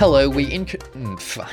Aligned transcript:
Hello, 0.00 0.30
we 0.30 0.46
inc- 0.46 0.78
mm, 0.94 1.20
fuck. 1.20 1.52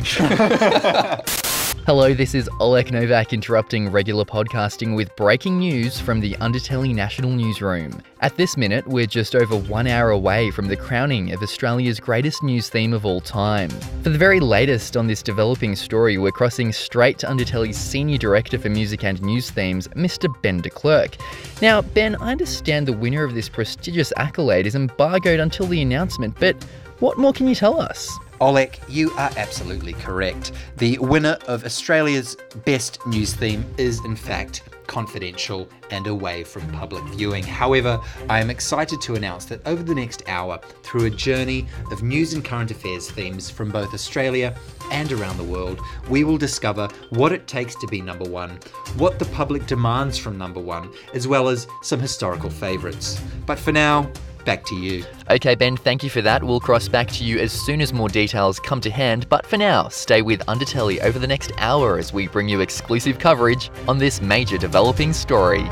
Hello, 1.85 2.13
this 2.13 2.33
is 2.33 2.47
Olek 2.61 2.93
Novak 2.93 3.33
interrupting 3.33 3.91
regular 3.91 4.23
podcasting 4.23 4.95
with 4.95 5.13
breaking 5.17 5.59
news 5.59 5.99
from 5.99 6.21
the 6.21 6.31
Undertelly 6.35 6.95
National 6.95 7.29
Newsroom. 7.31 8.01
At 8.21 8.37
this 8.37 8.55
minute, 8.55 8.87
we're 8.87 9.05
just 9.05 9.35
over 9.35 9.57
one 9.57 9.85
hour 9.85 10.11
away 10.11 10.49
from 10.51 10.69
the 10.69 10.77
crowning 10.77 11.33
of 11.33 11.43
Australia's 11.43 11.99
greatest 11.99 12.41
news 12.41 12.69
theme 12.69 12.93
of 12.93 13.05
all 13.05 13.19
time. 13.19 13.69
For 14.01 14.11
the 14.11 14.17
very 14.17 14.39
latest 14.39 14.95
on 14.95 15.07
this 15.07 15.21
developing 15.21 15.75
story, 15.75 16.17
we're 16.17 16.31
crossing 16.31 16.71
straight 16.71 17.19
to 17.19 17.27
Undertelly's 17.27 17.77
Senior 17.77 18.17
Director 18.17 18.57
for 18.57 18.69
Music 18.69 19.03
and 19.03 19.21
News 19.21 19.49
Themes, 19.49 19.89
Mr. 19.89 20.33
Ben 20.41 20.61
de 20.61 20.69
Klerk. 20.69 21.17
Now, 21.61 21.81
Ben, 21.81 22.15
I 22.21 22.31
understand 22.31 22.87
the 22.87 22.93
winner 22.93 23.25
of 23.25 23.33
this 23.33 23.49
prestigious 23.49 24.13
accolade 24.15 24.65
is 24.65 24.75
embargoed 24.75 25.41
until 25.41 25.65
the 25.65 25.81
announcement, 25.81 26.37
but 26.39 26.55
what 26.99 27.17
more 27.17 27.33
can 27.33 27.49
you 27.49 27.53
tell 27.53 27.81
us? 27.81 28.17
Olek, 28.39 28.77
you 28.87 29.11
are 29.13 29.31
absolutely 29.35 29.93
correct. 29.93 30.51
The 30.77 30.99
winner 30.99 31.37
of 31.47 31.65
Australia's 31.65 32.37
Best 32.65 32.99
News 33.07 33.33
Theme 33.33 33.65
is, 33.77 34.03
in 34.05 34.15
fact, 34.15 34.61
confidential 34.85 35.67
and 35.89 36.05
away 36.05 36.43
from 36.43 36.69
public 36.71 37.03
viewing. 37.15 37.43
However, 37.43 37.99
I 38.29 38.39
am 38.39 38.51
excited 38.51 39.01
to 39.01 39.15
announce 39.15 39.45
that 39.45 39.65
over 39.65 39.81
the 39.81 39.95
next 39.95 40.21
hour, 40.27 40.59
through 40.83 41.05
a 41.05 41.09
journey 41.09 41.67
of 41.91 42.03
news 42.03 42.33
and 42.33 42.45
current 42.45 42.69
affairs 42.69 43.09
themes 43.09 43.49
from 43.49 43.71
both 43.71 43.93
Australia 43.93 44.55
and 44.91 45.11
around 45.11 45.37
the 45.37 45.43
world, 45.43 45.81
we 46.07 46.23
will 46.23 46.37
discover 46.37 46.87
what 47.09 47.31
it 47.31 47.47
takes 47.47 47.73
to 47.75 47.87
be 47.87 48.01
number 48.01 48.29
one, 48.29 48.59
what 48.97 49.17
the 49.17 49.25
public 49.25 49.65
demands 49.65 50.15
from 50.17 50.37
number 50.37 50.59
one, 50.59 50.91
as 51.15 51.27
well 51.27 51.49
as 51.49 51.67
some 51.81 51.99
historical 51.99 52.51
favourites. 52.51 53.19
But 53.47 53.57
for 53.57 53.71
now, 53.71 54.09
back 54.47 54.63
to 54.63 54.75
you. 54.75 55.05
Okay, 55.29 55.53
Ben, 55.53 55.77
thank 55.77 56.03
you 56.03 56.09
for 56.09 56.23
that. 56.23 56.43
We'll 56.43 56.61
cross 56.61 56.87
back 56.87 57.09
to 57.09 57.23
you 57.23 57.37
as 57.37 57.51
soon 57.51 57.81
as 57.81 57.93
more 57.93 58.07
details 58.07 58.59
come 58.59 58.81
to 58.81 58.89
hand. 58.89 59.27
But 59.29 59.45
for 59.45 59.57
now, 59.57 59.89
stay 59.89 60.23
with 60.23 60.39
Undertelly 60.47 60.99
over 61.01 61.19
the 61.19 61.27
next 61.27 61.51
hour 61.59 61.99
as 61.99 62.13
we 62.13 62.27
bring 62.27 62.47
you 62.49 62.61
exclusive 62.61 63.19
coverage 63.19 63.69
on 63.87 63.97
this 63.99 64.21
major 64.21 64.57
developing 64.57 65.13
story. 65.13 65.65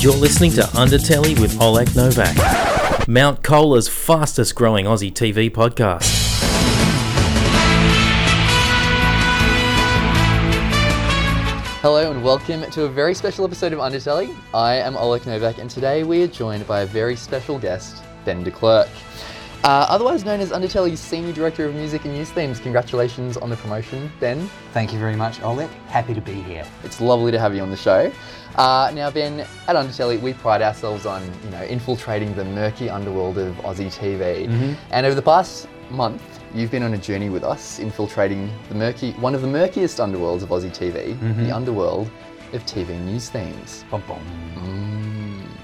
You're 0.00 0.14
listening 0.14 0.52
to 0.52 0.62
Undertelly 0.74 1.40
with 1.40 1.58
Olek 1.58 1.96
Novak, 1.96 3.08
Mount 3.08 3.42
Colah's 3.42 3.88
fastest 3.88 4.54
growing 4.54 4.84
Aussie 4.84 5.12
TV 5.12 5.50
podcast. 5.50 6.27
Hello 11.80 12.10
and 12.10 12.24
welcome 12.24 12.68
to 12.72 12.86
a 12.86 12.88
very 12.88 13.14
special 13.14 13.44
episode 13.44 13.72
of 13.72 13.78
Undertelly. 13.78 14.36
I 14.52 14.74
am 14.74 14.94
Olek 14.94 15.26
Novak 15.26 15.58
and 15.58 15.70
today 15.70 16.02
we 16.02 16.24
are 16.24 16.26
joined 16.26 16.66
by 16.66 16.80
a 16.80 16.86
very 16.86 17.14
special 17.14 17.56
guest, 17.56 18.02
Ben 18.24 18.42
de 18.42 18.50
Klerk. 18.50 18.88
Uh, 19.62 19.86
otherwise 19.88 20.24
known 20.24 20.40
as 20.40 20.50
Undertelly's 20.50 20.98
Senior 20.98 21.32
Director 21.32 21.66
of 21.66 21.76
Music 21.76 22.04
and 22.04 22.14
News 22.14 22.32
Themes. 22.32 22.58
Congratulations 22.58 23.36
on 23.36 23.48
the 23.48 23.56
promotion, 23.58 24.10
Ben. 24.18 24.50
Thank 24.72 24.92
you 24.92 24.98
very 24.98 25.14
much, 25.14 25.38
Olek. 25.38 25.70
Happy 25.86 26.14
to 26.14 26.20
be 26.20 26.32
here. 26.32 26.66
It's 26.82 27.00
lovely 27.00 27.30
to 27.30 27.38
have 27.38 27.54
you 27.54 27.62
on 27.62 27.70
the 27.70 27.76
show. 27.76 28.10
Uh, 28.56 28.90
now, 28.92 29.08
Ben, 29.08 29.46
at 29.68 29.76
Undertelly, 29.76 30.20
we 30.20 30.32
pride 30.32 30.62
ourselves 30.62 31.06
on 31.06 31.24
you 31.44 31.50
know 31.50 31.62
infiltrating 31.62 32.34
the 32.34 32.44
murky 32.44 32.90
underworld 32.90 33.38
of 33.38 33.54
Aussie 33.58 33.86
TV. 33.86 34.48
Mm-hmm. 34.48 34.72
And 34.90 35.06
over 35.06 35.14
the 35.14 35.22
past 35.22 35.68
month, 35.90 36.37
you've 36.54 36.70
been 36.70 36.82
on 36.82 36.94
a 36.94 36.98
journey 36.98 37.28
with 37.30 37.44
us, 37.44 37.78
infiltrating 37.78 38.50
the 38.68 38.74
murky, 38.74 39.12
one 39.12 39.34
of 39.34 39.42
the 39.42 39.48
murkiest 39.48 39.98
underworlds 39.98 40.42
of 40.42 40.48
Aussie 40.50 40.70
TV, 40.74 41.14
Mm-hmm. 41.16 41.44
the 41.44 41.50
underworld 41.54 42.10
of 42.52 42.64
TV 42.64 42.98
news 43.04 43.28
themes. 43.28 43.84
Bum, 43.90 44.02
bum. 44.08 44.22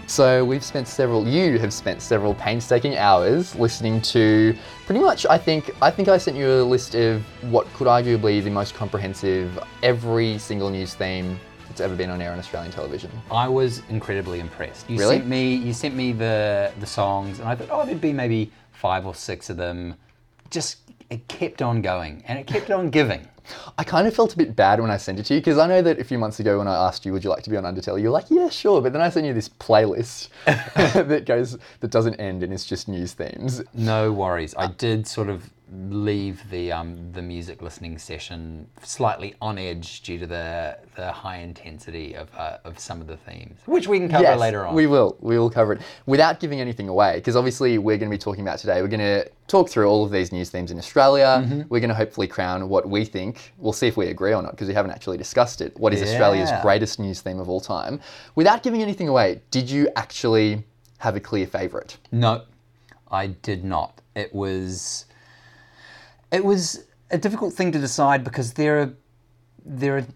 So 0.07 0.45
we've 0.45 0.63
spent 0.65 0.87
several. 0.87 1.27
You 1.27 1.59
have 1.59 1.73
spent 1.73 2.03
several 2.03 2.35
painstaking 2.35 2.97
hours 2.99 3.55
listening 3.57 4.03
to 4.03 4.55
pretty 4.85 5.01
much. 5.01 5.25
I 5.27 5.39
think. 5.39 5.71
I 5.81 5.91
think 5.91 6.09
I 6.09 6.19
sent 6.19 6.37
you 6.37 6.47
a 6.47 6.63
list 6.63 6.95
of 6.95 7.23
what 7.51 7.67
could 7.73 7.87
arguably 7.87 8.45
the 8.45 8.51
most 8.51 8.75
comprehensive 8.75 9.59
every 9.83 10.37
single 10.39 10.69
news 10.69 10.93
theme 10.95 11.41
that's 11.69 11.81
ever 11.81 11.97
been 11.97 12.11
on 12.11 12.21
air 12.21 12.33
on 12.33 12.39
Australian 12.39 12.71
television. 12.71 13.11
I 13.31 13.49
was 13.49 13.81
incredibly 13.89 14.41
impressed. 14.41 14.89
You 14.91 14.99
Really? 14.99 15.17
sent 15.17 15.27
me 15.27 15.55
you 15.55 15.73
sent 15.73 15.95
me 15.95 16.13
the 16.13 16.71
the 16.81 16.87
songs 16.87 17.39
and 17.41 17.49
I 17.49 17.55
thought, 17.55 17.69
oh, 17.71 17.87
there'd 17.87 18.01
be 18.01 18.13
maybe 18.13 18.53
five 18.73 19.07
or 19.07 19.15
six 19.15 19.49
of 19.49 19.57
them. 19.57 19.95
Just 20.51 20.79
it 21.11 21.27
kept 21.29 21.63
on 21.63 21.83
going 21.83 22.23
and 22.27 22.39
it 22.39 22.47
kept 22.47 22.71
on 22.71 22.91
giving. 22.91 23.29
I 23.77 23.85
kind 23.85 24.07
of 24.07 24.15
felt 24.15 24.33
a 24.33 24.37
bit 24.37 24.57
bad 24.57 24.81
when 24.81 24.91
I 24.91 24.97
sent 24.97 25.19
it 25.19 25.27
to 25.27 25.35
you 25.35 25.41
because 25.41 25.59
I 25.59 25.67
know 25.67 25.83
that 25.83 25.99
a 25.99 26.05
few 26.05 26.19
months 26.19 26.41
ago 26.41 26.59
when 26.59 26.69
I 26.69 26.75
asked 26.75 27.05
you, 27.05 27.13
would 27.13 27.23
you 27.23 27.31
like 27.31 27.43
to 27.43 27.51
be 27.51 27.57
on 27.57 27.65
Undertelly, 27.65 28.01
you're 28.01 28.11
like, 28.11 28.31
yeah, 28.31 28.49
sure. 28.49 28.81
But 28.81 28.93
then 28.93 29.03
I 29.03 29.11
sent 29.11 29.27
you 29.27 29.35
this 29.35 29.49
playlist 29.49 30.29
that 30.47 31.27
goes 31.27 31.59
that 31.81 31.91
doesn't 31.91 32.15
end 32.15 32.43
and 32.43 32.53
it's 32.53 32.65
just 32.65 32.89
news 32.89 33.13
themes. 33.13 33.63
No 33.75 34.13
worries. 34.13 34.55
I 34.55 34.65
uh, 34.65 34.73
did 34.79 35.07
sort 35.07 35.29
of 35.29 35.51
leave 35.73 36.49
the 36.51 36.71
um, 36.71 37.13
the 37.13 37.23
music 37.23 37.63
listening 37.63 37.99
session 37.99 38.69
slightly 38.83 39.35
on 39.41 39.59
edge 39.59 40.03
due 40.03 40.19
to 40.19 40.27
the 40.27 40.77
the 40.97 41.11
high 41.11 41.39
intensity 41.39 42.15
of 42.15 42.29
uh, 42.37 42.59
of 42.65 42.79
some 42.79 43.01
of 43.01 43.07
the 43.07 43.17
themes, 43.17 43.59
which 43.67 43.89
we 43.89 43.99
can 43.99 44.09
cover 44.09 44.23
Yes, 44.23 44.39
later 44.39 44.67
on. 44.67 44.75
We 44.75 44.87
will. 44.87 45.17
We 45.21 45.39
will 45.39 45.51
cover 45.51 45.75
it 45.75 45.81
without 46.07 46.41
giving 46.41 46.61
anything 46.61 46.89
away 46.89 47.17
because 47.17 47.37
obviously 47.37 47.79
we're 47.79 47.97
going 47.97 48.11
to 48.11 48.15
be 48.15 48.21
talking 48.21 48.43
about 48.43 48.59
today. 48.59 48.83
We're 48.83 48.89
going 48.89 49.01
to 49.01 49.29
talk 49.49 49.69
through 49.69 49.87
all 49.89 50.05
of 50.05 50.11
these 50.11 50.33
news 50.33 50.51
themes 50.51 50.71
in 50.71 50.79
Australia. 50.79 51.43
Mm-hmm. 51.43 51.63
We're 51.69 51.81
going 51.81 51.89
to 51.89 51.95
hopefully 51.95 52.27
crown 52.27 52.69
what 52.69 52.89
we 52.89 53.05
think. 53.05 53.53
We'll 53.59 53.73
see 53.73 53.87
if 53.87 53.97
we 53.97 54.09
agree 54.09 54.35
or 54.35 54.43
not 54.43 54.53
because 54.53 54.69
we 54.69 54.75
haven't 54.75 54.93
actually 54.93 55.19
discussed 55.19 55.61
it. 55.61 55.77
What 55.79 55.95
is 55.95 56.03
Australia's 56.03 56.51
greatest 56.63 56.99
news 56.99 57.21
theme 57.21 57.41
of 57.41 57.49
all 57.49 57.61
time? 57.61 58.01
Without 58.35 58.63
giving 58.63 58.83
anything 58.83 59.09
away, 59.09 59.41
did 59.51 59.71
you 59.71 59.89
actually 59.97 60.65
have 60.99 61.17
a 61.17 61.21
clear 61.21 61.47
favourite? 61.47 61.97
No, 62.13 62.43
I 63.11 63.29
did 63.29 63.65
not. 63.65 64.01
It 64.15 64.35
was 64.35 65.07
it 66.35 66.45
was 66.45 66.85
a 67.13 67.19
difficult 67.19 67.55
thing 67.55 67.71
to 67.71 67.79
decide 67.79 68.25
because 68.25 68.55
there 68.55 68.81
are 68.81 68.93
there 69.65 69.97
are 69.97 70.07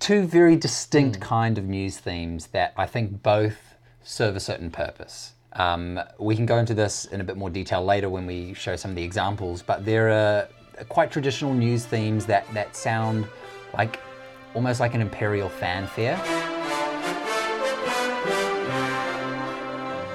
two 0.00 0.26
very 0.26 0.56
distinct 0.56 1.20
kind 1.20 1.56
of 1.56 1.64
news 1.64 1.96
themes 1.98 2.48
that 2.48 2.74
I 2.76 2.86
think 2.86 3.22
both 3.22 3.56
serve 4.02 4.36
a 4.36 4.40
certain 4.40 4.70
purpose. 4.70 5.32
Um, 5.54 6.00
we 6.18 6.34
can 6.34 6.44
go 6.44 6.58
into 6.58 6.74
this 6.74 7.04
in 7.06 7.20
a 7.20 7.24
bit 7.24 7.36
more 7.36 7.48
detail 7.48 7.82
later 7.84 8.10
when 8.10 8.26
we 8.26 8.52
show 8.52 8.74
some 8.74 8.90
of 8.90 8.96
the 8.96 9.04
examples, 9.04 9.62
but 9.62 9.84
there 9.84 10.10
are 10.10 10.48
quite 10.88 11.12
traditional 11.12 11.54
news 11.54 11.86
themes 11.86 12.26
that, 12.26 12.52
that 12.52 12.74
sound 12.74 13.26
like 13.72 14.00
almost 14.54 14.80
like 14.80 14.94
an 14.94 15.00
imperial 15.00 15.48
fanfare. 15.48 16.18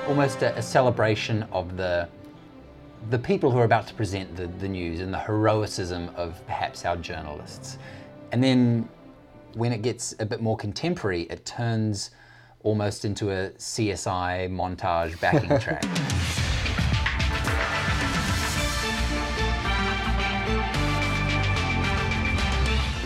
Almost 0.08 0.44
a, 0.44 0.56
a 0.58 0.62
celebration 0.62 1.44
of 1.52 1.78
the 1.78 2.10
the 3.10 3.20
people 3.20 3.50
who 3.50 3.58
are 3.58 3.64
about 3.64 3.88
to 3.88 3.94
present 3.94 4.36
the, 4.36 4.48
the 4.48 4.68
news 4.68 5.00
and 5.00 5.14
the 5.14 5.20
heroicism 5.20 6.10
of 6.16 6.46
perhaps 6.46 6.86
our 6.86 6.98
journalists. 6.98 7.78
And 8.32 8.44
then 8.44 8.88
when 9.54 9.72
it 9.72 9.82
gets 9.82 10.14
a 10.20 10.26
bit 10.26 10.42
more 10.42 10.58
contemporary, 10.58 11.24
it 11.24 11.46
turns 11.46 12.12
almost 12.64 13.06
into 13.06 13.32
a 13.32 13.50
CSI 13.52 14.50
montage 14.50 15.20
backing 15.20 15.58
track. 15.60 15.86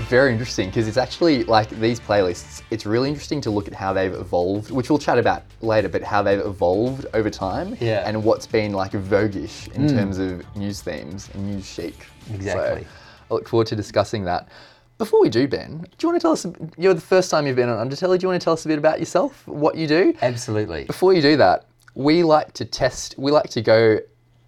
Very 0.09 0.31
interesting 0.31 0.69
because 0.69 0.87
it's 0.87 0.97
actually 0.97 1.43
like 1.45 1.69
these 1.69 1.99
playlists. 1.99 2.61
It's 2.71 2.85
really 2.85 3.09
interesting 3.09 3.41
to 3.41 3.51
look 3.51 3.67
at 3.67 3.73
how 3.73 3.93
they've 3.93 4.13
evolved, 4.13 4.71
which 4.71 4.89
we'll 4.89 4.99
chat 4.99 5.17
about 5.17 5.43
later, 5.61 5.89
but 5.89 6.03
how 6.03 6.21
they've 6.21 6.39
evolved 6.39 7.05
over 7.13 7.29
time 7.29 7.77
Yeah. 7.79 8.03
and 8.07 8.23
what's 8.23 8.47
been 8.47 8.73
like 8.73 8.91
voguish 8.91 9.71
in 9.73 9.89
hmm. 9.89 9.95
terms 9.95 10.17
of 10.17 10.43
news 10.55 10.81
themes 10.81 11.29
and 11.33 11.51
news 11.51 11.65
chic. 11.65 12.05
Exactly. 12.33 12.83
So 12.83 12.87
I 13.31 13.33
look 13.33 13.47
forward 13.47 13.67
to 13.67 13.75
discussing 13.75 14.23
that. 14.25 14.49
Before 14.97 15.21
we 15.21 15.29
do, 15.29 15.47
Ben, 15.47 15.79
do 15.79 15.87
you 16.01 16.09
want 16.09 16.21
to 16.21 16.23
tell 16.23 16.31
us? 16.33 16.45
You're 16.77 16.93
the 16.93 17.01
first 17.01 17.31
time 17.31 17.47
you've 17.47 17.55
been 17.55 17.69
on 17.69 17.89
Undertelly. 17.89 18.19
Do 18.19 18.25
you 18.25 18.29
want 18.29 18.39
to 18.39 18.43
tell 18.43 18.53
us 18.53 18.63
a 18.65 18.67
bit 18.67 18.77
about 18.77 18.99
yourself, 18.99 19.47
what 19.47 19.75
you 19.75 19.87
do? 19.87 20.13
Absolutely. 20.21 20.85
Before 20.85 21.13
you 21.13 21.21
do 21.21 21.35
that, 21.37 21.65
we 21.95 22.23
like 22.23 22.53
to 22.53 22.65
test. 22.65 23.15
We 23.17 23.31
like 23.31 23.49
to 23.49 23.61
go 23.61 23.99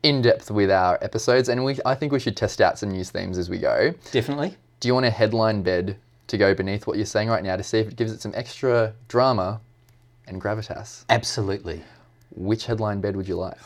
in 0.04 0.22
depth 0.22 0.52
with 0.52 0.70
our 0.70 1.00
episodes, 1.04 1.50
and 1.50 1.64
we. 1.66 1.78
I 1.86 1.96
think 1.96 2.12
we 2.12 2.20
should 2.20 2.38
test 2.38 2.62
out 2.62 2.78
some 2.78 2.92
news 2.92 3.10
themes 3.10 3.38
as 3.38 3.50
we 3.50 3.58
go. 3.58 3.94
Definitely. 4.12 4.56
Do 4.86 4.90
you 4.90 4.94
want 4.94 5.08
a 5.08 5.10
headline 5.10 5.64
bed 5.64 5.98
to 6.28 6.38
go 6.38 6.54
beneath 6.54 6.86
what 6.86 6.98
you're 6.98 7.08
saying 7.08 7.28
right 7.28 7.44
now 7.44 7.56
to 7.56 7.64
see 7.64 7.80
if 7.80 7.88
it 7.88 7.96
gives 7.96 8.12
it 8.12 8.22
some 8.22 8.32
extra 8.36 8.94
drama 9.08 9.60
and 10.28 10.40
gravitas? 10.40 11.06
Absolutely. 11.10 11.82
Which 12.36 12.68
headline 12.68 13.02
bed 13.02 13.16
would 13.16 13.28
you 13.28 13.36
like? 13.36 13.58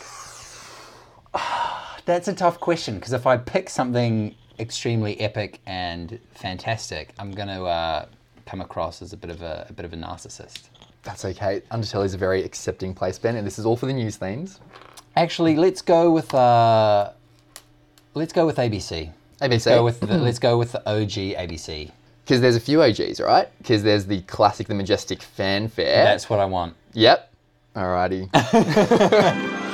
That's 2.06 2.30
a 2.30 2.34
tough 2.34 2.62
question 2.62 2.96
because 2.96 3.12
if 3.12 3.28
I 3.28 3.36
pick 3.36 3.70
something 3.70 4.34
extremely 4.60 5.20
epic 5.20 5.60
and 5.66 6.22
fantastic, 6.36 7.10
I'm 7.20 7.32
going 7.32 7.50
to 7.50 7.66
uh, 7.66 8.06
come 8.46 8.62
across 8.62 9.02
as 9.02 9.12
a 9.12 9.18
bit 9.18 9.30
of 9.30 9.42
a, 9.42 9.66
a 9.68 9.74
bit 9.74 9.84
of 9.84 9.92
a 9.92 9.98
narcissist. 9.98 10.70
That's 11.04 11.26
okay. 11.26 11.64
Undertelly 11.70 12.06
is 12.06 12.14
a 12.14 12.18
very 12.18 12.46
accepting 12.46 12.94
place, 12.94 13.20
Ben, 13.20 13.36
and 13.36 13.46
this 13.46 13.60
is 13.60 13.66
all 13.66 13.76
for 13.76 13.88
the 13.88 13.94
news 13.94 14.16
themes. 14.16 14.62
Actually, 15.18 15.58
let's 15.58 15.82
go 15.82 16.12
with 16.12 16.34
uh, 16.34 17.12
let's 18.14 18.32
go 18.32 18.46
with 18.46 18.56
ABC. 18.56 19.12
ABC. 19.42 19.48
Hmm. 19.48 19.52
Let's 19.52 19.66
go 19.66 19.84
with 19.84 20.00
the, 20.00 20.18
let's 20.18 20.40
go 20.40 20.58
with 20.58 20.72
the 20.74 20.90
OG 20.90 21.12
ABC. 21.38 21.92
Because 22.24 22.42
there's 22.42 22.56
a 22.56 22.60
few 22.60 22.84
OGs, 22.84 23.20
right? 23.20 23.50
Because 23.58 23.84
there's 23.84 24.06
the 24.06 24.22
classic, 24.22 24.68
the 24.68 24.76
majestic 24.76 25.22
fanfare. 25.22 26.04
That's 26.04 26.30
what 26.30 26.40
I 26.40 26.46
want. 26.46 26.76
Yep. 26.94 27.32
Alrighty. 27.76 28.30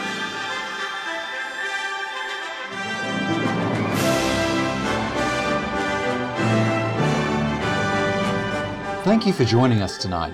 Thank 9.03 9.27
you 9.27 9.33
for 9.33 9.45
joining 9.45 9.81
us 9.81 9.97
tonight. 9.97 10.33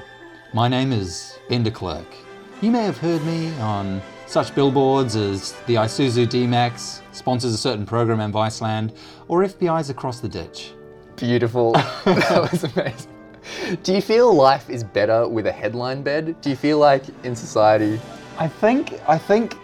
My 0.54 0.68
name 0.68 0.92
is 0.94 1.38
Ben 1.50 1.64
de 1.64 1.72
Klerk. 1.72 2.06
You 2.62 2.72
may 2.72 2.84
have 2.84 2.98
heard 2.98 3.22
me 3.26 3.54
on 3.60 4.02
such 4.32 4.56
billboards 4.56 5.18
as 5.18 5.52
the 5.68 5.76
Isuzu 5.76 6.30
D-Max, 6.30 7.02
sponsors 7.12 7.54
a 7.54 7.58
certain 7.58 7.86
program 7.86 8.22
in 8.22 8.32
Viceland, 8.32 8.96
or 9.28 9.44
FBI's 9.44 9.90
Across 9.90 10.22
the 10.22 10.30
Ditch. 10.30 10.72
Beautiful. 11.18 11.74
that 12.06 12.50
was 12.50 12.64
amazing. 12.64 13.12
Do 13.84 13.94
you 13.94 14.02
feel 14.02 14.34
life 14.34 14.70
is 14.70 14.86
better 14.86 15.28
with 15.28 15.48
a 15.48 15.52
headline 15.52 16.02
bed? 16.02 16.40
Do 16.40 16.50
you 16.50 16.56
feel 16.56 16.78
like 16.78 17.04
in 17.26 17.36
society? 17.36 18.00
I 18.38 18.48
think 18.48 19.02
I 19.06 19.18
think 19.18 19.58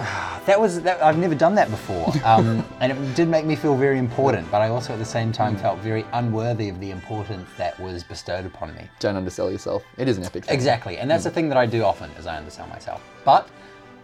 that 0.46 0.58
was 0.58 0.80
that, 0.82 1.02
I've 1.02 1.18
never 1.18 1.34
done 1.34 1.54
that 1.56 1.70
before, 1.70 2.12
um, 2.24 2.64
and 2.80 2.92
it 2.92 3.14
did 3.14 3.28
make 3.28 3.44
me 3.44 3.54
feel 3.54 3.76
very 3.76 3.98
important. 3.98 4.50
But 4.50 4.62
I 4.62 4.68
also 4.68 4.92
at 4.92 4.98
the 4.98 5.04
same 5.04 5.32
time 5.32 5.56
felt 5.56 5.78
very 5.80 6.04
unworthy 6.12 6.68
of 6.68 6.80
the 6.80 6.90
importance 6.90 7.48
that 7.58 7.78
was 7.78 8.02
bestowed 8.02 8.46
upon 8.46 8.74
me. 8.74 8.88
Don't 8.98 9.16
undersell 9.16 9.50
yourself. 9.50 9.82
It 9.98 10.08
is 10.08 10.16
an 10.16 10.24
epic 10.24 10.46
thing. 10.46 10.54
Exactly, 10.54 10.98
and 10.98 11.10
that's 11.10 11.24
the 11.24 11.30
thing 11.30 11.48
that 11.50 11.58
I 11.58 11.66
do 11.66 11.82
often 11.84 12.10
is 12.12 12.26
I 12.26 12.36
undersell 12.36 12.66
myself. 12.68 13.02
But 13.24 13.48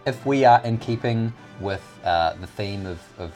if 0.05 0.23
we 0.25 0.45
are 0.45 0.61
in 0.63 0.77
keeping 0.77 1.33
with 1.59 1.83
uh, 2.03 2.33
the 2.35 2.47
theme 2.47 2.85
of, 2.85 2.99
of 3.17 3.33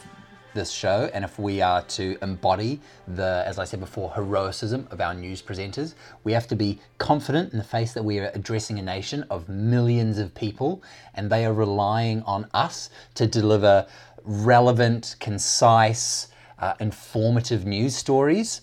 this 0.54 0.72
show, 0.72 1.10
and 1.14 1.24
if 1.24 1.40
we 1.40 1.62
are 1.62 1.82
to 1.84 2.18
embody 2.22 2.80
the, 3.08 3.44
as 3.46 3.60
I 3.60 3.66
said 3.66 3.80
before, 3.80 4.12
heroicism 4.12 4.88
of 4.92 5.02
our 5.02 5.14
news 5.14 5.42
presenters, 5.42 5.94
we 6.24 6.34
have 6.34 6.48
to 6.48 6.56
be 6.56 6.80
confident 6.98 7.52
in 7.52 7.58
the 7.58 7.64
face 7.64 7.94
that 7.94 8.04
we 8.04 8.20
are 8.20 8.32
addressing 8.34 8.80
a 8.80 8.82
nation 8.82 9.26
of 9.30 9.50
millions 9.50 10.18
of 10.18 10.34
people, 10.36 10.84
and 11.14 11.30
they 11.30 11.46
are 11.46 11.54
relying 11.54 12.22
on 12.24 12.48
us 12.54 12.90
to 13.16 13.28
deliver 13.28 13.86
relevant, 14.24 15.16
concise, 15.20 16.28
uh, 16.60 16.74
informative 16.80 17.66
news 17.66 17.96
stories. 17.96 18.62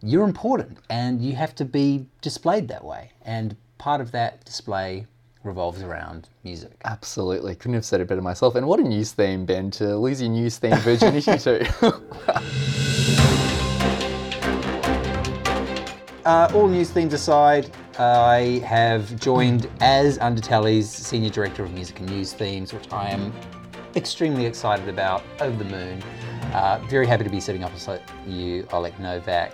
You're 0.00 0.24
important, 0.24 0.78
and 0.90 1.20
you 1.20 1.34
have 1.36 1.54
to 1.56 1.64
be 1.64 2.06
displayed 2.20 2.68
that 2.68 2.84
way. 2.84 3.12
And 3.22 3.56
part 3.78 4.00
of 4.00 4.12
that 4.12 4.44
display 4.44 5.06
revolves 5.44 5.82
around 5.82 6.28
music. 6.42 6.72
Absolutely. 6.84 7.54
Couldn't 7.54 7.74
have 7.74 7.84
said 7.84 8.00
it 8.00 8.08
better 8.08 8.22
myself. 8.22 8.54
And 8.54 8.66
what 8.66 8.80
a 8.80 8.82
news 8.82 9.12
theme, 9.12 9.44
Ben, 9.46 9.70
to 9.72 9.96
lose 9.96 10.20
your 10.20 10.30
news 10.30 10.58
theme 10.58 10.76
virginity 10.76 11.38
too. 11.38 11.62
Uh, 16.24 16.50
all 16.54 16.66
news 16.68 16.88
themes 16.88 17.12
aside, 17.12 17.70
I 17.98 18.62
have 18.64 19.14
joined 19.20 19.68
as 19.80 20.16
Undertelly's 20.20 20.88
Senior 20.88 21.28
Director 21.28 21.64
of 21.64 21.72
Music 21.74 22.00
and 22.00 22.08
News 22.08 22.32
Themes, 22.32 22.72
which 22.72 22.90
I 22.90 23.10
am 23.10 23.30
extremely 23.94 24.46
excited 24.46 24.88
about, 24.88 25.22
over 25.40 25.62
the 25.62 25.68
moon. 25.68 26.02
Uh, 26.54 26.82
very 26.88 27.06
happy 27.06 27.24
to 27.24 27.30
be 27.30 27.40
sitting 27.40 27.62
opposite 27.62 28.00
you, 28.26 28.62
Olek 28.64 28.98
Novak. 28.98 29.52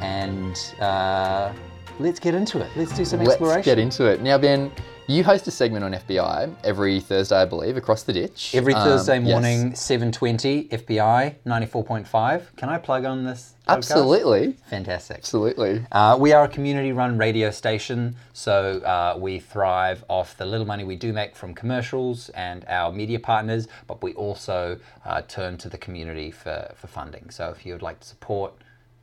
And 0.00 0.56
uh, 0.80 1.52
let's 2.00 2.18
get 2.18 2.34
into 2.34 2.60
it. 2.60 2.70
Let's 2.74 2.96
do 2.96 3.04
some 3.04 3.20
exploration. 3.20 3.56
Let's 3.56 3.64
get 3.66 3.78
into 3.78 4.06
it. 4.06 4.20
Now, 4.20 4.36
Ben, 4.36 4.72
you 5.10 5.24
host 5.24 5.46
a 5.46 5.50
segment 5.50 5.84
on 5.84 5.92
FBI 5.92 6.54
every 6.64 7.00
Thursday, 7.00 7.36
I 7.36 7.44
believe, 7.44 7.76
across 7.76 8.02
the 8.02 8.12
ditch. 8.12 8.54
Every 8.54 8.74
Um, 8.74 8.84
Thursday 8.84 9.18
yes. 9.18 9.24
morning, 9.24 9.72
7.20, 9.72 10.68
FBI 10.70 11.34
94.5. 11.46 12.56
Can 12.56 12.68
I 12.68 12.78
plug 12.78 13.04
on 13.04 13.24
this? 13.24 13.54
podcast? 13.66 13.76
Absolutely. 13.76 14.52
Fantastic. 14.68 15.18
Absolutely. 15.18 15.84
Uh, 15.92 16.16
we 16.18 16.32
are 16.32 16.44
a 16.44 16.48
community 16.48 16.92
run 16.92 17.16
radio 17.18 17.50
station, 17.50 18.16
so 18.32 18.78
uh, 18.80 19.16
we 19.18 19.38
thrive 19.38 20.04
off 20.08 20.36
the 20.36 20.46
little 20.46 20.66
money 20.66 20.82
we 20.84 20.96
do 20.96 21.12
make 21.12 21.36
from 21.36 21.54
commercials 21.54 22.28
and 22.30 22.64
our 22.68 22.90
media 22.92 23.20
partners, 23.20 23.68
but 23.86 24.02
we 24.02 24.12
also 24.14 24.78
uh, 25.04 25.22
turn 25.22 25.56
to 25.58 25.68
the 25.68 25.78
community 25.78 26.30
for, 26.30 26.72
for 26.76 26.86
funding. 26.88 27.30
So 27.30 27.50
if 27.50 27.64
you 27.64 27.72
would 27.72 27.82
like 27.82 28.00
to 28.00 28.08
support, 28.08 28.52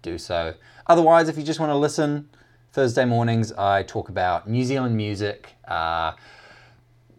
do 0.01 0.17
so. 0.17 0.53
Otherwise, 0.87 1.27
if 1.29 1.37
you 1.37 1.43
just 1.43 1.59
want 1.59 1.69
to 1.69 1.75
listen, 1.77 2.29
Thursday 2.77 3.05
mornings 3.05 3.51
I 3.53 3.81
talk 3.81 4.07
about 4.09 4.47
New 4.47 4.63
Zealand 4.63 4.95
music. 4.95 5.55
Uh, 5.67 6.11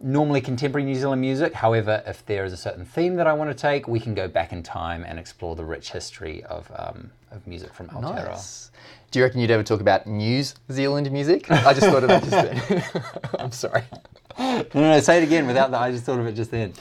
normally 0.01 0.39
contemporary 0.39 0.85
New 0.85 0.95
Zealand 0.95 1.19
music. 1.19 1.53
However, 1.53 2.01
if 2.07 2.25
there 2.25 2.45
is 2.45 2.53
a 2.53 2.57
certain 2.57 2.85
theme 2.85 3.17
that 3.17 3.27
I 3.27 3.33
want 3.33 3.49
to 3.49 3.53
take, 3.53 3.85
we 3.85 3.99
can 3.99 4.13
go 4.15 4.29
back 4.29 4.53
in 4.53 4.63
time 4.63 5.03
and 5.03 5.19
explore 5.19 5.57
the 5.57 5.65
rich 5.65 5.91
history 5.91 6.45
of, 6.45 6.71
um, 6.77 7.11
of 7.29 7.45
music 7.45 7.73
from 7.73 7.89
Aotearoa. 7.89 8.27
Nice. 8.27 8.71
Do 9.11 9.19
you 9.19 9.25
reckon 9.25 9.41
you'd 9.41 9.51
ever 9.51 9.61
talk 9.61 9.81
about 9.81 10.07
New 10.07 10.45
Zealand 10.71 11.11
music? 11.11 11.51
I 11.51 11.73
just 11.73 11.87
thought 11.87 12.03
of 12.03 12.07
that 12.07 12.23
just 12.23 12.31
then. 12.31 13.03
I'm 13.37 13.51
sorry. 13.51 13.83
No, 14.37 14.65
no, 14.75 14.81
no, 14.91 14.99
say 15.01 15.21
it 15.21 15.25
again 15.25 15.45
without 15.45 15.71
the. 15.71 15.77
I 15.77 15.91
just 15.91 16.05
thought 16.05 16.19
of 16.19 16.25
it 16.25 16.37
just 16.37 16.51
then. 16.51 16.71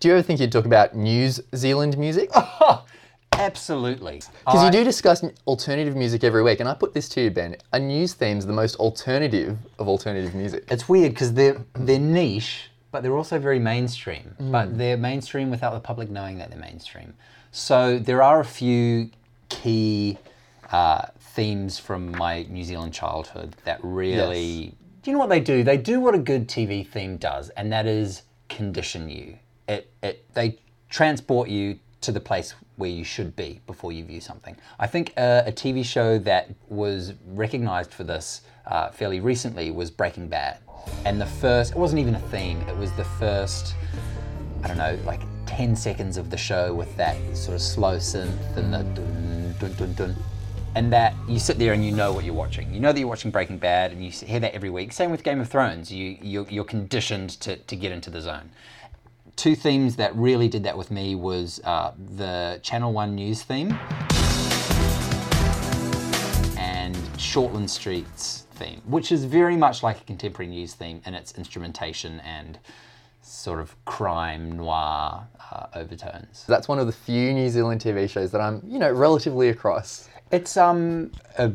Do 0.00 0.08
you 0.08 0.14
ever 0.14 0.22
think 0.22 0.40
you'd 0.40 0.50
talk 0.50 0.64
about 0.64 0.96
New 0.96 1.30
Zealand 1.54 1.96
music? 1.96 2.28
Absolutely. 3.32 4.22
Because 4.44 4.64
you 4.64 4.70
do 4.70 4.84
discuss 4.84 5.24
alternative 5.46 5.96
music 5.96 6.24
every 6.24 6.42
week, 6.42 6.60
and 6.60 6.68
I 6.68 6.74
put 6.74 6.92
this 6.92 7.08
to 7.10 7.22
you, 7.22 7.30
Ben. 7.30 7.56
A 7.72 7.78
news 7.78 8.14
theme's 8.14 8.46
the 8.46 8.52
most 8.52 8.76
alternative 8.76 9.56
of 9.78 9.88
alternative 9.88 10.34
music. 10.34 10.64
It's 10.70 10.88
weird 10.88 11.12
because 11.12 11.32
they're 11.32 11.64
they're 11.74 11.98
niche, 11.98 12.70
but 12.92 13.02
they're 13.02 13.16
also 13.16 13.38
very 13.38 13.58
mainstream. 13.58 14.34
But 14.38 14.76
they're 14.76 14.96
mainstream 14.96 15.50
without 15.50 15.72
the 15.72 15.80
public 15.80 16.10
knowing 16.10 16.38
that 16.38 16.50
they're 16.50 16.58
mainstream. 16.58 17.14
So 17.50 17.98
there 17.98 18.22
are 18.22 18.40
a 18.40 18.44
few 18.44 19.10
key 19.48 20.18
uh, 20.70 21.06
themes 21.18 21.78
from 21.78 22.12
my 22.12 22.42
New 22.44 22.64
Zealand 22.64 22.92
childhood 22.92 23.56
that 23.64 23.80
really. 23.82 24.74
Do 25.02 25.10
you 25.10 25.14
know 25.14 25.20
what 25.20 25.30
they 25.30 25.40
do? 25.40 25.64
They 25.64 25.78
do 25.78 25.98
what 25.98 26.14
a 26.14 26.18
good 26.18 26.46
TV 26.46 26.86
theme 26.86 27.16
does, 27.16 27.48
and 27.50 27.72
that 27.72 27.86
is 27.86 28.22
condition 28.50 29.08
you. 29.08 29.38
It 29.66 29.90
it 30.02 30.26
they 30.34 30.58
transport 30.90 31.48
you 31.48 31.78
to 32.00 32.12
the 32.12 32.20
place 32.20 32.54
where 32.76 32.90
you 32.90 33.04
should 33.04 33.36
be 33.36 33.60
before 33.66 33.92
you 33.92 34.04
view 34.04 34.20
something. 34.20 34.56
I 34.78 34.86
think 34.86 35.12
uh, 35.16 35.42
a 35.46 35.52
TV 35.52 35.84
show 35.84 36.18
that 36.20 36.50
was 36.68 37.12
recognized 37.26 37.92
for 37.92 38.04
this 38.04 38.42
uh, 38.66 38.90
fairly 38.90 39.20
recently 39.20 39.70
was 39.70 39.90
Breaking 39.90 40.28
Bad. 40.28 40.58
And 41.04 41.20
the 41.20 41.26
first, 41.26 41.72
it 41.72 41.76
wasn't 41.76 42.00
even 42.00 42.14
a 42.14 42.20
theme, 42.20 42.60
it 42.62 42.76
was 42.76 42.92
the 42.92 43.04
first, 43.04 43.74
I 44.62 44.68
don't 44.68 44.78
know, 44.78 44.98
like 45.04 45.20
10 45.46 45.76
seconds 45.76 46.16
of 46.16 46.30
the 46.30 46.36
show 46.36 46.72
with 46.72 46.94
that 46.96 47.16
sort 47.36 47.54
of 47.54 47.60
slow 47.60 47.96
synth 47.96 48.56
and 48.56 48.72
the 48.72 48.82
dun, 48.94 49.54
dun, 49.58 49.74
dun, 49.74 49.94
dun. 49.94 50.16
And 50.76 50.92
that 50.92 51.14
you 51.28 51.40
sit 51.40 51.58
there 51.58 51.72
and 51.72 51.84
you 51.84 51.90
know 51.90 52.12
what 52.12 52.24
you're 52.24 52.32
watching. 52.32 52.72
You 52.72 52.78
know 52.78 52.92
that 52.92 52.98
you're 52.98 53.08
watching 53.08 53.32
Breaking 53.32 53.58
Bad 53.58 53.90
and 53.90 54.02
you 54.02 54.10
hear 54.10 54.38
that 54.40 54.54
every 54.54 54.70
week. 54.70 54.92
Same 54.92 55.10
with 55.10 55.24
Game 55.24 55.40
of 55.40 55.48
Thrones. 55.48 55.90
You, 55.92 56.16
you're, 56.22 56.46
you're 56.48 56.64
conditioned 56.64 57.30
to, 57.40 57.56
to 57.56 57.76
get 57.76 57.90
into 57.90 58.08
the 58.08 58.20
zone 58.20 58.50
two 59.40 59.56
themes 59.56 59.96
that 59.96 60.14
really 60.16 60.48
did 60.48 60.62
that 60.64 60.76
with 60.76 60.90
me 60.90 61.14
was 61.14 61.62
uh, 61.64 61.92
the 62.14 62.60
Channel 62.62 62.92
One 62.92 63.14
news 63.14 63.42
theme 63.42 63.68
and 66.58 66.94
Shortland 67.16 67.70
Street's 67.70 68.44
theme, 68.56 68.82
which 68.84 69.10
is 69.10 69.24
very 69.24 69.56
much 69.56 69.82
like 69.82 69.98
a 69.98 70.04
contemporary 70.04 70.50
news 70.50 70.74
theme 70.74 71.00
in 71.06 71.14
its 71.14 71.38
instrumentation 71.38 72.20
and 72.20 72.58
sort 73.22 73.60
of 73.60 73.82
crime 73.86 74.52
noir 74.52 75.26
uh, 75.50 75.66
overtones. 75.74 76.44
That's 76.46 76.68
one 76.68 76.78
of 76.78 76.86
the 76.86 76.92
few 76.92 77.32
New 77.32 77.48
Zealand 77.48 77.80
TV 77.80 78.10
shows 78.10 78.30
that 78.32 78.42
I'm, 78.42 78.62
you 78.66 78.78
know, 78.78 78.92
relatively 78.92 79.48
across. 79.48 80.10
It's 80.30 80.58
um, 80.58 81.12
a 81.38 81.50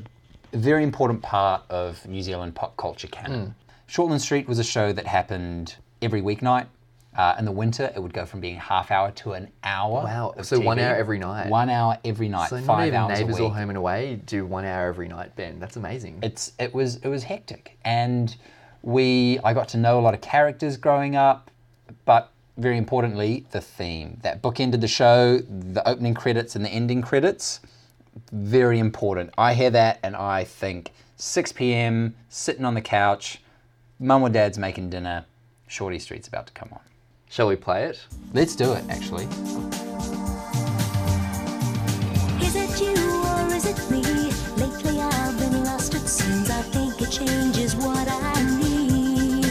very 0.54 0.82
important 0.82 1.22
part 1.22 1.62
of 1.70 2.04
New 2.08 2.24
Zealand 2.24 2.56
pop 2.56 2.76
culture 2.78 3.10
canon. 3.10 3.54
Shortland 3.88 4.22
Street 4.22 4.48
was 4.48 4.58
a 4.58 4.64
show 4.64 4.92
that 4.92 5.06
happened 5.06 5.76
every 6.02 6.24
weeknight. 6.24 6.66
Uh, 7.16 7.36
in 7.40 7.46
the 7.46 7.52
winter, 7.52 7.92
it 7.96 8.00
would 8.02 8.14
go 8.14 8.26
from 8.26 8.42
being 8.42 8.58
half 8.58 8.92
hour 8.92 9.10
to 9.12 9.32
an 9.34 9.50
hour. 9.64 10.04
Wow, 10.04 10.34
so 10.42 10.60
one 10.60 10.80
hour 10.80 10.96
every 10.96 11.18
night. 11.18 11.50
One 11.50 11.70
hour 11.70 11.98
every 12.04 12.28
night, 12.28 12.50
So 12.50 12.58
not 12.58 12.66
five 12.66 12.88
even 12.88 13.00
hours 13.00 13.20
Neighbours 13.20 13.40
a 13.40 13.44
week. 13.44 13.52
or 13.52 13.56
Home 13.56 13.70
and 13.70 13.78
Away 13.78 14.22
do 14.26 14.46
one 14.46 14.66
hour 14.66 14.88
every 14.90 15.08
night, 15.08 15.34
Ben. 15.36 15.60
That's 15.60 15.78
amazing. 15.78 16.20
it's 16.24 16.52
it 16.60 16.74
was 16.74 16.98
it 16.98 17.08
was 17.08 17.24
hectic, 17.24 17.78
and 17.86 18.36
we 18.82 19.40
I 19.46 19.54
got 19.54 19.70
to 19.70 19.78
know 19.78 19.98
a 19.98 20.02
lot 20.02 20.14
of 20.14 20.20
characters 20.22 20.76
growing 20.76 21.16
up, 21.16 21.52
but 22.04 22.32
very 22.58 22.78
importantly, 22.78 23.46
the 23.52 23.62
theme 23.62 24.20
that 24.24 24.42
bookended 24.42 24.82
the 24.82 24.88
show, 24.88 25.40
the 25.40 25.88
opening 25.88 26.14
credits 26.14 26.56
and 26.56 26.64
the 26.66 26.70
ending 26.70 27.02
credits, 27.02 27.60
very 28.32 28.80
important. 28.80 29.30
I 29.38 29.54
hear 29.54 29.70
that 29.72 30.00
and 30.04 30.16
I 30.16 30.44
think 30.44 30.92
6 31.18 31.52
p.m. 31.54 32.16
sitting 32.30 32.64
on 32.66 32.74
the 32.74 32.82
couch, 32.82 33.42
mum 34.00 34.22
or 34.22 34.30
dad's 34.30 34.58
making 34.58 34.90
dinner, 34.90 35.26
Shorty 35.68 36.00
Street's 36.00 36.28
about 36.28 36.48
to 36.48 36.54
come 36.54 36.70
on. 36.72 36.80
Shall 37.30 37.48
we 37.48 37.56
play 37.56 37.86
it? 37.86 38.06
Let's 38.34 38.56
do 38.56 38.72
it, 38.74 38.84
actually. 38.90 39.26
Is 42.42 42.56
it 42.56 42.82
you 42.82 42.96
or 43.24 43.54
is 43.54 43.66
it 43.66 43.92
me? 43.92 44.02
Lately 44.56 45.02
I've 45.02 45.38
been 45.40 45.64
lost, 45.66 45.94
it 45.96 46.08
seems. 46.08 46.50
I 46.50 46.62
think 46.62 47.02
it 47.02 47.12
changes 47.12 47.76
what 47.76 48.08
I 48.08 48.60
need. 48.60 49.46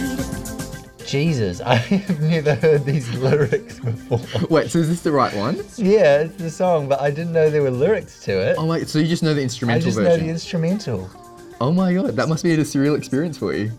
Jesus, 1.07 1.61
I 1.65 1.75
have 1.75 2.21
never 2.21 2.55
heard 2.55 2.85
these 2.85 3.13
lyrics 3.19 3.79
before. 3.81 4.21
Wait, 4.49 4.71
so 4.71 4.79
is 4.79 4.89
this 4.89 5.03
the 5.03 5.13
right 5.13 5.35
one? 5.35 5.57
yeah, 5.77 6.21
it's 6.23 6.37
the 6.37 6.51
song, 6.51 6.89
but 6.89 7.01
I 7.01 7.11
didn't 7.11 7.33
know 7.33 7.51
there 7.51 7.63
were 7.63 7.71
lyrics 7.71 8.23
to 8.25 8.33
it. 8.33 8.57
Oh 8.59 8.67
my, 8.67 8.83
so 8.85 8.99
you 8.99 9.07
just 9.07 9.23
know 9.23 9.35
the 9.35 9.43
instrumental 9.43 9.91
version? 9.91 10.07
I 10.07 10.15
instrumental 10.31 10.35
just 10.37 10.89
know 10.89 10.97
the 10.97 11.09
instrumental. 11.11 11.57
Oh 11.61 11.73
my 11.73 11.93
god, 11.93 12.17
that 12.17 12.29
must 12.29 12.43
be 12.43 12.53
a 12.53 12.57
surreal 12.59 12.97
experience 12.97 13.37
for 13.37 13.53
you. 13.53 13.71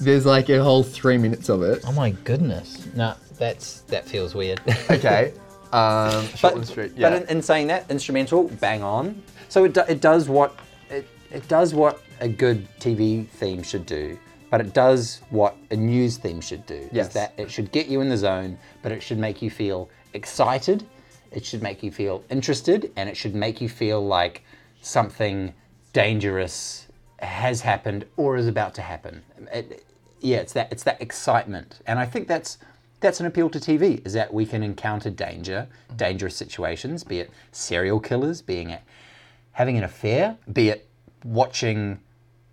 There's 0.00 0.24
like 0.24 0.48
a 0.50 0.62
whole 0.62 0.84
three 0.84 1.18
minutes 1.18 1.48
of 1.48 1.62
it. 1.62 1.82
Oh 1.84 1.92
my 1.92 2.10
goodness. 2.10 2.86
No, 2.94 3.14
that's 3.38 3.80
that 3.82 4.06
feels 4.06 4.34
weird. 4.34 4.60
Okay. 4.90 5.32
Um, 5.72 6.26
but, 6.40 6.66
Street. 6.66 6.92
Yeah. 6.96 7.10
but 7.10 7.22
in, 7.22 7.28
in 7.36 7.42
saying 7.42 7.66
that, 7.66 7.90
instrumental, 7.90 8.44
bang 8.60 8.82
on. 8.82 9.22
So 9.50 9.64
it, 9.64 9.74
do, 9.74 9.82
it 9.88 10.00
does 10.00 10.28
what 10.28 10.58
it, 10.88 11.06
it 11.30 11.46
does 11.48 11.74
what 11.74 12.02
a 12.20 12.28
good 12.28 12.66
TV 12.80 13.26
theme 13.28 13.62
should 13.62 13.84
do, 13.84 14.18
but 14.50 14.60
it 14.62 14.72
does 14.72 15.20
what 15.28 15.56
a 15.70 15.76
news 15.76 16.16
theme 16.16 16.40
should 16.40 16.64
do. 16.66 16.88
Yes. 16.90 17.08
Is 17.08 17.14
that 17.14 17.34
it 17.36 17.50
should 17.50 17.70
get 17.70 17.86
you 17.86 18.00
in 18.00 18.08
the 18.08 18.16
zone, 18.16 18.58
but 18.82 18.92
it 18.92 19.02
should 19.02 19.18
make 19.18 19.42
you 19.42 19.50
feel 19.50 19.90
excited. 20.14 20.86
It 21.32 21.44
should 21.44 21.62
make 21.62 21.82
you 21.82 21.90
feel 21.90 22.24
interested, 22.30 22.90
and 22.96 23.06
it 23.08 23.16
should 23.16 23.34
make 23.34 23.60
you 23.60 23.68
feel 23.68 24.04
like 24.04 24.42
something 24.80 25.52
dangerous 25.92 26.86
has 27.18 27.60
happened 27.60 28.06
or 28.16 28.36
is 28.36 28.46
about 28.46 28.74
to 28.76 28.82
happen. 28.82 29.22
It- 29.52 29.84
yeah, 30.20 30.38
it's 30.38 30.52
that 30.54 30.72
it's 30.72 30.82
that 30.82 31.00
excitement, 31.00 31.78
and 31.86 31.96
I 31.98 32.04
think 32.06 32.26
that's 32.26 32.58
that's 33.00 33.20
an 33.20 33.26
appeal 33.26 33.48
to 33.50 33.58
TV 33.58 34.04
is 34.06 34.12
that 34.14 34.32
we 34.32 34.44
can 34.44 34.62
encounter 34.62 35.10
danger, 35.10 35.68
dangerous 35.96 36.36
situations, 36.36 37.04
be 37.04 37.20
it 37.20 37.30
serial 37.52 38.00
killers, 38.00 38.42
being 38.42 38.70
it 38.70 38.82
having 39.52 39.76
an 39.76 39.84
affair, 39.84 40.36
be 40.52 40.68
it 40.68 40.88
watching 41.24 42.00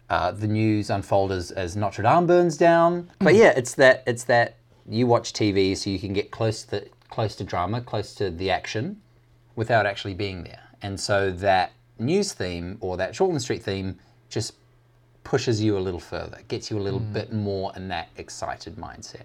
uh, 0.09 0.31
the 0.31 0.47
news 0.47 0.89
unfold 0.89 1.31
as, 1.31 1.51
as 1.51 1.75
Notre 1.75 2.03
Dame 2.03 2.27
burns 2.27 2.57
down. 2.57 3.09
But 3.19 3.35
yeah, 3.35 3.53
it's 3.55 3.73
that 3.75 4.03
it's 4.05 4.23
that 4.25 4.57
you 4.87 5.07
watch 5.07 5.33
TV 5.33 5.75
so 5.75 5.89
you 5.89 5.99
can 5.99 6.13
get 6.13 6.31
close 6.31 6.63
to 6.63 6.85
close 7.09 7.35
to 7.37 7.43
drama, 7.43 7.81
close 7.81 8.13
to 8.15 8.29
the 8.29 8.51
action, 8.51 9.01
without 9.55 9.85
actually 9.85 10.13
being 10.13 10.43
there. 10.43 10.61
And 10.81 10.99
so 10.99 11.31
that 11.31 11.71
news 11.97 12.33
theme 12.33 12.77
or 12.81 12.97
that 12.97 13.13
Shortland 13.13 13.41
Street 13.41 13.63
theme 13.63 13.97
just 14.29 14.53
pushes 15.23 15.61
you 15.61 15.77
a 15.77 15.79
little 15.79 15.99
further, 15.99 16.39
gets 16.47 16.69
you 16.69 16.77
a 16.77 16.81
little 16.81 16.99
bit 16.99 17.33
more 17.33 17.71
in 17.75 17.87
that 17.87 18.09
excited 18.17 18.75
mindset. 18.75 19.23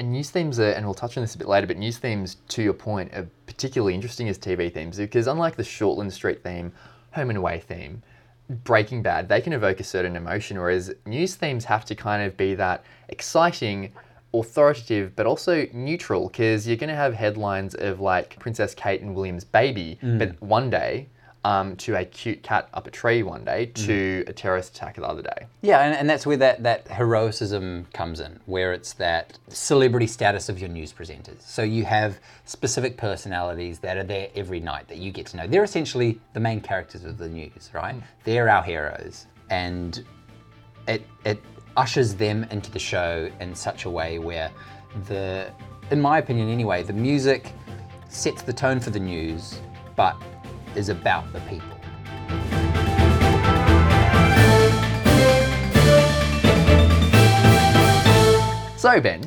And 0.00 0.12
news 0.12 0.30
themes 0.30 0.58
are, 0.58 0.70
and 0.70 0.86
we'll 0.86 0.94
touch 0.94 1.18
on 1.18 1.22
this 1.22 1.34
a 1.34 1.38
bit 1.38 1.46
later, 1.46 1.66
but 1.66 1.76
news 1.76 1.98
themes, 1.98 2.38
to 2.48 2.62
your 2.62 2.72
point, 2.72 3.12
are 3.12 3.28
particularly 3.44 3.94
interesting 3.94 4.30
as 4.30 4.38
TV 4.38 4.72
themes 4.72 4.96
because 4.96 5.26
unlike 5.26 5.56
the 5.56 5.62
Shortland 5.62 6.10
Street 6.10 6.42
theme, 6.42 6.72
Home 7.12 7.28
and 7.28 7.36
Away 7.36 7.60
theme, 7.60 8.02
Breaking 8.48 9.02
Bad, 9.02 9.28
they 9.28 9.42
can 9.42 9.52
evoke 9.52 9.78
a 9.78 9.84
certain 9.84 10.16
emotion, 10.16 10.58
whereas 10.58 10.90
news 11.04 11.34
themes 11.34 11.66
have 11.66 11.84
to 11.84 11.94
kind 11.94 12.22
of 12.22 12.34
be 12.38 12.54
that 12.54 12.82
exciting, 13.10 13.92
authoritative, 14.32 15.14
but 15.16 15.26
also 15.26 15.66
neutral 15.74 16.28
because 16.28 16.66
you're 16.66 16.78
going 16.78 16.88
to 16.88 16.96
have 16.96 17.12
headlines 17.12 17.74
of 17.74 18.00
like 18.00 18.38
Princess 18.38 18.74
Kate 18.74 19.02
and 19.02 19.14
William's 19.14 19.44
baby, 19.44 19.98
but 20.00 20.30
mm. 20.30 20.40
one 20.40 20.70
day, 20.70 21.10
um, 21.44 21.74
to 21.76 21.96
a 21.96 22.04
cute 22.04 22.42
cat 22.42 22.68
up 22.74 22.86
a 22.86 22.90
tree 22.90 23.22
one 23.22 23.44
day, 23.44 23.66
to 23.66 24.24
a 24.26 24.32
terrorist 24.32 24.76
attack 24.76 24.96
the 24.96 25.04
other 25.04 25.22
day. 25.22 25.46
Yeah, 25.62 25.80
and, 25.80 25.96
and 25.96 26.08
that's 26.08 26.26
where 26.26 26.36
that, 26.36 26.62
that 26.62 26.88
heroicism 26.88 27.86
comes 27.94 28.20
in, 28.20 28.38
where 28.46 28.72
it's 28.72 28.92
that 28.94 29.38
celebrity 29.48 30.06
status 30.06 30.48
of 30.48 30.58
your 30.58 30.68
news 30.68 30.92
presenters. 30.92 31.40
So 31.42 31.62
you 31.62 31.84
have 31.84 32.18
specific 32.44 32.96
personalities 32.96 33.78
that 33.78 33.96
are 33.96 34.04
there 34.04 34.28
every 34.34 34.60
night 34.60 34.88
that 34.88 34.98
you 34.98 35.12
get 35.12 35.26
to 35.26 35.38
know. 35.38 35.46
They're 35.46 35.64
essentially 35.64 36.20
the 36.34 36.40
main 36.40 36.60
characters 36.60 37.04
of 37.04 37.16
the 37.16 37.28
news, 37.28 37.70
right? 37.72 37.96
They're 38.24 38.48
our 38.48 38.62
heroes. 38.62 39.26
And 39.48 40.04
it, 40.86 41.06
it 41.24 41.42
ushers 41.76 42.14
them 42.14 42.44
into 42.50 42.70
the 42.70 42.78
show 42.78 43.30
in 43.40 43.54
such 43.54 43.86
a 43.86 43.90
way 43.90 44.18
where 44.18 44.50
the, 45.08 45.50
in 45.90 46.00
my 46.00 46.18
opinion 46.18 46.50
anyway, 46.50 46.82
the 46.82 46.92
music 46.92 47.52
sets 48.10 48.42
the 48.42 48.52
tone 48.52 48.80
for 48.80 48.90
the 48.90 49.00
news, 49.00 49.58
but 49.96 50.16
is 50.76 50.88
about 50.88 51.32
the 51.32 51.40
people. 51.40 51.76
So, 58.76 59.00
Ben, 59.00 59.24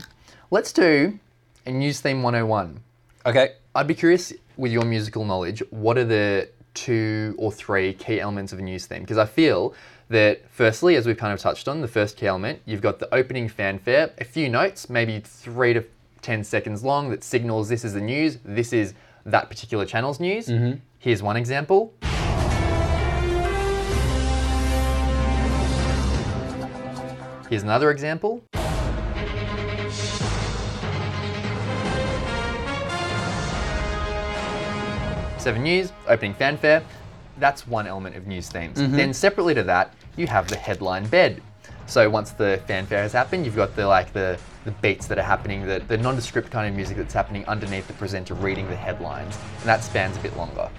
let's 0.49 0.73
do 0.73 1.19
a 1.65 1.71
news 1.71 2.01
theme 2.01 2.23
101. 2.23 2.79
Okay. 3.25 3.51
I'd 3.75 3.87
be 3.87 3.93
curious 3.93 4.33
with 4.57 4.71
your 4.71 4.83
musical 4.83 5.25
knowledge, 5.25 5.61
what 5.69 5.97
are 5.97 6.05
the 6.05 6.49
two 6.73 7.35
or 7.37 7.51
three 7.51 7.93
key 7.93 8.19
elements 8.19 8.51
of 8.53 8.59
a 8.59 8.61
news 8.61 8.85
theme? 8.85 9.01
Because 9.01 9.17
I 9.17 9.25
feel 9.25 9.73
that, 10.09 10.41
firstly, 10.49 10.95
as 10.95 11.05
we've 11.05 11.17
kind 11.17 11.33
of 11.33 11.39
touched 11.39 11.67
on, 11.67 11.81
the 11.81 11.87
first 11.87 12.17
key 12.17 12.27
element, 12.27 12.61
you've 12.65 12.81
got 12.81 12.99
the 12.99 13.13
opening 13.13 13.47
fanfare, 13.47 14.11
a 14.17 14.23
few 14.23 14.49
notes, 14.49 14.89
maybe 14.89 15.19
three 15.19 15.73
to 15.73 15.83
10 16.21 16.43
seconds 16.43 16.83
long, 16.83 17.09
that 17.09 17.23
signals 17.23 17.69
this 17.69 17.83
is 17.83 17.93
the 17.93 18.01
news, 18.01 18.39
this 18.43 18.73
is 18.73 18.93
that 19.25 19.49
particular 19.49 19.85
channel's 19.85 20.19
news. 20.19 20.47
Mm-hmm. 20.47 20.79
Here's 21.03 21.21
one 21.21 21.35
example. 21.35 21.93
Here's 27.49 27.63
another 27.63 27.91
example. 27.91 28.41
Seven 35.37 35.61
News, 35.61 35.91
opening 36.07 36.33
fanfare. 36.35 36.81
That's 37.37 37.67
one 37.67 37.85
element 37.85 38.15
of 38.15 38.25
news 38.25 38.47
themes. 38.47 38.77
Mm-hmm. 38.77 38.95
Then 38.95 39.13
separately 39.13 39.53
to 39.55 39.63
that, 39.63 39.93
you 40.15 40.25
have 40.27 40.47
the 40.47 40.55
headline 40.55 41.05
bed. 41.07 41.41
So 41.85 42.09
once 42.09 42.31
the 42.31 42.61
fanfare 42.65 43.01
has 43.01 43.11
happened, 43.11 43.43
you've 43.43 43.57
got 43.57 43.75
the 43.75 43.85
like 43.85 44.13
the, 44.13 44.39
the 44.63 44.71
beats 44.71 45.07
that 45.07 45.19
are 45.19 45.23
happening, 45.23 45.67
the, 45.67 45.83
the 45.85 45.97
nondescript 45.97 46.49
kind 46.49 46.69
of 46.69 46.73
music 46.77 46.95
that's 46.95 47.13
happening 47.13 47.45
underneath 47.47 47.87
the 47.87 47.93
presenter 47.95 48.35
reading 48.35 48.69
the 48.69 48.75
headlines, 48.77 49.37
and 49.59 49.65
that 49.65 49.83
spans 49.83 50.15
a 50.15 50.21
bit 50.21 50.37
longer. 50.37 50.69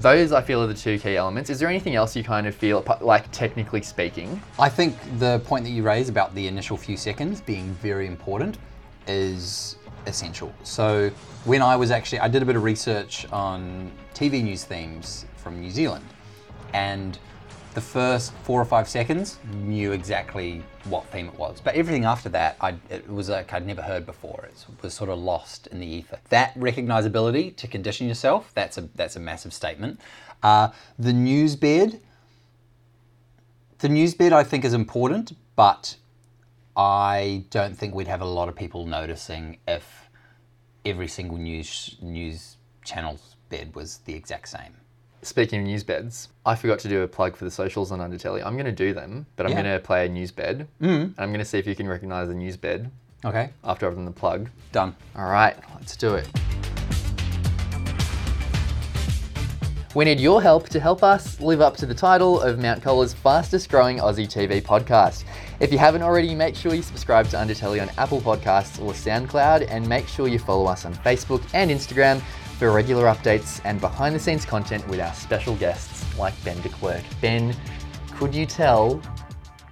Those 0.00 0.30
I 0.32 0.42
feel 0.42 0.62
are 0.62 0.66
the 0.66 0.74
two 0.74 0.98
key 0.98 1.16
elements. 1.16 1.48
Is 1.48 1.58
there 1.58 1.68
anything 1.68 1.94
else 1.94 2.14
you 2.14 2.22
kind 2.22 2.46
of 2.46 2.54
feel 2.54 2.84
like 3.00 3.30
technically 3.32 3.80
speaking? 3.80 4.42
I 4.58 4.68
think 4.68 4.94
the 5.18 5.38
point 5.40 5.64
that 5.64 5.70
you 5.70 5.82
raise 5.82 6.10
about 6.10 6.34
the 6.34 6.46
initial 6.46 6.76
few 6.76 6.98
seconds 6.98 7.40
being 7.40 7.72
very 7.74 8.06
important 8.06 8.58
is 9.06 9.76
essential. 10.06 10.54
So 10.64 11.10
when 11.44 11.62
I 11.62 11.76
was 11.76 11.90
actually, 11.90 12.20
I 12.20 12.28
did 12.28 12.42
a 12.42 12.44
bit 12.44 12.56
of 12.56 12.62
research 12.62 13.26
on 13.32 13.90
TV 14.14 14.42
news 14.44 14.64
themes 14.64 15.24
from 15.36 15.60
New 15.60 15.70
Zealand, 15.70 16.04
and 16.74 17.18
the 17.76 17.80
first 17.82 18.32
four 18.42 18.58
or 18.58 18.64
five 18.64 18.88
seconds 18.88 19.38
knew 19.52 19.92
exactly 19.92 20.62
what 20.84 21.04
theme 21.08 21.28
it 21.28 21.38
was. 21.38 21.60
But 21.60 21.74
everything 21.74 22.06
after 22.06 22.30
that, 22.30 22.56
I, 22.58 22.74
it 22.88 23.06
was 23.06 23.28
like 23.28 23.52
I'd 23.52 23.66
never 23.66 23.82
heard 23.82 24.06
before. 24.06 24.48
It 24.50 24.64
was 24.80 24.94
sort 24.94 25.10
of 25.10 25.18
lost 25.18 25.66
in 25.66 25.80
the 25.80 25.86
ether. 25.86 26.18
That 26.30 26.54
recognizability 26.54 27.54
to 27.56 27.68
condition 27.68 28.08
yourself, 28.08 28.50
that's 28.54 28.78
a 28.78 28.88
that's 28.94 29.14
a 29.14 29.20
massive 29.20 29.52
statement. 29.52 30.00
Uh, 30.42 30.70
the 30.98 31.12
news 31.12 31.54
bed, 31.54 32.00
the 33.80 33.90
news 33.90 34.14
bed 34.14 34.32
I 34.32 34.42
think 34.42 34.64
is 34.64 34.72
important, 34.72 35.36
but 35.54 35.96
I 36.78 37.44
don't 37.50 37.76
think 37.76 37.94
we'd 37.94 38.08
have 38.08 38.22
a 38.22 38.30
lot 38.38 38.48
of 38.48 38.56
people 38.56 38.86
noticing 38.86 39.58
if 39.68 40.08
every 40.86 41.08
single 41.08 41.36
news 41.36 41.96
news 42.00 42.56
channel's 42.86 43.36
bed 43.50 43.74
was 43.74 43.98
the 44.06 44.14
exact 44.14 44.48
same. 44.48 44.85
Speaking 45.26 45.58
of 45.62 45.66
news 45.66 45.82
beds, 45.82 46.28
I 46.46 46.54
forgot 46.54 46.78
to 46.80 46.88
do 46.88 47.02
a 47.02 47.08
plug 47.08 47.34
for 47.36 47.44
the 47.44 47.50
socials 47.50 47.90
on 47.90 47.98
Undertelly. 47.98 48.46
I'm 48.46 48.52
going 48.52 48.66
to 48.66 48.70
do 48.70 48.92
them, 48.94 49.26
but 49.34 49.44
I'm 49.44 49.50
Yeah. 49.50 49.62
going 49.62 49.74
to 49.74 49.80
play 49.84 50.06
a 50.06 50.08
news 50.08 50.30
bed. 50.30 50.68
Mm. 50.80 50.88
And 51.02 51.14
I'm 51.18 51.30
going 51.30 51.40
to 51.40 51.44
see 51.44 51.58
if 51.58 51.66
you 51.66 51.74
can 51.74 51.88
recognize 51.88 52.28
the 52.28 52.34
news 52.34 52.56
bed 52.56 52.92
Okay, 53.24 53.50
after 53.64 53.88
I've 53.88 53.96
done 53.96 54.04
the 54.04 54.12
plug. 54.12 54.50
done. 54.70 54.94
All 55.16 55.28
right, 55.28 55.56
let's 55.74 55.96
do 55.96 56.14
it. 56.14 56.28
We 59.96 60.04
need 60.04 60.20
your 60.20 60.40
help 60.42 60.68
to 60.68 60.78
help 60.78 61.02
us 61.02 61.40
live 61.40 61.60
up 61.60 61.76
to 61.78 61.86
the 61.86 61.94
title 61.94 62.40
of 62.40 62.60
Mount 62.60 62.80
Colah's 62.84 63.12
fastest 63.12 63.68
growing 63.68 63.98
Aussie 63.98 64.28
TV 64.32 64.62
podcast. 64.62 65.24
If 65.58 65.72
you 65.72 65.78
haven't 65.78 66.02
already, 66.02 66.36
make 66.36 66.54
sure 66.54 66.72
you 66.72 66.82
subscribe 66.82 67.26
to 67.30 67.36
Undertelly 67.36 67.82
on 67.82 67.88
Apple 67.98 68.20
Podcasts 68.20 68.80
or 68.80 68.92
SoundCloud, 68.92 69.66
and 69.70 69.88
make 69.88 70.06
sure 70.06 70.28
you 70.28 70.38
follow 70.38 70.66
us 70.66 70.84
on 70.84 70.94
Facebook 70.96 71.42
and 71.52 71.68
Instagram 71.68 72.22
for 72.58 72.72
regular 72.72 73.04
updates 73.04 73.60
and 73.64 73.80
behind 73.80 74.14
the 74.14 74.18
scenes 74.18 74.46
content 74.46 74.86
with 74.88 74.98
our 74.98 75.12
special 75.12 75.54
guests 75.56 76.04
like 76.18 76.32
Ben 76.42 76.58
de 76.62 76.70
Klerk. 76.70 77.04
Ben, 77.20 77.54
could 78.14 78.34
you 78.34 78.46
tell 78.46 78.94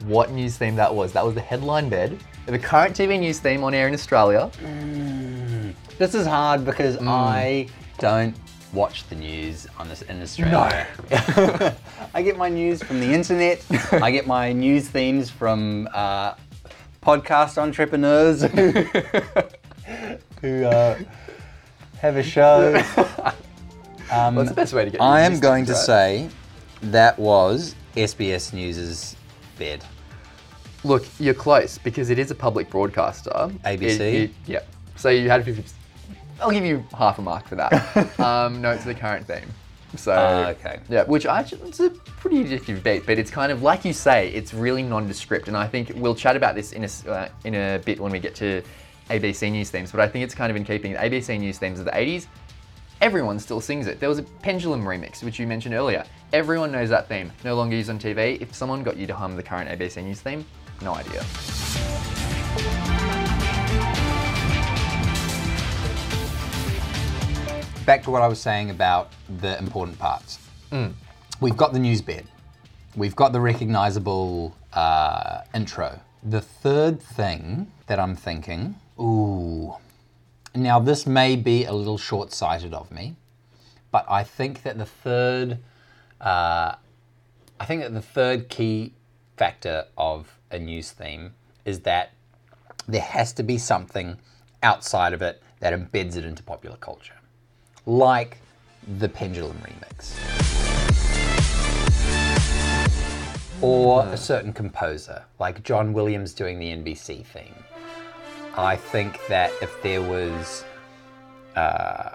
what 0.04 0.30
news 0.30 0.58
theme 0.58 0.76
that 0.76 0.94
was? 0.94 1.12
That 1.12 1.24
was 1.24 1.34
the 1.34 1.40
headline 1.40 1.88
bed, 1.88 2.18
the 2.44 2.58
current 2.58 2.94
TV 2.94 3.18
news 3.18 3.38
theme 3.38 3.64
on 3.64 3.72
air 3.72 3.88
in 3.88 3.94
Australia. 3.94 4.50
This 5.96 6.14
is 6.14 6.26
hard 6.26 6.66
because 6.66 6.98
I 7.00 7.68
don't 7.98 8.36
watch 8.74 9.08
the 9.08 9.14
news 9.14 9.66
on 9.78 9.88
this 9.88 10.02
in 10.02 10.20
Australia. 10.20 10.86
No. 11.10 11.72
I 12.14 12.20
get 12.20 12.36
my 12.36 12.50
news 12.50 12.82
from 12.82 13.00
the 13.00 13.06
internet. 13.06 13.64
I 13.92 14.10
get 14.10 14.26
my 14.26 14.52
news 14.52 14.88
themes 14.88 15.30
from 15.30 15.88
uh, 15.94 16.34
podcast 17.02 17.56
entrepreneurs 17.56 18.42
who, 18.42 18.72
who 20.42 20.64
uh, 20.66 20.98
have 22.04 22.16
a 22.16 22.23
show. 22.23 22.82
Um, 24.12 24.34
What's 24.34 24.50
the 24.50 24.54
best 24.54 24.75
way 24.75 24.84
to 24.84 24.90
get? 24.90 25.00
I 25.00 25.23
am 25.23 25.40
going 25.40 25.64
to 25.64 25.73
right? 25.73 25.80
say 25.80 26.28
that 26.82 27.18
was 27.18 27.75
SBS 27.96 28.52
News's 28.52 29.16
bed. 29.58 29.82
Look, 30.84 31.06
you're 31.18 31.32
close 31.32 31.78
because 31.78 32.11
it 32.11 32.18
is 32.18 32.30
a 32.30 32.34
public 32.34 32.68
broadcaster. 32.68 33.30
ABC? 33.64 33.82
It- 33.82 34.00
it- 34.14 34.30
yeah. 34.46 34.61
So 34.96 35.08
you 35.08 35.30
had 35.30 35.42
50. 35.42 35.64
I'll 36.38 36.50
give 36.50 36.66
you 36.66 36.84
half 36.96 37.18
a 37.18 37.23
mark 37.23 37.49
for 37.49 37.54
that. 37.56 38.20
um, 38.20 38.61
no, 38.61 38.73
it's 38.73 38.84
the 38.84 38.94
current 38.94 39.26
theme. 39.26 39.50
So 39.96 40.12
Ah, 40.12 40.49
okay. 40.50 40.80
yeah, 40.90 41.04
which 41.04 41.25
I 41.25 41.40
it's 41.40 41.80
a 41.80 41.88
pretty 41.88 42.44
addictive 42.44 42.82
beat, 42.84 43.06
but 43.06 43.18
it's 43.18 43.30
kind 43.30 43.50
of 43.50 43.62
like 43.62 43.87
you 43.87 43.94
say, 43.94 44.28
it's 44.32 44.52
really 44.52 44.82
nondescript, 44.82 45.49
and 45.49 45.56
I 45.56 45.66
think 45.66 45.92
we'll 45.96 46.14
chat 46.14 46.37
about 46.37 46.54
this 46.54 46.73
in 46.73 46.84
a 46.84 47.11
uh, 47.11 47.28
in 47.44 47.54
a 47.54 47.78
bit 47.78 47.99
when 47.99 48.12
we 48.12 48.18
get 48.18 48.34
to 48.37 48.62
ABC 49.11 49.50
news 49.52 49.70
themes. 49.70 49.90
But 49.90 50.00
I 50.00 50.08
think 50.08 50.25
it's 50.25 50.34
kind 50.34 50.50
of 50.50 50.56
in 50.56 50.64
keeping. 50.64 50.92
The 50.92 50.99
ABC 50.99 51.38
news 51.38 51.58
themes 51.58 51.78
of 51.78 51.84
the 51.84 51.90
80s, 51.92 52.26
everyone 53.00 53.38
still 53.38 53.61
sings 53.61 53.87
it. 53.87 54.00
There 54.00 54.08
was 54.08 54.18
a 54.18 54.23
Pendulum 54.23 54.82
remix, 54.84 55.23
which 55.23 55.38
you 55.38 55.46
mentioned 55.46 55.75
earlier. 55.75 56.04
Everyone 56.32 56.73
knows 56.73 56.88
that 56.88 57.08
theme. 57.08 57.30
No 57.44 57.54
longer 57.54 57.76
used 57.76 57.90
on 57.90 57.99
TV. 57.99 58.40
If 58.40 58.54
someone 58.54 58.82
got 58.82 58.96
you 58.96 59.06
to 59.06 59.14
hum 59.14 59.37
the 59.37 59.42
current 59.42 59.68
ABC 59.68 60.02
News 60.02 60.20
theme, 60.20 60.44
no 60.82 60.94
idea. 60.94 61.25
Back 67.84 68.02
to 68.04 68.11
what 68.11 68.23
I 68.23 68.28
was 68.28 68.40
saying 68.40 68.70
about 68.70 69.12
the 69.40 69.58
important 69.58 69.99
parts. 69.99 70.38
We've 71.40 71.56
got 71.56 71.73
the 71.75 71.78
news 71.78 72.00
bed. 72.00 72.26
We've 72.96 73.14
got 73.14 73.32
the 73.32 73.40
recognizable 73.40 74.56
uh, 74.73 75.42
intro. 75.54 76.00
The 76.23 76.40
third 76.40 77.02
thing 77.02 77.70
that 77.87 78.00
I'm 78.00 78.16
thinking, 78.16 78.76
ooh, 78.98 79.74
now 80.54 80.78
this 80.78 81.06
may 81.06 81.36
be 81.36 81.64
a 81.64 81.72
little 81.72 81.98
short 81.98 82.32
sighted 82.32 82.74
of 82.74 82.90
me, 82.90 83.16
but 83.90 84.04
I 84.08 84.22
think 84.24 84.62
that 84.62 84.78
the 84.78 84.86
third, 84.86 85.58
uh, 86.20 86.74
I 87.58 87.64
think 87.64 87.82
that 87.82 87.92
the 87.92 88.02
third 88.02 88.48
key 88.48 88.92
factor 89.36 89.86
of 89.98 90.38
a 90.50 90.58
news 90.58 90.92
theme 90.92 91.34
is 91.64 91.80
that 91.80 92.12
there 92.86 93.00
has 93.00 93.32
to 93.34 93.42
be 93.42 93.58
something 93.58 94.18
outside 94.62 95.12
of 95.12 95.22
it 95.22 95.42
that 95.60 95.72
embeds 95.72 96.16
it 96.16 96.24
into 96.24 96.42
popular 96.42 96.76
culture, 96.76 97.14
like 97.86 98.38
the 98.98 99.08
Pendulum 99.08 99.56
remix. 99.58 100.14
Or 103.62 104.04
a 104.06 104.16
certain 104.16 104.52
composer, 104.52 105.24
like 105.38 105.62
John 105.62 105.92
Williams 105.94 106.34
doing 106.34 106.58
the 106.58 106.66
NBC 106.66 107.24
theme. 107.24 107.54
I 108.56 108.76
think 108.76 109.20
that 109.28 109.52
if 109.61 109.82
there 109.82 110.02
was, 110.02 110.64
uh, 111.56 112.14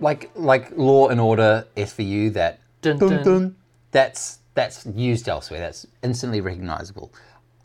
like 0.00 0.30
like 0.34 0.76
Law 0.76 1.08
and 1.08 1.20
Order 1.20 1.66
SVU, 1.76 2.32
that 2.34 2.60
Dun, 2.82 2.98
dun, 2.98 3.22
dun. 3.22 3.56
that's 3.90 4.38
that's 4.54 4.86
used 4.86 5.28
elsewhere. 5.28 5.60
That's 5.60 5.86
instantly 6.02 6.40
recognizable. 6.40 7.12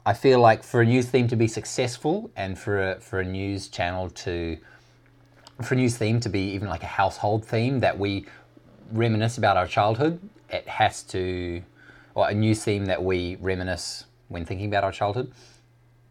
I 0.06 0.14
feel 0.14 0.40
like 0.40 0.64
for 0.64 0.82
a 0.82 0.86
news 0.86 1.08
theme 1.08 1.28
to 1.28 1.36
be 1.36 1.48
successful, 1.48 2.32
and 2.36 2.58
for 2.58 2.94
a, 2.94 3.00
for 3.00 3.20
a 3.20 3.26
news 3.26 3.68
channel 3.68 4.10
to 4.10 4.58
for 5.62 5.76
a 5.76 5.78
news 5.78 5.98
theme 5.98 6.20
to 6.22 6.30
be 6.30 6.42
even 6.52 6.68
like 6.70 6.84
a 6.84 6.88
household 6.88 7.46
theme 7.46 7.80
that 7.82 8.00
we 8.00 8.26
reminisce 8.92 9.38
about 9.38 9.58
our 9.58 9.68
childhood, 9.68 10.20
it 10.50 10.68
has 10.68 11.04
to, 11.04 11.62
or 12.16 12.30
a 12.30 12.34
news 12.34 12.64
theme 12.64 12.86
that 12.86 13.04
we 13.04 13.38
reminisce 13.42 14.06
when 14.30 14.46
thinking 14.46 14.68
about 14.68 14.84
our 14.84 14.92
childhood, 14.92 15.32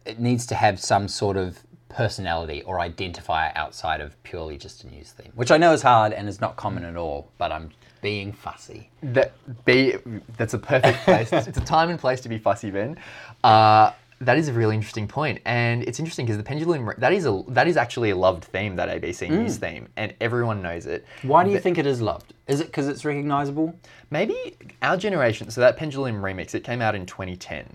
it 0.05 0.19
needs 0.19 0.45
to 0.47 0.55
have 0.55 0.79
some 0.79 1.07
sort 1.07 1.37
of 1.37 1.59
personality 1.91 2.61
or 2.63 2.77
identifier 2.77 3.51
outside 3.55 4.01
of 4.01 4.21
purely 4.23 4.57
just 4.57 4.83
a 4.83 4.87
news 4.87 5.11
theme, 5.11 5.31
which 5.35 5.51
I 5.51 5.57
know 5.57 5.73
is 5.73 5.81
hard 5.81 6.13
and 6.13 6.27
is 6.27 6.41
not 6.41 6.55
common 6.55 6.83
at 6.83 6.95
all, 6.95 7.31
but 7.37 7.51
I'm 7.51 7.69
being 8.01 8.31
fussy. 8.33 8.89
That 9.03 9.33
be 9.65 9.95
that's 10.37 10.53
a 10.53 10.59
perfect 10.59 10.99
place. 11.03 11.31
it's 11.31 11.57
a 11.57 11.61
time 11.61 11.89
and 11.89 11.99
place 11.99 12.21
to 12.21 12.29
be 12.29 12.37
fussy, 12.37 12.71
Ben. 12.71 12.97
Uh, 13.43 13.91
that 14.21 14.37
is 14.37 14.47
a 14.49 14.53
really 14.53 14.75
interesting 14.75 15.07
point, 15.07 15.39
and 15.45 15.83
it's 15.83 15.99
interesting 15.99 16.25
because 16.27 16.37
the 16.37 16.43
pendulum 16.43 16.91
that 16.99 17.11
is 17.11 17.25
a 17.25 17.43
that 17.49 17.67
is 17.67 17.75
actually 17.75 18.11
a 18.11 18.15
loved 18.15 18.43
theme, 18.43 18.75
that 18.75 18.87
ABC 18.89 19.29
News 19.29 19.57
theme, 19.57 19.87
and 19.97 20.13
everyone 20.21 20.61
knows 20.61 20.85
it. 20.85 21.05
Why 21.23 21.43
do 21.43 21.49
you 21.49 21.59
think 21.59 21.79
it 21.79 21.87
is 21.87 22.01
loved? 22.01 22.33
Is 22.47 22.59
it 22.61 22.67
because 22.67 22.87
it's 22.87 23.03
recognizable? 23.03 23.75
Maybe 24.11 24.55
our 24.83 24.95
generation. 24.95 25.49
So 25.49 25.61
that 25.61 25.75
pendulum 25.75 26.21
remix, 26.21 26.53
it 26.53 26.63
came 26.63 26.81
out 26.81 26.93
in 26.93 27.05
2010. 27.07 27.65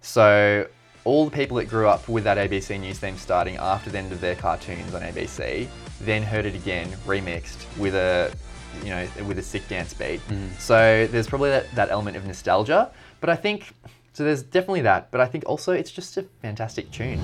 So 0.00 0.66
all 1.04 1.26
the 1.26 1.30
people 1.30 1.56
that 1.58 1.66
grew 1.66 1.86
up 1.86 2.08
with 2.08 2.24
that 2.24 2.38
ABC 2.38 2.80
News 2.80 2.98
theme 2.98 3.16
starting 3.16 3.56
after 3.56 3.90
the 3.90 3.98
end 3.98 4.12
of 4.12 4.20
their 4.20 4.34
cartoons 4.34 4.94
on 4.94 5.02
ABC, 5.02 5.68
then 6.00 6.22
heard 6.22 6.46
it 6.46 6.54
again 6.54 6.88
remixed 7.06 7.64
with 7.78 7.94
a, 7.94 8.34
you 8.82 8.90
know, 8.90 9.06
with 9.26 9.38
a 9.38 9.42
sick 9.42 9.66
dance 9.68 9.92
beat. 9.92 10.26
Mm. 10.28 10.58
So 10.58 11.06
there's 11.10 11.28
probably 11.28 11.50
that, 11.50 11.72
that 11.74 11.90
element 11.90 12.16
of 12.16 12.26
nostalgia. 12.26 12.90
But 13.20 13.30
I 13.30 13.36
think 13.36 13.74
so. 14.12 14.24
There's 14.24 14.42
definitely 14.42 14.82
that. 14.82 15.10
But 15.10 15.20
I 15.20 15.26
think 15.26 15.44
also 15.46 15.72
it's 15.72 15.90
just 15.90 16.16
a 16.16 16.22
fantastic 16.42 16.90
tune. 16.90 17.20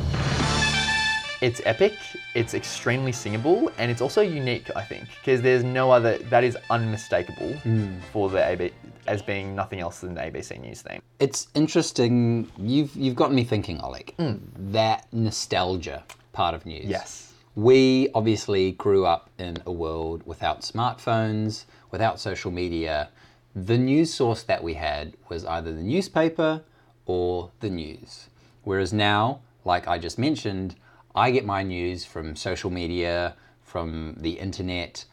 It's 1.40 1.62
epic, 1.64 1.94
it's 2.34 2.52
extremely 2.52 3.12
singable, 3.12 3.72
and 3.78 3.90
it's 3.90 4.02
also 4.02 4.20
unique, 4.20 4.70
I 4.76 4.82
think, 4.84 5.08
because 5.20 5.40
there's 5.40 5.64
no 5.64 5.90
other, 5.90 6.18
that 6.18 6.44
is 6.44 6.54
unmistakable 6.68 7.54
mm. 7.64 7.98
for 8.12 8.28
the 8.28 8.46
AB, 8.46 8.72
as 9.06 9.22
being 9.22 9.54
nothing 9.54 9.80
else 9.80 10.00
than 10.00 10.14
the 10.14 10.20
ABC 10.20 10.60
News 10.60 10.82
theme. 10.82 11.02
It's 11.18 11.48
interesting. 11.54 12.50
You've 12.58 12.94
you've 12.94 13.16
gotten 13.16 13.36
me 13.36 13.44
thinking, 13.44 13.78
Olek. 13.78 14.14
Hmm. 14.14 14.36
That 14.72 15.06
nostalgia 15.12 16.04
part 16.32 16.54
of 16.54 16.66
news. 16.66 16.86
Yes. 16.86 17.32
We 17.56 18.08
obviously 18.14 18.72
grew 18.72 19.04
up 19.04 19.28
in 19.38 19.58
a 19.66 19.72
world 19.72 20.22
without 20.24 20.60
smartphones, 20.60 21.64
without 21.90 22.20
social 22.20 22.50
media. 22.50 23.08
The 23.54 23.76
news 23.76 24.14
source 24.14 24.44
that 24.44 24.62
we 24.62 24.74
had 24.74 25.14
was 25.28 25.44
either 25.44 25.72
the 25.72 25.82
newspaper 25.82 26.62
or 27.06 27.50
the 27.58 27.70
news. 27.70 28.28
Whereas 28.62 28.92
now, 28.92 29.40
like 29.64 29.88
I 29.88 29.98
just 29.98 30.18
mentioned, 30.18 30.76
I 31.14 31.32
get 31.32 31.44
my 31.44 31.64
news 31.64 32.04
from 32.04 32.36
social 32.36 32.70
media, 32.70 33.34
from 33.64 34.14
the 34.18 34.38
internet. 34.38 35.04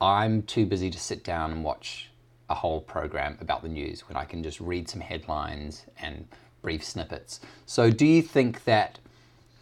I'm 0.00 0.42
too 0.42 0.66
busy 0.66 0.90
to 0.90 0.98
sit 0.98 1.24
down 1.24 1.50
and 1.50 1.64
watch 1.64 2.11
a 2.52 2.54
whole 2.54 2.82
program 2.82 3.38
about 3.40 3.62
the 3.62 3.68
news 3.68 4.02
when 4.08 4.16
I 4.16 4.24
can 4.24 4.42
just 4.42 4.60
read 4.60 4.88
some 4.88 5.00
headlines 5.00 5.86
and 5.98 6.28
brief 6.60 6.84
snippets. 6.84 7.40
So, 7.66 7.90
do 7.90 8.06
you 8.06 8.20
think 8.20 8.64
that 8.64 8.98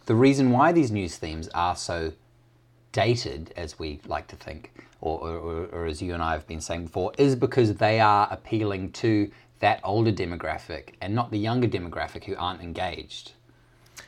the 0.05 0.13
reason 0.13 0.51
why 0.51 0.73
these 0.73 0.91
news 0.91 1.15
themes 1.15 1.47
are 1.55 1.75
so 1.75 2.11
dated, 2.91 3.53
as 3.55 3.79
we 3.79 4.01
like 4.05 4.27
to 4.27 4.35
think, 4.35 4.73
or, 4.99 5.19
or, 5.21 5.65
or 5.71 5.85
as 5.85 6.01
you 6.01 6.13
and 6.13 6.21
I 6.21 6.33
have 6.33 6.45
been 6.45 6.59
saying 6.59 6.85
before, 6.85 7.13
is 7.17 7.35
because 7.35 7.75
they 7.75 8.01
are 8.01 8.27
appealing 8.29 8.91
to 9.03 9.31
that 9.59 9.79
older 9.85 10.11
demographic 10.11 10.89
and 10.99 11.15
not 11.15 11.31
the 11.31 11.39
younger 11.39 11.69
demographic 11.69 12.25
who 12.25 12.35
aren't 12.35 12.61
engaged? 12.61 13.31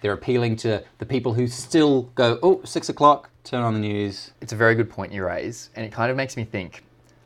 They're 0.02 0.14
appealing 0.14 0.58
to 0.58 0.84
the 0.98 1.06
people 1.06 1.34
who 1.34 1.48
still 1.48 2.04
go, 2.16 2.38
oh, 2.44 2.62
six 2.66 2.90
o'clock, 2.90 3.30
turn 3.46 3.62
on 3.62 3.74
the 3.74 3.80
news. 3.80 4.32
It's 4.42 4.52
a 4.52 4.58
very 4.58 4.76
good 4.76 4.90
point 4.90 5.14
you 5.14 5.26
raise, 5.26 5.70
and 5.74 5.86
it 5.86 5.94
kind 5.94 6.12
of 6.12 6.18
makes 6.18 6.36
me 6.36 6.44
think. 6.44 6.84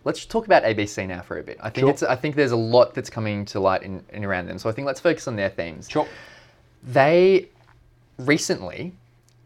Let's 0.08 0.26
talk 0.26 0.46
about 0.46 0.64
ABC 0.64 1.06
now 1.06 1.22
for 1.22 1.38
a 1.38 1.44
bit. 1.44 1.58
I 1.60 1.70
think 1.70 1.84
Sure. 1.84 1.90
it's. 1.90 2.02
I 2.02 2.16
think 2.16 2.36
there's 2.36 2.54
a 2.54 2.56
lot 2.56 2.94
that's 2.94 3.10
coming 3.10 3.44
to 3.48 3.60
light 3.60 3.84
in, 3.84 4.02
in 4.14 4.24
around 4.24 4.48
them. 4.48 4.58
So 4.58 4.70
I 4.70 4.72
think 4.72 4.86
let's 4.86 5.02
focus 5.02 5.28
on 5.28 5.36
their 5.36 5.50
themes. 5.50 5.90
Sure. 5.90 6.08
They 6.82 7.50
recently, 8.18 8.94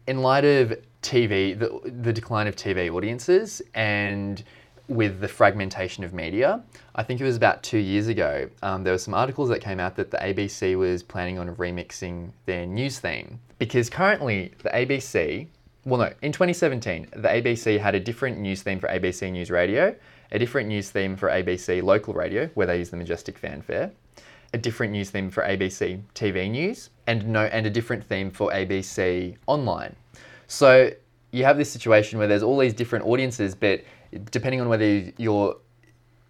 in 0.06 0.22
light 0.22 0.44
of 0.44 0.78
TV, 1.02 1.58
the, 1.58 1.80
the 1.90 2.12
decline 2.12 2.46
of 2.46 2.54
TV 2.54 2.94
audiences, 2.94 3.60
and 3.74 4.44
with 4.86 5.18
the 5.18 5.26
fragmentation 5.26 6.04
of 6.04 6.14
media, 6.14 6.62
I 6.94 7.02
think 7.02 7.20
it 7.20 7.24
was 7.24 7.36
about 7.36 7.64
two 7.64 7.78
years 7.78 8.06
ago, 8.06 8.48
um, 8.62 8.84
there 8.84 8.94
were 8.94 8.98
some 8.98 9.14
articles 9.14 9.48
that 9.48 9.60
came 9.60 9.80
out 9.80 9.96
that 9.96 10.12
the 10.12 10.18
ABC 10.18 10.78
was 10.78 11.02
planning 11.02 11.40
on 11.40 11.56
remixing 11.56 12.30
their 12.46 12.66
news 12.66 13.00
theme. 13.00 13.40
Because 13.58 13.90
currently, 13.90 14.52
the 14.62 14.70
ABC, 14.70 15.48
well, 15.84 15.98
no, 15.98 16.12
in 16.22 16.30
2017, 16.30 17.08
the 17.16 17.28
ABC 17.28 17.80
had 17.80 17.96
a 17.96 18.00
different 18.00 18.38
news 18.38 18.62
theme 18.62 18.78
for 18.78 18.88
ABC 18.88 19.32
News 19.32 19.50
Radio, 19.50 19.96
a 20.32 20.38
different 20.38 20.66
news 20.66 20.90
theme 20.90 21.14
for 21.14 21.28
ABC 21.28 21.82
Local 21.82 22.14
Radio, 22.14 22.48
where 22.54 22.66
they 22.66 22.78
use 22.78 22.90
the 22.90 22.96
Majestic 22.96 23.38
fanfare, 23.38 23.92
a 24.54 24.58
different 24.58 24.92
news 24.92 25.10
theme 25.10 25.30
for 25.30 25.42
ABC 25.44 26.00
TV 26.14 26.50
News, 26.50 26.90
and 27.06 27.28
no, 27.28 27.44
and 27.44 27.66
a 27.66 27.70
different 27.70 28.02
theme 28.02 28.30
for 28.30 28.50
ABC 28.50 29.36
Online. 29.46 29.94
So 30.46 30.90
you 31.30 31.44
have 31.44 31.58
this 31.58 31.70
situation 31.70 32.18
where 32.18 32.28
there's 32.28 32.42
all 32.42 32.58
these 32.58 32.74
different 32.74 33.04
audiences, 33.04 33.54
but 33.54 33.82
depending 34.30 34.60
on 34.60 34.68
whether 34.68 35.12
you're 35.16 35.56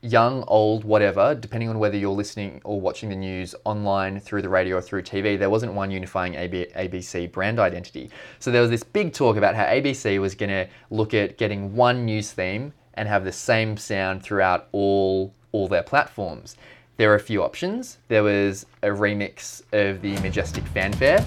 young, 0.03 0.43
old, 0.49 0.83
whatever, 0.83 1.33
depending 1.37 1.69
on 1.69 1.79
whether 1.79 1.97
you're 1.97 2.11
listening 2.11 2.61
or 2.65 2.81
watching 2.81 3.09
the 3.09 3.15
news 3.15 3.55
online 3.65 4.19
through 4.19 4.43
the 4.43 4.49
radio 4.49 4.79
or 4.79 4.83
through 4.83 5.03
TV, 5.03 5.39
there 5.39 5.51
wasn't 5.51 5.73
one 5.73 5.93
unifying 5.93 6.35
ABC 6.35 7.31
brand 7.31 7.61
identity. 7.61 8.11
So 8.41 8.51
there 8.51 8.63
was 8.63 8.71
this 8.71 8.83
big 8.83 9.13
talk 9.13 9.37
about 9.37 9.55
how 9.55 9.65
ABC 9.65 10.21
was 10.21 10.35
going 10.35 10.51
to 10.51 10.67
look 10.91 11.15
at 11.15 11.39
getting 11.39 11.77
one 11.77 12.05
news 12.05 12.33
theme 12.33 12.73
and 12.95 13.09
have 13.09 13.25
the 13.25 13.33
same 13.33 13.77
sound 13.77 14.23
throughout 14.23 14.69
all 14.73 15.33
all 15.53 15.69
their 15.69 15.83
platforms. 15.83 16.57
There 16.97 17.11
are 17.11 17.15
a 17.15 17.21
few 17.21 17.43
options. 17.43 17.99
There 18.09 18.23
was 18.23 18.67
a 18.83 18.89
remix 18.89 19.63
of 19.73 20.03
the 20.03 20.19
Majestic 20.21 20.65
Fanfare. 20.69 21.21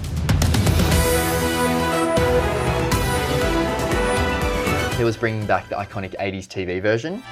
There 4.96 5.04
was 5.04 5.16
bringing 5.16 5.44
back 5.46 5.68
the 5.68 5.76
iconic 5.76 6.16
80s 6.16 6.46
TV 6.46 6.80
version. 6.80 7.22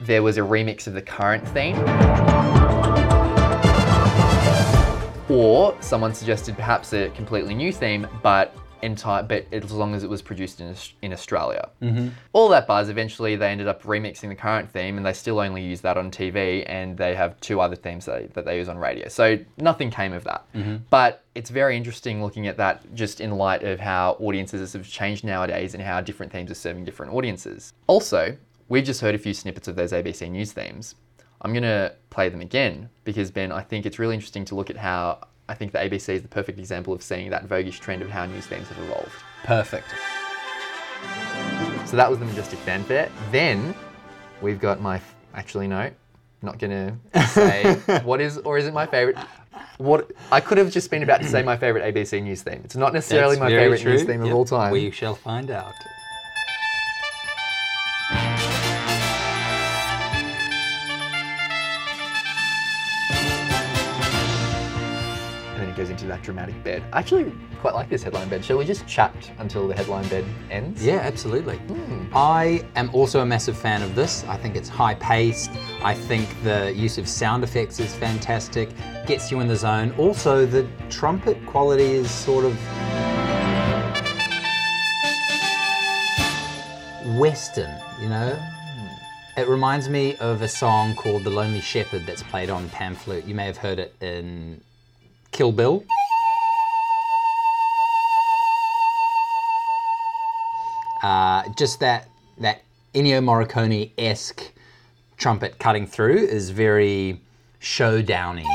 There 0.00 0.22
was 0.22 0.36
a 0.36 0.40
remix 0.40 0.86
of 0.86 0.94
the 0.94 1.02
current 1.02 1.46
theme. 1.48 1.76
Or 5.28 5.76
someone 5.80 6.14
suggested 6.14 6.56
perhaps 6.56 6.92
a 6.94 7.10
completely 7.10 7.54
new 7.54 7.72
theme, 7.72 8.06
but 8.22 8.54
entire, 8.82 9.22
but 9.22 9.46
as 9.52 9.70
long 9.72 9.94
as 9.94 10.04
it 10.04 10.10
was 10.10 10.22
produced 10.22 10.60
in, 10.60 10.74
in 11.02 11.12
Australia. 11.12 11.68
Mm-hmm. 11.82 12.08
All 12.32 12.48
that 12.50 12.66
buzz, 12.66 12.88
eventually 12.88 13.36
they 13.36 13.48
ended 13.48 13.68
up 13.68 13.82
remixing 13.82 14.28
the 14.28 14.34
current 14.34 14.70
theme 14.70 14.96
and 14.96 15.04
they 15.04 15.12
still 15.12 15.40
only 15.40 15.62
use 15.62 15.80
that 15.82 15.96
on 15.96 16.10
TV 16.10 16.64
and 16.66 16.96
they 16.96 17.14
have 17.14 17.38
two 17.40 17.60
other 17.60 17.76
themes 17.76 18.06
that 18.06 18.20
they, 18.20 18.26
that 18.34 18.44
they 18.44 18.56
use 18.58 18.68
on 18.68 18.78
radio. 18.78 19.08
So 19.08 19.38
nothing 19.56 19.90
came 19.90 20.12
of 20.12 20.24
that. 20.24 20.44
But 20.90 21.24
it's 21.34 21.50
very 21.50 21.76
interesting 21.76 22.22
looking 22.22 22.46
at 22.46 22.56
that 22.56 22.94
just 22.94 23.20
in 23.20 23.32
light 23.32 23.62
of 23.62 23.80
how 23.80 24.16
audiences 24.20 24.72
have 24.72 24.88
changed 24.88 25.24
nowadays 25.24 25.74
and 25.74 25.82
how 25.82 26.00
different 26.00 26.32
themes 26.32 26.50
are 26.50 26.54
serving 26.54 26.84
different 26.84 27.12
audiences. 27.12 27.72
Also, 27.86 28.36
we've 28.68 28.84
just 28.84 29.00
heard 29.00 29.14
a 29.14 29.18
few 29.18 29.34
snippets 29.34 29.68
of 29.68 29.76
those 29.76 29.92
ABC 29.92 30.30
News 30.30 30.52
themes. 30.52 30.94
I'm 31.42 31.52
going 31.52 31.62
to 31.62 31.94
play 32.10 32.28
them 32.28 32.40
again 32.40 32.90
because, 33.04 33.30
Ben, 33.30 33.52
I 33.52 33.62
think 33.62 33.86
it's 33.86 33.98
really 33.98 34.14
interesting 34.14 34.44
to 34.46 34.54
look 34.54 34.70
at 34.70 34.76
how 34.76 35.28
I 35.48 35.54
think 35.54 35.72
the 35.72 35.78
ABC 35.78 36.10
is 36.10 36.22
the 36.22 36.28
perfect 36.28 36.58
example 36.58 36.92
of 36.92 37.02
seeing 37.02 37.30
that 37.30 37.48
voguish 37.48 37.80
trend 37.80 38.02
of 38.02 38.10
how 38.10 38.26
news 38.26 38.46
themes 38.46 38.68
have 38.68 38.78
evolved. 38.78 39.12
Perfect. 39.44 39.88
So 41.88 41.96
that 41.96 42.10
was 42.10 42.18
the 42.18 42.26
Majestic 42.26 42.58
Fanfare. 42.60 43.10
Then 43.30 43.74
we've 44.42 44.60
got 44.60 44.80
my, 44.80 44.96
f- 44.96 45.14
actually, 45.34 45.66
no, 45.66 45.90
not 46.42 46.58
to 46.58 46.94
say 47.32 47.74
what 48.04 48.20
is, 48.20 48.38
or 48.38 48.58
is 48.58 48.66
it 48.66 48.74
my 48.74 48.84
favorite? 48.86 49.16
What 49.78 50.10
I 50.30 50.40
could 50.40 50.58
have 50.58 50.70
just 50.70 50.90
been 50.90 51.02
about 51.02 51.22
to 51.22 51.28
say 51.28 51.42
my 51.42 51.56
favorite 51.56 51.82
ABC 51.94 52.22
News 52.22 52.42
theme. 52.42 52.60
It's 52.64 52.76
not 52.76 52.92
necessarily 52.92 53.36
That's 53.36 53.40
my 53.40 53.48
favorite 53.50 53.84
news 53.84 54.04
theme 54.04 54.20
Yep. 54.22 54.30
of 54.30 54.34
all 54.36 54.44
time. 54.44 54.72
We 54.72 54.90
shall 54.90 55.14
find 55.14 55.50
out. 55.50 55.72
Goes 65.78 65.90
into 65.90 66.06
that 66.06 66.22
dramatic 66.22 66.62
bed. 66.64 66.82
I 66.92 66.98
actually 66.98 67.32
quite 67.60 67.72
like 67.72 67.88
this 67.88 68.02
headline 68.02 68.28
bed. 68.28 68.44
Shall 68.44 68.58
we 68.58 68.64
just 68.64 68.84
chat 68.88 69.14
until 69.38 69.68
the 69.68 69.74
headline 69.74 70.08
bed 70.08 70.24
ends? 70.50 70.84
Yeah, 70.84 70.96
absolutely. 70.96 71.56
Hmm. 71.56 72.06
I 72.12 72.64
am 72.74 72.90
also 72.92 73.20
a 73.20 73.26
massive 73.26 73.56
fan 73.56 73.82
of 73.82 73.94
this. 73.94 74.24
I 74.24 74.36
think 74.36 74.56
it's 74.56 74.68
high 74.68 74.96
paced. 74.96 75.52
I 75.82 75.94
think 75.94 76.28
the 76.42 76.74
use 76.74 76.98
of 76.98 77.08
sound 77.08 77.44
effects 77.44 77.78
is 77.78 77.94
fantastic, 77.94 78.70
gets 79.06 79.30
you 79.30 79.38
in 79.38 79.46
the 79.46 79.54
zone. 79.54 79.94
Also, 79.98 80.44
the 80.46 80.66
trumpet 80.90 81.38
quality 81.46 81.84
is 81.84 82.10
sort 82.10 82.44
of 82.44 82.54
Western, 87.20 87.72
you 88.00 88.08
know? 88.08 88.34
Hmm. 88.34 89.40
It 89.40 89.48
reminds 89.48 89.88
me 89.88 90.16
of 90.16 90.42
a 90.42 90.48
song 90.48 90.96
called 90.96 91.22
The 91.22 91.30
Lonely 91.30 91.60
Shepherd 91.60 92.04
that's 92.04 92.24
played 92.24 92.50
on 92.50 92.68
pan 92.70 92.96
flute. 92.96 93.24
You 93.26 93.36
may 93.36 93.46
have 93.46 93.58
heard 93.58 93.78
it 93.78 93.94
in 94.00 94.60
Kill 95.32 95.52
Bill. 95.52 95.84
Uh, 101.02 101.44
just 101.56 101.80
that 101.80 102.08
that 102.38 102.62
Ennio 102.94 103.22
Morricone 103.22 103.92
esque 103.98 104.52
trumpet 105.16 105.58
cutting 105.58 105.86
through 105.86 106.16
is 106.16 106.50
very 106.50 107.20
showdowny. 107.60 108.46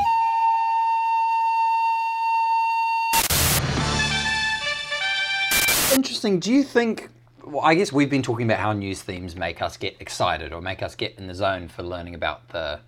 Interesting. 5.94 6.40
Do 6.40 6.52
you 6.52 6.62
think? 6.62 7.08
Well, 7.44 7.60
I 7.64 7.74
guess 7.74 7.92
we've 7.92 8.10
been 8.10 8.22
talking 8.22 8.46
about 8.46 8.58
how 8.58 8.72
news 8.72 9.02
themes 9.02 9.36
make 9.36 9.62
us 9.62 9.76
get 9.76 9.96
excited 10.00 10.52
or 10.52 10.60
make 10.60 10.82
us 10.82 10.94
get 10.94 11.16
in 11.18 11.26
the 11.26 11.34
zone 11.34 11.68
for 11.68 11.82
learning 11.82 12.14
about 12.14 12.48
the 12.48 12.80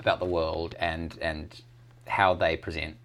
about 0.00 0.18
the 0.18 0.24
world 0.24 0.74
and 0.78 1.18
and 1.20 1.60
how 2.06 2.34
they 2.34 2.56
present 2.56 2.96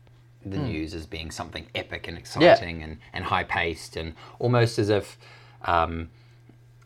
the 0.45 0.57
news 0.57 0.93
as 0.93 1.05
being 1.05 1.31
something 1.31 1.67
epic 1.75 2.07
and 2.07 2.17
exciting 2.17 2.81
and, 2.81 2.97
and 3.13 3.25
high 3.25 3.43
paced 3.43 3.97
and 3.97 4.13
almost 4.39 4.79
as 4.79 4.89
if 4.89 5.17
um, 5.63 6.09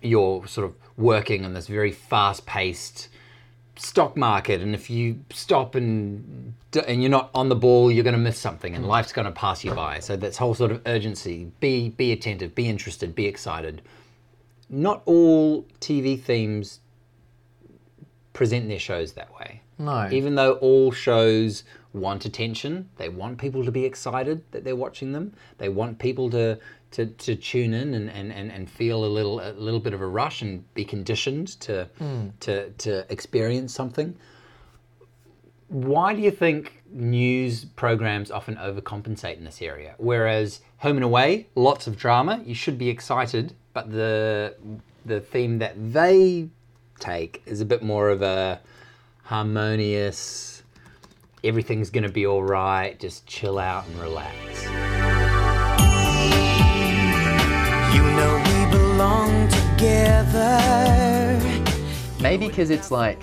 you're 0.01 0.45
sort 0.47 0.65
of 0.65 0.75
working 0.97 1.45
on 1.45 1.53
this 1.53 1.67
very 1.67 1.91
fast 1.91 2.45
paced 2.45 3.09
stock 3.75 4.17
market. 4.17 4.61
And 4.61 4.73
if 4.73 4.89
you 4.89 5.19
stop 5.31 5.75
and 5.75 6.53
and 6.87 7.03
you're 7.03 7.11
not 7.11 7.29
on 7.35 7.49
the 7.49 7.55
ball 7.55 7.91
you're 7.91 8.03
going 8.03 8.15
to 8.15 8.19
miss 8.19 8.39
something 8.39 8.75
and 8.75 8.87
life's 8.87 9.13
going 9.13 9.25
to 9.25 9.31
pass 9.31 9.63
you 9.63 9.73
by. 9.73 9.99
So 9.99 10.15
that's 10.15 10.37
whole 10.37 10.55
sort 10.55 10.71
of 10.71 10.81
urgency. 10.85 11.51
Be 11.59 11.89
be 11.89 12.11
attentive 12.11 12.55
be 12.55 12.67
interested 12.67 13.13
be 13.15 13.27
excited. 13.27 13.81
Not 14.69 15.03
all 15.05 15.65
tv 15.79 16.19
themes 16.19 16.79
present 18.33 18.67
their 18.67 18.79
shows 18.79 19.13
that 19.13 19.31
way 19.35 19.61
No. 19.77 20.09
even 20.11 20.35
though 20.35 20.53
all 20.53 20.91
shows 20.91 21.63
want 21.93 22.25
attention 22.25 22.89
they 22.97 23.09
want 23.09 23.37
people 23.37 23.63
to 23.63 23.71
be 23.71 23.85
excited 23.85 24.43
that 24.51 24.63
they're 24.63 24.75
watching 24.75 25.11
them. 25.11 25.33
They 25.57 25.69
want 25.69 25.99
people 25.99 26.29
to 26.31 26.59
to, 26.91 27.07
to 27.07 27.35
tune 27.35 27.73
in 27.73 27.95
and, 27.95 28.07
and, 28.11 28.31
and, 28.31 28.51
and 28.51 28.69
feel 28.69 29.03
a 29.03 29.07
little 29.07 29.39
a 29.39 29.51
little 29.53 29.79
bit 29.79 29.93
of 29.93 30.01
a 30.01 30.07
rush 30.07 30.41
and 30.43 30.71
be 30.75 30.85
conditioned 30.85 31.59
to 31.61 31.89
hmm. 31.97 32.29
to 32.41 32.69
to 32.71 33.11
experience 33.11 33.73
something. 33.73 34.15
Why 35.69 36.13
do 36.13 36.21
you 36.21 36.29
think 36.29 36.83
news 36.91 37.65
programs 37.65 38.29
often 38.29 38.57
overcompensate 38.57 39.37
in 39.37 39.43
this 39.43 39.59
area? 39.61 39.95
Whereas 39.97 40.61
home 40.77 40.97
and 40.97 41.03
away 41.03 41.47
lots 41.55 41.87
of 41.87 41.97
drama 41.97 42.41
you 42.45 42.53
should 42.53 42.77
be 42.77 42.89
excited 42.89 43.53
but 43.73 43.91
the 43.91 44.55
the 45.05 45.19
theme 45.19 45.59
that 45.59 45.73
they 45.93 46.49
take 46.99 47.41
is 47.45 47.59
a 47.59 47.65
bit 47.65 47.81
more 47.83 48.09
of 48.09 48.21
a 48.21 48.61
harmonious. 49.23 50.63
Everything's 51.43 51.89
going 51.89 52.03
to 52.03 52.11
be 52.11 52.25
all 52.25 52.43
right. 52.43 52.99
Just 52.99 53.25
chill 53.25 53.57
out 53.57 53.85
and 53.87 53.99
relax. 53.99 54.63
You 57.93 58.01
know 58.01 58.43
we 58.45 58.71
belong 58.71 59.47
together. 59.49 60.59
Maybe 62.21 62.47
because 62.47 62.69
it's 62.69 62.91
like, 62.91 63.21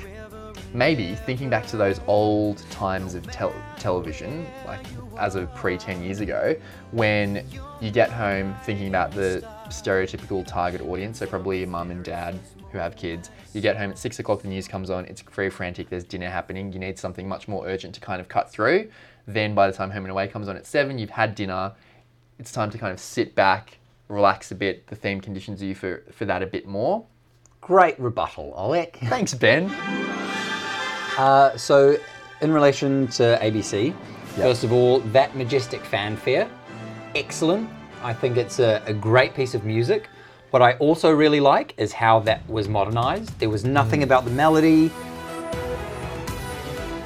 maybe 0.74 1.14
thinking 1.14 1.48
back 1.50 1.66
to 1.68 1.76
those 1.76 2.00
old 2.06 2.58
times 2.70 3.14
of 3.14 3.26
tel- 3.30 3.54
television, 3.78 4.46
like 4.66 4.84
as 5.18 5.34
of 5.34 5.54
pre 5.54 5.76
10 5.78 6.02
years 6.02 6.20
ago, 6.20 6.54
when 6.92 7.46
you 7.80 7.90
get 7.90 8.10
home 8.10 8.54
thinking 8.64 8.88
about 8.88 9.12
the 9.12 9.42
stereotypical 9.68 10.46
target 10.46 10.80
audience, 10.82 11.18
so 11.18 11.26
probably 11.26 11.60
your 11.60 11.68
mum 11.68 11.90
and 11.90 12.04
dad 12.04 12.38
who 12.72 12.78
have 12.78 12.96
kids, 12.96 13.30
you 13.52 13.60
get 13.60 13.76
home 13.76 13.90
at 13.90 13.98
six 13.98 14.18
o'clock, 14.18 14.42
the 14.42 14.48
news 14.48 14.68
comes 14.68 14.90
on, 14.90 15.04
it's 15.06 15.22
very 15.22 15.50
frantic, 15.50 15.88
there's 15.88 16.04
dinner 16.04 16.28
happening, 16.28 16.72
you 16.72 16.78
need 16.78 16.98
something 16.98 17.28
much 17.28 17.48
more 17.48 17.66
urgent 17.66 17.94
to 17.94 18.00
kind 18.00 18.20
of 18.20 18.28
cut 18.28 18.50
through. 18.50 18.88
Then 19.26 19.54
by 19.54 19.70
the 19.70 19.76
time 19.76 19.90
Home 19.90 20.04
and 20.04 20.10
Away 20.10 20.28
comes 20.28 20.48
on 20.48 20.56
at 20.56 20.66
seven, 20.66 20.98
you've 20.98 21.10
had 21.10 21.34
dinner, 21.34 21.72
it's 22.38 22.52
time 22.52 22.70
to 22.70 22.78
kind 22.78 22.92
of 22.92 22.98
sit 22.98 23.34
back, 23.34 23.78
relax 24.08 24.50
a 24.50 24.54
bit. 24.54 24.86
The 24.86 24.96
theme 24.96 25.20
conditions 25.20 25.62
you 25.62 25.74
for, 25.74 26.02
for 26.12 26.24
that 26.24 26.42
a 26.42 26.46
bit 26.46 26.66
more. 26.66 27.06
great 27.60 27.98
rebuttal 28.00 28.54
Olek. 28.56 28.96
Thanks, 29.08 29.34
Ben. 29.34 29.70
Uh, 31.18 31.56
so, 31.56 31.96
in 32.40 32.52
relation 32.52 33.06
to 33.08 33.38
ABC, 33.42 33.94
first 34.36 34.64
of 34.64 34.72
all, 34.72 35.00
that 35.00 35.36
majestic 35.36 35.84
fanfare, 35.84 36.48
excellent. 37.14 37.68
I 38.02 38.14
think 38.14 38.38
it's 38.38 38.58
a, 38.58 38.82
a 38.86 38.94
great 38.94 39.34
piece 39.34 39.54
of 39.54 39.64
music. 39.64 40.08
What 40.50 40.62
I 40.62 40.72
also 40.74 41.12
really 41.12 41.38
like 41.38 41.74
is 41.76 41.92
how 41.92 42.18
that 42.20 42.48
was 42.48 42.68
modernized. 42.68 43.38
There 43.38 43.48
was 43.48 43.64
nothing 43.64 44.02
about 44.02 44.24
the 44.24 44.32
melody 44.32 44.88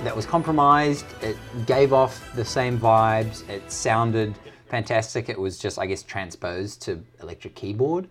that 0.02 0.16
was 0.16 0.24
compromised. 0.24 1.04
It 1.20 1.36
gave 1.66 1.92
off 1.92 2.34
the 2.34 2.44
same 2.44 2.78
vibes. 2.78 3.46
It 3.50 3.70
sounded 3.70 4.34
fantastic. 4.70 5.28
It 5.28 5.38
was 5.38 5.58
just, 5.58 5.78
I 5.78 5.84
guess, 5.84 6.02
transposed 6.02 6.80
to 6.82 7.04
electric 7.20 7.54
keyboard. 7.54 8.08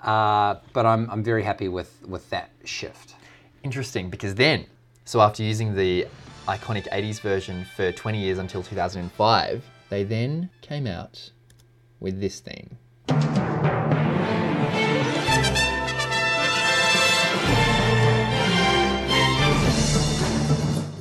Uh, 0.00 0.54
but 0.72 0.86
I'm, 0.86 1.10
I'm 1.10 1.24
very 1.24 1.42
happy 1.42 1.66
with, 1.66 2.00
with 2.06 2.30
that 2.30 2.50
shift. 2.64 3.16
Interesting, 3.64 4.10
because 4.10 4.36
then, 4.36 4.64
so 5.04 5.20
after 5.20 5.42
using 5.42 5.74
the 5.74 6.06
iconic 6.46 6.88
80s 6.92 7.20
version 7.20 7.66
for 7.74 7.90
20 7.90 8.16
years 8.16 8.38
until 8.38 8.62
2005, 8.62 9.64
they 9.88 10.04
then 10.04 10.50
came 10.60 10.86
out 10.86 11.30
with 11.98 12.20
this 12.20 12.38
theme. 12.38 12.78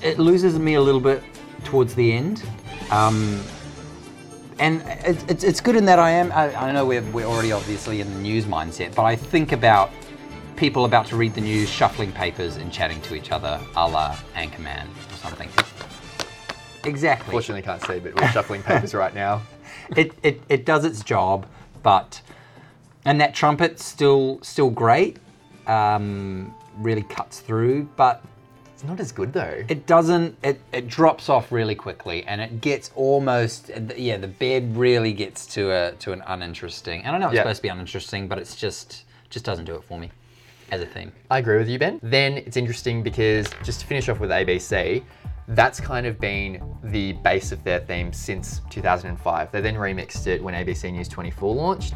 It 0.08 0.20
loses 0.20 0.58
me 0.58 0.76
a 0.76 0.82
little 0.82 1.02
bit 1.02 1.22
towards 1.66 1.94
the 1.94 2.14
end. 2.14 2.44
Um, 2.92 3.44
and 4.60 4.82
it's, 5.06 5.24
it's, 5.28 5.44
it's 5.44 5.62
good 5.62 5.76
in 5.76 5.86
that 5.86 6.00
I 6.00 6.12
am, 6.12 6.32
I, 6.32 6.56
I 6.56 6.72
know 6.72 6.86
we're, 6.86 7.02
we're 7.12 7.26
already 7.26 7.52
obviously 7.52 8.02
in 8.02 8.12
the 8.14 8.20
news 8.20 8.46
mindset, 8.46 8.96
but 8.96 9.04
I 9.04 9.16
think 9.16 9.52
about 9.52 9.92
people 10.56 10.86
about 10.86 11.06
to 11.08 11.16
read 11.18 11.36
the 11.36 11.42
news, 11.42 11.70
shuffling 11.70 12.12
papers 12.12 12.56
and 12.56 12.72
chatting 12.72 13.02
to 13.02 13.16
each 13.16 13.32
other, 13.32 13.60
a 13.76 13.88
la 13.88 14.16
Anchorman 14.36 14.88
or 15.12 15.18
something. 15.18 15.50
Exactly. 16.86 17.32
Fortunately, 17.32 17.62
can't 17.62 17.84
see, 17.84 18.00
but 18.00 18.16
we're 18.16 18.32
shuffling 18.32 18.64
papers 18.64 18.94
right 18.94 19.14
now. 19.14 19.42
it, 19.96 20.14
it, 20.24 20.42
it 20.50 20.66
does 20.66 20.86
its 20.86 21.04
job, 21.04 21.46
but 21.84 22.22
and 23.06 23.22
that 23.22 23.36
trumpet 23.36 23.80
still 23.80 24.40
still 24.42 24.70
great, 24.70 25.18
um, 25.68 26.54
really 26.78 27.04
cuts 27.04 27.40
through. 27.40 27.90
But 27.96 28.24
It's 28.78 28.84
not 28.84 29.00
as 29.00 29.12
good 29.12 29.34
though. 29.34 29.64
It 29.68 29.88
doesn't. 29.88 30.38
It, 30.44 30.62
it 30.72 30.88
drops 30.88 31.30
off 31.30 31.52
really 31.52 31.74
quickly, 31.74 32.24
and 32.26 32.40
it 32.40 32.62
gets 32.62 32.92
almost. 32.94 33.72
Yeah, 33.98 34.18
the 34.18 34.28
bed 34.28 34.78
really 34.78 35.14
gets 35.14 35.48
to 35.56 35.72
a 35.72 35.92
to 35.94 36.12
an 36.12 36.22
uninteresting. 36.28 37.02
And 37.02 37.16
I 37.16 37.18
know 37.18 37.26
it's 37.30 37.38
Yeah. 37.38 37.42
supposed 37.42 37.58
to 37.58 37.64
be 37.64 37.70
uninteresting, 37.70 38.28
but 38.28 38.38
it's 38.38 38.56
just 38.56 39.06
just 39.32 39.44
doesn't 39.46 39.66
do 39.66 39.74
it 39.74 39.84
for 39.84 39.98
me 39.98 40.12
as 40.72 40.80
a 40.82 40.86
theme. 40.86 41.12
I 41.32 41.40
agree 41.40 41.58
with 41.58 41.68
you, 41.68 41.80
Ben. 41.80 42.00
Then 42.04 42.38
it's 42.38 42.56
interesting 42.56 43.02
because 43.02 43.48
just 43.64 43.80
to 43.80 43.88
finish 43.88 44.10
off 44.10 44.20
with 44.20 44.30
ABC, 44.30 45.02
that's 45.48 45.80
kind 45.80 46.06
of 46.06 46.20
been 46.20 46.62
the 46.84 47.14
base 47.14 47.52
of 47.52 47.64
their 47.64 47.80
theme 47.80 48.14
since 48.14 48.62
2005. 48.70 49.52
They 49.52 49.60
then 49.60 49.74
remixed 49.74 50.28
it 50.28 50.44
when 50.44 50.54
ABC 50.54 50.92
News 50.94 51.08
24 51.08 51.56
launched. 51.56 51.96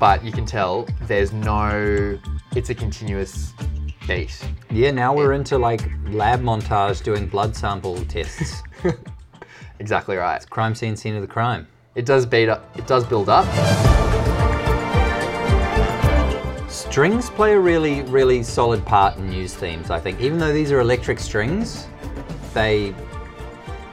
But 0.00 0.24
you 0.24 0.32
can 0.32 0.44
tell 0.44 0.86
there's 1.02 1.32
no, 1.32 2.18
it's 2.56 2.70
a 2.70 2.74
continuous 2.74 3.52
beat. 4.06 4.46
Yeah, 4.70 4.90
now 4.90 5.14
we're 5.14 5.32
into 5.32 5.58
like 5.58 5.82
lab 6.08 6.40
montage 6.42 7.02
doing 7.02 7.26
blood 7.26 7.54
sample 7.54 8.04
tests. 8.06 8.62
Exactly 9.80 10.16
right. 10.16 10.48
crime 10.50 10.74
scene, 10.74 10.96
scene 10.96 11.16
of 11.16 11.22
the 11.22 11.28
crime. 11.28 11.66
It 11.94 12.06
does 12.06 12.26
beat 12.26 12.48
up, 12.48 12.74
it 12.78 12.86
does 12.86 13.04
build 13.04 13.28
up. 13.28 13.44
Strings 16.70 17.28
play 17.30 17.54
a 17.54 17.58
really, 17.58 18.02
really 18.02 18.42
solid 18.42 18.84
part 18.86 19.16
in 19.16 19.28
news 19.28 19.54
themes. 19.54 19.90
I 19.90 19.98
think, 19.98 20.20
even 20.20 20.38
though 20.38 20.52
these 20.52 20.70
are 20.70 20.80
electric 20.80 21.18
strings, 21.18 21.86
they 22.52 22.94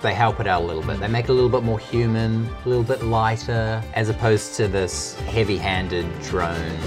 they 0.01 0.13
help 0.15 0.39
it 0.39 0.47
out 0.47 0.63
a 0.63 0.65
little 0.65 0.81
bit. 0.81 0.99
They 0.99 1.07
make 1.07 1.25
it 1.25 1.31
a 1.31 1.33
little 1.33 1.49
bit 1.49 1.63
more 1.63 1.77
human, 1.77 2.47
a 2.65 2.69
little 2.69 2.83
bit 2.83 3.03
lighter, 3.03 3.83
as 3.93 4.09
opposed 4.09 4.55
to 4.55 4.67
this 4.67 5.13
heavy-handed 5.21 6.07
drone. 6.21 6.79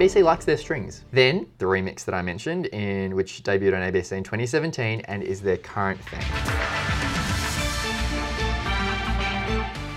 ABC 0.00 0.24
likes 0.24 0.46
their 0.46 0.56
strings. 0.56 1.04
Then 1.12 1.46
the 1.58 1.66
remix 1.66 2.06
that 2.06 2.14
I 2.14 2.22
mentioned, 2.22 2.64
in 2.68 3.14
which 3.14 3.42
debuted 3.42 3.74
on 3.74 3.92
ABC 3.92 4.12
in 4.12 4.24
2017 4.24 5.02
and 5.02 5.22
is 5.22 5.42
their 5.42 5.58
current 5.58 6.00
thing. 6.04 6.22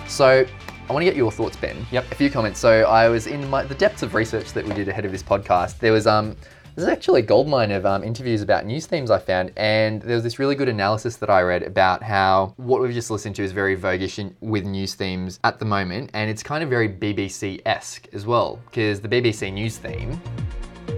So 0.09 0.45
I 0.89 0.91
want 0.93 1.03
to 1.03 1.05
get 1.05 1.15
your 1.15 1.31
thoughts, 1.31 1.55
Ben. 1.55 1.87
Yep. 1.89 2.11
A 2.11 2.15
few 2.15 2.29
comments. 2.29 2.59
So 2.59 2.83
I 2.83 3.07
was 3.07 3.27
in 3.27 3.49
my, 3.49 3.63
the 3.63 3.75
depths 3.75 4.03
of 4.03 4.13
research 4.13 4.51
that 4.51 4.65
we 4.65 4.73
did 4.73 4.89
ahead 4.89 5.05
of 5.05 5.13
this 5.13 5.23
podcast. 5.23 5.79
There 5.79 5.93
was 5.93 6.05
um. 6.05 6.35
There's 6.75 6.87
actually 6.87 7.19
a 7.19 7.23
goldmine 7.23 7.69
of 7.69 7.85
um, 7.85 8.03
interviews 8.03 8.41
about 8.41 8.65
news 8.65 8.87
themes 8.87 9.11
I 9.11 9.19
found, 9.19 9.51
and 9.57 10.01
there 10.01 10.15
was 10.15 10.23
this 10.23 10.39
really 10.39 10.55
good 10.55 10.69
analysis 10.69 11.17
that 11.17 11.29
I 11.29 11.43
read 11.43 11.61
about 11.61 12.01
how 12.01 12.55
what 12.57 12.81
we've 12.81 12.91
just 12.91 13.11
listened 13.11 13.35
to 13.35 13.43
is 13.43 13.51
very 13.51 13.77
voguish 13.77 14.17
in, 14.17 14.35
with 14.41 14.65
news 14.65 14.95
themes 14.95 15.39
at 15.43 15.59
the 15.59 15.65
moment, 15.65 16.09
and 16.15 16.31
it's 16.31 16.41
kind 16.41 16.63
of 16.63 16.71
very 16.71 16.89
BBC 16.89 17.61
esque 17.67 18.07
as 18.11 18.25
well, 18.25 18.59
because 18.65 18.99
the 18.99 19.07
BBC 19.07 19.53
news 19.53 19.77
theme 19.77 20.19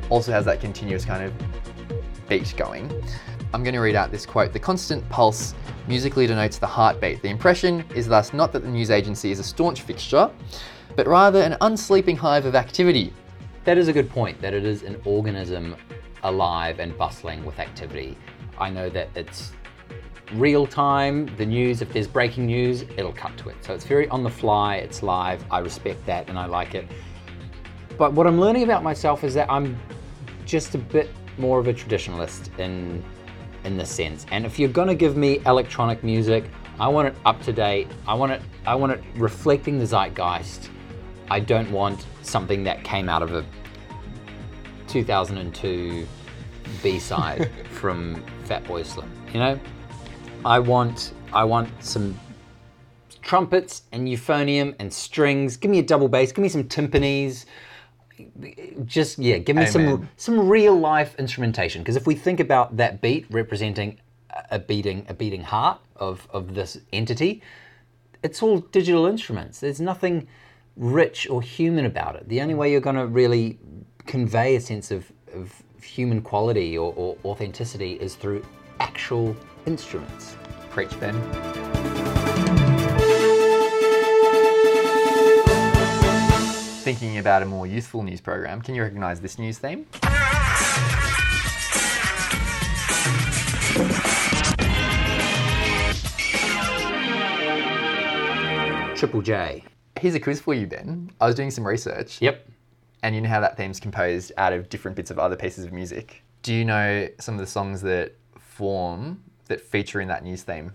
also 0.09 0.31
has 0.31 0.45
that 0.45 0.61
continuous 0.61 1.03
kind 1.03 1.21
of 1.21 1.33
beat 2.29 2.53
going. 2.55 2.89
I'm 3.53 3.61
going 3.61 3.73
to 3.73 3.81
read 3.81 3.95
out 3.95 4.11
this 4.11 4.25
quote 4.25 4.53
The 4.53 4.59
constant 4.59 5.07
pulse 5.09 5.53
musically 5.89 6.25
denotes 6.25 6.57
the 6.57 6.67
heartbeat. 6.67 7.21
The 7.21 7.29
impression 7.29 7.83
is 7.93 8.07
thus 8.07 8.33
not 8.33 8.53
that 8.53 8.59
the 8.59 8.69
news 8.69 8.91
agency 8.91 9.29
is 9.29 9.39
a 9.39 9.43
staunch 9.43 9.81
fixture, 9.81 10.31
but 10.95 11.05
rather 11.05 11.41
an 11.41 11.57
unsleeping 11.59 12.15
hive 12.15 12.45
of 12.45 12.55
activity. 12.55 13.11
That 13.65 13.80
is 13.80 13.88
a 13.88 13.93
good 13.93 14.12
point, 14.12 14.39
that 14.41 14.54
it 14.54 14.63
is 14.63 14.84
an 14.84 15.01
organism 15.06 15.75
alive 16.21 16.80
and 16.80 16.95
bustling 16.97 17.43
with 17.43 17.60
activity. 17.60 18.15
I 18.60 18.69
know 18.69 18.89
that 18.89 19.10
it's 19.15 19.54
real 20.34 20.67
time, 20.67 21.28
the 21.38 21.45
news, 21.47 21.82
if 21.82 21.91
there's 21.91 22.06
breaking 22.06 22.45
news, 22.45 22.84
it'll 22.84 23.13
cut 23.13 23.36
to 23.39 23.49
it. 23.49 23.56
So 23.62 23.73
it's 23.73 23.84
very 23.84 24.08
on 24.10 24.23
the 24.23 24.30
fly, 24.30 24.75
it's 24.75 25.01
live. 25.01 25.43
I 25.49 25.60
respect 25.60 26.06
that 26.06 26.30
and 26.30 26.38
I 26.38 26.45
like 26.45 26.75
it. 26.75 26.88
But 27.97 28.13
what 28.13 28.28
I'm 28.28 28.39
learning 28.39 28.63
about 28.63 28.84
myself 28.84 29.23
is 29.23 29.34
that 29.34 29.49
I'm 29.49 29.75
just 30.45 30.75
a 30.75 30.78
bit 30.78 31.10
more 31.39 31.60
of 31.60 31.67
a 31.67 31.73
traditionalist 31.73 32.58
in 32.60 33.04
in 33.63 33.78
this 33.78 33.89
sense. 33.89 34.28
And 34.30 34.45
if 34.45 34.60
you're 34.60 34.69
gonna 34.69 34.93
give 34.93 35.17
me 35.17 35.41
electronic 35.47 36.04
music, 36.04 36.43
I 36.80 36.88
want 36.88 37.08
it 37.08 37.15
up 37.25 37.41
to 37.43 37.54
date. 37.54 37.88
I 38.08 38.13
want 38.13 38.32
it 38.32 38.41
I 38.67 38.75
want 38.75 38.91
it 38.91 39.04
reflecting 39.15 39.80
the 39.80 39.86
zeitgeist. 39.86 40.69
I 41.29 41.39
don't 41.39 41.71
want 41.71 42.05
something 42.21 42.63
that 42.63 42.83
came 42.83 43.09
out 43.09 43.23
of 43.23 43.33
a 43.33 43.45
2002 44.88 46.07
B-side 46.83 47.51
from 47.71 48.23
Fatboy 48.45 48.85
Slim. 48.85 49.09
You 49.33 49.39
know, 49.39 49.59
I 50.45 50.59
want 50.59 51.13
I 51.33 51.43
want 51.43 51.69
some 51.83 52.17
trumpets 53.21 53.81
and 53.91 54.07
euphonium 54.07 54.75
and 54.79 54.93
strings. 54.93 55.57
Give 55.57 55.71
me 55.71 55.79
a 55.79 55.83
double 55.83 56.07
bass. 56.07 56.31
Give 56.31 56.43
me 56.43 56.49
some 56.49 56.65
timpanis. 56.65 57.45
Just 58.85 59.17
yeah, 59.17 59.39
give 59.39 59.55
me 59.55 59.65
some 59.65 60.07
some 60.15 60.47
real 60.47 60.79
life 60.79 61.15
instrumentation. 61.17 61.81
Because 61.81 61.95
if 61.95 62.07
we 62.07 62.15
think 62.15 62.39
about 62.39 62.77
that 62.77 63.01
beat 63.01 63.25
representing 63.29 63.99
a 64.51 64.59
beating 64.59 65.05
a 65.09 65.13
beating 65.13 65.41
heart 65.41 65.81
of 65.95 66.27
of 66.31 66.53
this 66.53 66.77
entity, 66.93 67.41
it's 68.23 68.41
all 68.41 68.59
digital 68.59 69.05
instruments. 69.05 69.59
There's 69.59 69.81
nothing 69.81 70.27
rich 70.77 71.29
or 71.29 71.41
human 71.41 71.85
about 71.85 72.15
it. 72.15 72.27
The 72.27 72.41
only 72.41 72.53
way 72.53 72.71
you're 72.71 72.81
going 72.81 72.95
to 72.95 73.07
really 73.07 73.57
convey 74.05 74.55
a 74.55 74.61
sense 74.61 74.91
of, 74.91 75.11
of 75.33 75.51
human 75.81 76.21
quality 76.21 76.77
or, 76.77 76.93
or 76.95 77.17
authenticity 77.25 77.93
is 77.93 78.15
through 78.15 78.45
actual 78.79 79.35
instruments. 79.65 80.35
Preach, 80.69 80.99
Ben. 80.99 81.15
Thinking 86.83 87.17
about 87.17 87.41
a 87.41 87.45
more 87.45 87.65
youthful 87.65 88.03
news 88.03 88.21
program, 88.21 88.61
can 88.61 88.75
you 88.75 88.83
recognise 88.83 89.19
this 89.19 89.39
news 89.39 89.57
theme? 89.57 89.88
Triple 98.95 99.21
J. 99.21 99.63
Here's 99.99 100.15
a 100.15 100.19
quiz 100.19 100.41
for 100.41 100.53
you, 100.53 100.67
Ben. 100.67 101.10
I 101.21 101.25
was 101.25 101.36
doing 101.36 101.51
some 101.51 101.65
research. 101.65 102.21
Yep. 102.21 102.47
And 103.03 103.15
you 103.15 103.21
know 103.21 103.29
how 103.29 103.39
that 103.39 103.55
theme's 103.58 103.79
composed 103.79 104.31
out 104.38 104.51
of 104.53 104.69
different 104.69 104.95
bits 104.97 105.12
of 105.12 105.19
other 105.19 105.36
pieces 105.36 105.63
of 105.65 105.71
music. 105.71 106.23
Do 106.43 106.53
you 106.53 106.65
know 106.65 107.08
some 107.19 107.36
of 107.36 107.39
the 107.39 107.47
songs 107.47 107.81
that 107.81 108.13
form 108.39 109.23
that 109.47 109.62
feature 109.62 110.01
in 110.01 110.08
that 110.10 110.23
news 110.23 110.43
theme? 110.43 110.71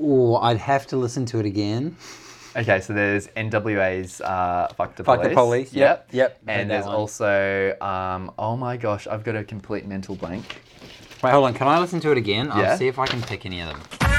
Oh, 0.00 0.36
I'd 0.36 0.56
have 0.58 0.86
to 0.88 0.96
listen 0.96 1.26
to 1.26 1.38
it 1.38 1.46
again. 1.46 1.96
Okay, 2.56 2.80
so 2.80 2.92
there's 2.92 3.28
NWA's 3.28 4.20
uh, 4.20 4.68
Fuck 4.76 4.96
the 4.96 5.04
Fuck 5.04 5.20
Police. 5.20 5.28
the 5.30 5.34
Police, 5.34 5.72
yep, 5.72 6.08
yep, 6.12 6.38
And 6.46 6.70
there's 6.70 6.84
one. 6.84 6.94
also, 6.94 7.74
um, 7.80 8.30
oh 8.38 8.56
my 8.56 8.76
gosh, 8.76 9.06
I've 9.06 9.24
got 9.24 9.36
a 9.36 9.44
complete 9.44 9.86
mental 9.86 10.16
blank. 10.16 10.60
Wait, 11.22 11.30
hold 11.30 11.44
on. 11.46 11.54
Can 11.54 11.68
I 11.68 11.78
listen 11.78 12.00
to 12.00 12.10
it 12.10 12.18
again? 12.18 12.46
Yeah. 12.46 12.72
I'll 12.72 12.76
see 12.78 12.88
if 12.88 12.98
I 12.98 13.06
can 13.06 13.22
pick 13.22 13.46
any 13.46 13.60
of 13.60 13.68
them. 13.68 14.11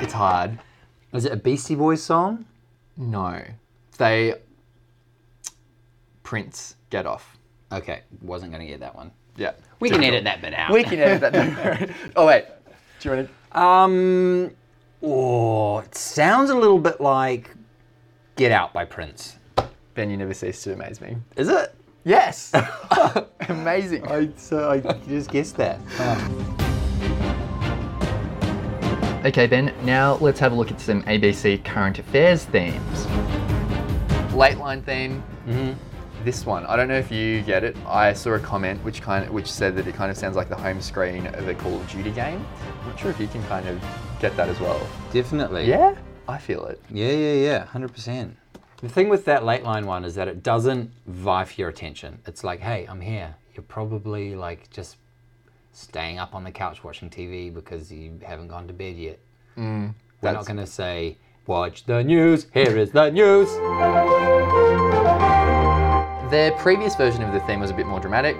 It's 0.00 0.12
hard. 0.12 0.58
Is 1.12 1.24
it 1.24 1.32
a 1.32 1.36
Beastie 1.36 1.74
Boys 1.74 2.02
song? 2.02 2.44
No. 2.96 3.42
They. 3.98 4.34
Prince, 6.22 6.76
get 6.90 7.06
off. 7.06 7.36
Okay, 7.72 8.02
wasn't 8.22 8.52
going 8.52 8.64
to 8.64 8.70
get 8.70 8.80
that 8.80 8.94
one. 8.94 9.10
Yeah. 9.36 9.52
We 9.80 9.88
can 9.88 10.00
Typical. 10.00 10.14
edit 10.16 10.24
that 10.24 10.40
bit 10.40 10.54
out. 10.54 10.72
We 10.72 10.84
can 10.84 10.98
edit 11.00 11.20
that. 11.20 11.32
don't 11.32 11.56
worry. 11.56 11.94
oh, 12.16 12.26
wait. 12.26 12.44
Do 13.00 13.08
you 13.08 13.16
want 13.16 13.28
to. 13.52 13.60
Um, 13.60 14.50
oh, 15.02 15.78
it 15.78 15.94
sounds 15.96 16.50
a 16.50 16.54
little 16.54 16.78
bit 16.78 17.00
like 17.00 17.50
Get 18.36 18.52
Out 18.52 18.72
by 18.72 18.84
Prince. 18.84 19.36
Ben, 19.94 20.10
you 20.10 20.16
never 20.16 20.34
cease 20.34 20.62
to 20.62 20.72
amaze 20.74 21.00
me. 21.00 21.16
Is 21.36 21.48
it? 21.48 21.74
Yes! 22.04 22.52
Amazing. 23.48 24.06
I, 24.06 24.30
so 24.36 24.70
I 24.70 24.80
just 25.06 25.30
guessed 25.30 25.56
that. 25.56 25.78
Okay, 29.24 29.46
Ben, 29.46 29.74
now 29.84 30.14
let's 30.14 30.40
have 30.40 30.52
a 30.52 30.54
look 30.54 30.70
at 30.70 30.80
some 30.80 31.02
ABC 31.02 31.62
current 31.62 31.98
affairs 31.98 32.44
themes. 32.46 33.06
Lateline 34.32 34.82
theme. 34.82 35.22
Mm-hmm. 35.46 36.24
This 36.24 36.46
one, 36.46 36.64
I 36.66 36.76
don't 36.76 36.88
know 36.88 36.98
if 36.98 37.10
you 37.10 37.42
get 37.42 37.64
it. 37.64 37.76
I 37.86 38.12
saw 38.14 38.32
a 38.32 38.38
comment 38.38 38.82
which 38.84 39.02
kind 39.02 39.24
of, 39.24 39.30
which 39.30 39.50
said 39.50 39.76
that 39.76 39.86
it 39.86 39.94
kind 39.94 40.10
of 40.10 40.16
sounds 40.16 40.36
like 40.36 40.48
the 40.48 40.56
home 40.56 40.80
screen 40.80 41.26
of 41.26 41.48
a 41.48 41.54
Call 41.54 41.76
of 41.76 41.90
Duty 41.90 42.10
game. 42.10 42.46
I'm 42.82 42.88
not 42.88 42.98
sure 42.98 43.10
if 43.10 43.20
you 43.20 43.26
can 43.26 43.42
kind 43.44 43.66
of 43.68 43.82
get 44.20 44.36
that 44.36 44.48
as 44.48 44.58
well. 44.60 44.86
Definitely. 45.12 45.66
Yeah, 45.66 45.96
I 46.28 46.38
feel 46.38 46.64
it. 46.66 46.80
Yeah, 46.90 47.12
yeah, 47.12 47.32
yeah, 47.32 47.64
hundred 47.66 47.92
percent. 47.92 48.36
The 48.82 48.88
thing 48.88 49.10
with 49.10 49.26
that 49.26 49.42
Lateline 49.42 49.84
one 49.84 50.06
is 50.06 50.14
that 50.14 50.26
it 50.26 50.42
doesn't 50.42 50.90
vie 51.06 51.44
for 51.44 51.60
your 51.60 51.68
attention. 51.68 52.18
It's 52.26 52.42
like, 52.42 52.60
hey, 52.60 52.86
I'm 52.88 53.02
here. 53.02 53.34
You're 53.54 53.62
probably 53.64 54.34
like 54.34 54.70
just 54.70 54.96
staying 55.72 56.18
up 56.18 56.34
on 56.34 56.44
the 56.44 56.50
couch 56.50 56.82
watching 56.82 57.10
TV 57.10 57.52
because 57.52 57.92
you 57.92 58.18
haven't 58.24 58.48
gone 58.48 58.66
to 58.68 58.72
bed 58.72 58.96
yet. 58.96 59.18
Mm. 59.58 59.94
We're 60.22 60.32
not 60.32 60.46
going 60.46 60.56
to 60.56 60.66
say, 60.66 61.18
watch 61.46 61.84
the 61.84 62.02
news. 62.02 62.46
Here 62.54 62.78
is 62.78 62.90
the 62.90 63.10
news. 63.10 63.50
Their 66.30 66.52
previous 66.52 66.96
version 66.96 67.22
of 67.22 67.34
the 67.34 67.40
theme 67.40 67.60
was 67.60 67.70
a 67.70 67.74
bit 67.74 67.86
more 67.86 68.00
dramatic. 68.00 68.38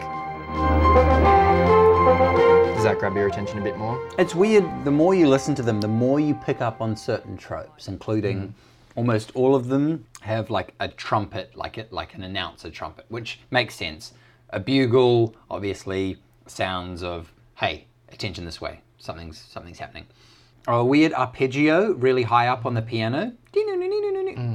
Does 2.77 2.85
that 2.85 2.99
grab 2.99 3.15
your 3.15 3.29
attention 3.29 3.59
a 3.59 3.63
bit 3.63 3.77
more? 3.77 4.01
It's 4.19 4.35
weird. 4.35 4.65
The 4.85 4.91
more 4.91 5.15
you 5.15 5.29
listen 5.29 5.55
to 5.57 5.63
them, 5.63 5.83
the 5.83 5.89
more 5.89 6.19
you 6.19 6.35
pick 6.35 6.63
up 6.63 6.81
on 6.81 6.97
certain 6.97 7.37
tropes, 7.37 7.89
including 7.89 8.39
mm. 8.39 8.53
Almost 9.01 9.33
all 9.35 9.55
of 9.55 9.69
them 9.69 10.05
have 10.21 10.51
like 10.51 10.75
a 10.79 10.87
trumpet, 10.87 11.57
like 11.57 11.79
it, 11.79 11.91
like 11.91 12.13
an 12.13 12.23
announcer 12.23 12.69
trumpet, 12.69 13.07
which 13.09 13.41
makes 13.51 13.75
sense. 13.75 14.13
A 14.51 14.61
bugle, 14.61 15.35
obviously, 15.51 16.19
sounds 16.47 17.03
of 17.03 17.33
hey, 17.55 17.87
attention 18.13 18.45
this 18.45 18.61
way. 18.61 18.83
Something's 18.99 19.39
something's 19.39 19.79
happening. 19.79 20.07
Or 20.69 20.75
a 20.75 20.85
weird 20.85 21.15
arpeggio, 21.15 21.93
really 21.95 22.25
high 22.25 22.49
up 22.49 22.67
on 22.67 22.75
the 22.75 22.83
piano, 22.83 23.33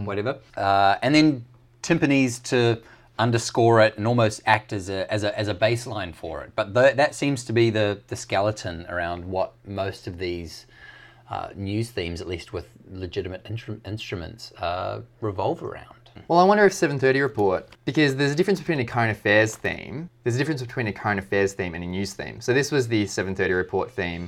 whatever, 0.05 0.37
uh, 0.55 0.97
and 1.01 1.15
then 1.15 1.43
timpanis 1.81 2.39
to 2.43 2.79
underscore 3.17 3.81
it 3.81 3.97
and 3.97 4.05
almost 4.05 4.41
act 4.45 4.73
as 4.73 4.89
a 4.89 5.11
as 5.11 5.23
a, 5.23 5.39
as 5.39 5.47
a 5.47 5.55
bass 5.55 5.87
line 5.87 6.13
for 6.13 6.43
it. 6.43 6.51
But 6.55 6.75
that 6.75 7.15
seems 7.15 7.43
to 7.45 7.53
be 7.53 7.71
the 7.71 7.99
the 8.09 8.15
skeleton 8.15 8.85
around 8.89 9.25
what 9.25 9.53
most 9.65 10.05
of 10.05 10.19
these 10.19 10.67
uh, 11.29 11.49
news 11.55 11.89
themes, 11.91 12.21
at 12.21 12.27
least 12.27 12.53
with 12.53 12.67
legitimate 12.91 13.43
instru- 13.45 13.85
instruments, 13.85 14.51
uh, 14.53 15.01
revolve 15.21 15.63
around. 15.63 15.95
Well, 16.27 16.39
I 16.39 16.43
wonder 16.43 16.65
if 16.65 16.71
7:30 16.73 17.21
report 17.21 17.69
because 17.83 18.15
there's 18.15 18.31
a 18.31 18.35
difference 18.35 18.59
between 18.59 18.79
a 18.79 18.85
current 18.85 19.11
affairs 19.11 19.55
theme. 19.55 20.09
There's 20.23 20.35
a 20.35 20.37
difference 20.37 20.61
between 20.61 20.87
a 20.87 20.93
current 20.93 21.19
affairs 21.19 21.53
theme 21.53 21.75
and 21.75 21.83
a 21.83 21.87
news 21.87 22.13
theme. 22.13 22.39
So 22.41 22.53
this 22.53 22.71
was 22.71 22.87
the 22.87 23.05
7:30 23.05 23.53
report 23.53 23.91
theme 23.91 24.25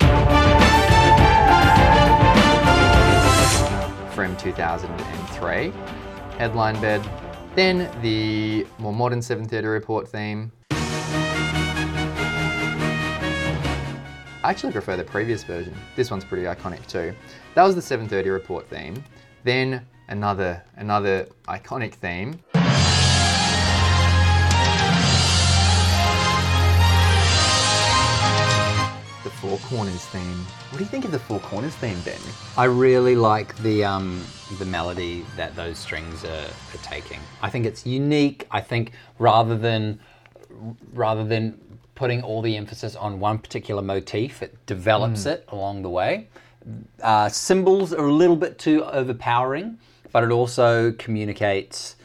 from 4.14 4.36
2003, 4.38 5.72
headline 6.38 6.80
bed. 6.82 7.02
Then 7.56 7.90
the 8.02 8.68
more 8.80 8.94
modern 8.94 9.20
7:30 9.22 9.72
report 9.72 10.08
theme. 10.10 10.52
I 14.48 14.52
actually 14.52 14.72
prefer 14.72 14.96
the 14.96 15.04
previous 15.04 15.44
version. 15.44 15.76
This 15.98 16.10
one's 16.10 16.24
pretty 16.24 16.46
iconic 16.46 16.88
too. 16.88 17.14
That 17.54 17.64
was 17.64 17.76
the 17.76 17.82
7:30 17.82 18.32
report 18.32 18.66
theme. 18.70 19.04
Then 19.44 19.86
another 20.08 20.64
another 20.78 21.28
iconic 21.50 21.96
theme. 21.96 22.40
The 29.26 29.30
Four 29.42 29.58
Corners 29.68 30.06
theme. 30.06 30.46
What 30.70 30.78
do 30.78 30.84
you 30.86 30.90
think 30.90 31.04
of 31.04 31.12
the 31.12 31.20
Four 31.20 31.42
Corners 31.42 31.76
theme, 31.76 32.00
Ben? 32.06 32.22
I 32.56 32.64
really 32.64 33.18
like 33.18 33.54
the 33.58 33.84
um, 33.84 34.26
the 34.60 34.66
melody 34.66 35.26
that 35.36 35.58
those 35.58 35.78
strings 35.78 36.24
are, 36.24 36.48
are 36.74 36.84
taking. 36.84 37.20
I 37.42 37.50
think 37.50 37.66
it's 37.66 37.86
unique. 37.86 38.48
I 38.50 38.62
think 38.62 38.94
rather 39.20 39.58
than 39.58 40.00
rather 40.94 41.26
than 41.26 41.60
putting 41.98 42.22
all 42.22 42.44
the 42.44 42.56
emphasis 42.56 42.96
on 42.96 43.20
one 43.20 43.40
particular 43.40 43.82
motif, 43.82 44.44
it 44.44 44.56
develops 44.68 45.26
it 45.26 45.44
along 45.50 45.82
the 45.82 45.90
way. 45.90 46.30
Uh, 47.02 47.28
cymbals 47.28 47.92
are 47.92 48.06
a 48.06 48.14
little 48.14 48.36
bit 48.36 48.60
too 48.60 48.84
overpowering, 48.86 49.80
but 50.12 50.24
it 50.24 50.30
also 50.32 50.92
communicates 50.94 51.96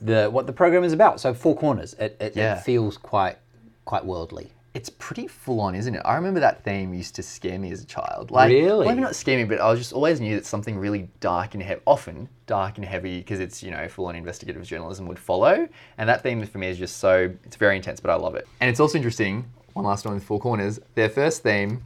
the 0.00 0.30
what 0.30 0.46
the 0.46 0.52
program 0.54 0.84
is 0.84 0.94
about. 0.94 1.20
So 1.20 1.34
four 1.34 1.54
corners. 1.54 1.92
It, 1.94 2.16
it, 2.18 2.34
Yeah. 2.34 2.56
it 2.56 2.62
feels 2.62 2.96
quite 2.96 3.36
quite 3.84 4.06
worldly. 4.06 4.52
It's 4.78 4.90
pretty 4.90 5.26
full 5.26 5.60
on, 5.60 5.74
isn't 5.74 5.96
it? 5.96 6.02
I 6.04 6.14
remember 6.14 6.38
that 6.38 6.62
theme 6.62 6.94
used 6.94 7.16
to 7.16 7.22
scare 7.24 7.58
me 7.58 7.72
as 7.72 7.82
a 7.82 7.84
child. 7.84 8.30
Like, 8.30 8.48
Really? 8.48 8.86
Maybe 8.86 9.00
not 9.00 9.16
scare 9.16 9.36
me, 9.36 9.42
but 9.42 9.60
I 9.60 9.68
was 9.68 9.80
just 9.80 9.92
always 9.92 10.20
knew 10.20 10.36
that 10.36 10.46
something 10.46 10.78
really 10.78 11.10
dark 11.18 11.54
and 11.54 11.62
heavy, 11.64 11.80
often 11.84 12.28
dark 12.46 12.76
and 12.76 12.84
heavy, 12.84 13.18
because 13.18 13.40
it's 13.40 13.60
you 13.60 13.72
know 13.72 13.88
full 13.88 14.06
on 14.06 14.14
investigative 14.14 14.62
journalism 14.62 15.08
would 15.08 15.18
follow. 15.18 15.68
And 15.98 16.08
that 16.08 16.22
theme 16.22 16.46
for 16.46 16.58
me 16.58 16.68
is 16.68 16.78
just 16.78 16.98
so 16.98 17.28
it's 17.42 17.56
very 17.56 17.74
intense, 17.74 17.98
but 17.98 18.10
I 18.12 18.14
love 18.14 18.36
it. 18.36 18.46
And 18.60 18.70
it's 18.70 18.78
also 18.78 18.98
interesting. 18.98 19.50
One 19.72 19.84
last 19.84 20.04
one 20.04 20.14
with 20.14 20.22
Four 20.22 20.38
Corners. 20.38 20.78
Their 20.94 21.08
first 21.08 21.42
theme, 21.42 21.82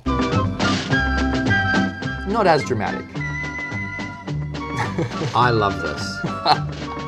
not 2.28 2.46
as 2.46 2.62
dramatic. 2.64 3.06
I 5.34 5.48
love 5.48 5.80
this. 5.80 6.98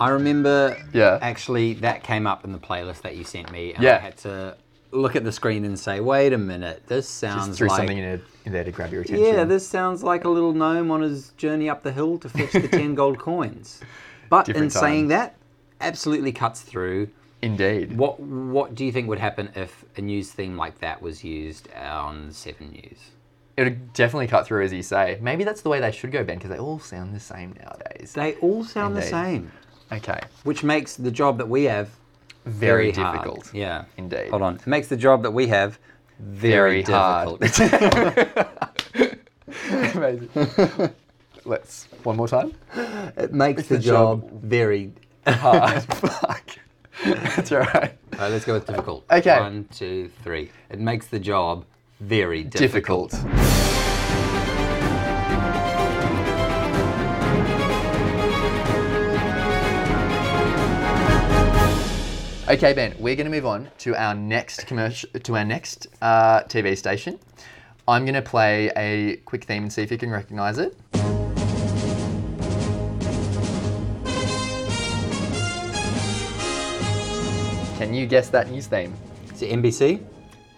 I 0.00 0.10
remember 0.10 0.76
Yeah. 0.92 1.18
actually 1.20 1.74
that 1.74 2.02
came 2.02 2.26
up 2.26 2.44
in 2.44 2.52
the 2.52 2.58
playlist 2.58 3.02
that 3.02 3.16
you 3.16 3.24
sent 3.24 3.50
me 3.52 3.72
and 3.74 3.82
Yeah. 3.82 3.96
I 3.96 3.98
had 3.98 4.16
to 4.18 4.56
look 4.90 5.16
at 5.16 5.24
the 5.24 5.32
screen 5.32 5.64
and 5.64 5.78
say, 5.78 6.00
wait 6.00 6.32
a 6.32 6.38
minute, 6.38 6.84
this 6.86 7.08
sounds 7.08 7.46
Just 7.48 7.58
threw 7.58 7.68
like 7.68 7.76
something 7.78 7.98
in, 7.98 8.22
in 8.46 8.52
there 8.52 8.64
to 8.64 8.72
grab 8.72 8.90
your 8.92 9.02
attention. 9.02 9.24
Yeah, 9.24 9.44
this 9.44 9.66
sounds 9.68 10.02
like 10.02 10.24
a 10.24 10.28
little 10.30 10.52
gnome 10.54 10.90
on 10.90 11.02
his 11.02 11.30
journey 11.36 11.68
up 11.68 11.82
the 11.82 11.92
hill 11.92 12.18
to 12.18 12.28
fetch 12.28 12.52
the 12.52 12.68
10 12.72 12.94
gold 12.94 13.18
coins. 13.18 13.80
But 14.30 14.48
in 14.48 14.52
Different 14.54 14.72
saying 14.72 15.08
that, 15.08 15.36
absolutely 15.80 16.32
cuts 16.32 16.62
through. 16.62 17.08
Indeed. 17.40 17.96
What 17.96 18.18
what 18.18 18.74
do 18.74 18.84
you 18.84 18.90
think 18.90 19.08
would 19.08 19.20
happen 19.20 19.50
if 19.54 19.84
a 19.96 20.00
news 20.00 20.32
theme 20.32 20.56
like 20.56 20.80
that 20.80 21.00
was 21.00 21.22
used 21.22 21.68
on 21.74 22.32
7 22.32 22.70
News? 22.70 23.10
It 23.56 23.64
would 23.64 23.92
definitely 23.92 24.26
cut 24.28 24.46
through, 24.46 24.64
as 24.64 24.72
you 24.72 24.82
say. 24.82 25.18
Maybe 25.20 25.44
that's 25.44 25.62
the 25.62 25.68
way 25.68 25.80
they 25.80 25.90
should 25.92 26.12
go, 26.12 26.24
Ben, 26.24 26.36
because 26.38 26.50
they 26.50 26.58
all 26.58 26.78
sound 26.78 27.14
the 27.14 27.20
same 27.20 27.54
nowadays. 27.60 28.12
They 28.14 28.34
all 28.36 28.64
sound 28.64 28.94
Indeed. 28.96 29.06
the 29.06 29.10
same, 29.10 29.52
Okay. 29.92 30.20
which 30.44 30.62
makes 30.62 30.96
the 30.96 31.10
job 31.10 31.38
that 31.38 31.48
we 31.48 31.64
have 31.64 31.88
Very, 32.44 32.90
very 32.90 32.92
hard. 32.92 33.14
difficult. 33.18 33.54
Yeah. 33.54 33.84
Indeed. 33.96 34.28
Hold 34.30 34.42
on. 34.42 34.56
It 34.56 34.66
makes 34.66 34.88
the 34.88 34.96
job 34.96 35.22
that 35.22 35.30
we 35.32 35.46
have 35.48 35.78
very, 36.20 36.82
Very 36.82 36.82
hard. 36.82 37.40
difficult. 37.40 38.46
Amazing. 39.94 40.90
Let's 41.44 41.88
one 42.02 42.16
more 42.16 42.28
time. 42.28 42.52
it 43.16 43.32
makes 43.32 43.68
the, 43.68 43.76
the 43.76 43.82
job, 43.82 44.22
job 44.22 44.42
very 44.42 44.92
Hard. 45.26 45.82
Fuck. 45.84 46.50
That's 47.04 47.52
all 47.52 47.58
right. 47.60 47.96
All 48.14 48.18
right, 48.18 48.30
let's 48.30 48.44
go 48.44 48.54
with 48.54 48.66
difficult. 48.66 49.04
Okay. 49.10 49.38
One, 49.38 49.66
two, 49.72 50.10
three. 50.22 50.50
It 50.70 50.80
makes 50.80 51.06
the 51.06 51.18
job 51.20 51.64
very 52.00 52.42
difficult. 52.44 53.10
Difficult. 53.12 53.77
Okay, 62.50 62.72
Ben, 62.72 62.94
we're 62.98 63.14
going 63.14 63.26
to 63.26 63.30
move 63.30 63.44
on 63.44 63.68
to 63.76 63.94
our 63.94 64.14
next 64.14 64.66
commercial, 64.66 65.10
to 65.10 65.36
our 65.36 65.44
next 65.44 65.86
uh, 66.00 66.40
TV 66.44 66.78
station. 66.78 67.18
I'm 67.86 68.06
going 68.06 68.14
to 68.14 68.22
play 68.22 68.72
a 68.74 69.16
quick 69.26 69.44
theme 69.44 69.64
and 69.64 69.70
see 69.70 69.82
if 69.82 69.90
you 69.90 69.98
can 69.98 70.10
recognize 70.10 70.56
it. 70.56 70.74
Can 77.76 77.92
you 77.92 78.06
guess 78.06 78.30
that 78.30 78.50
news 78.50 78.66
theme? 78.66 78.94
Is 79.30 79.42
it 79.42 79.50
NBC? 79.50 80.02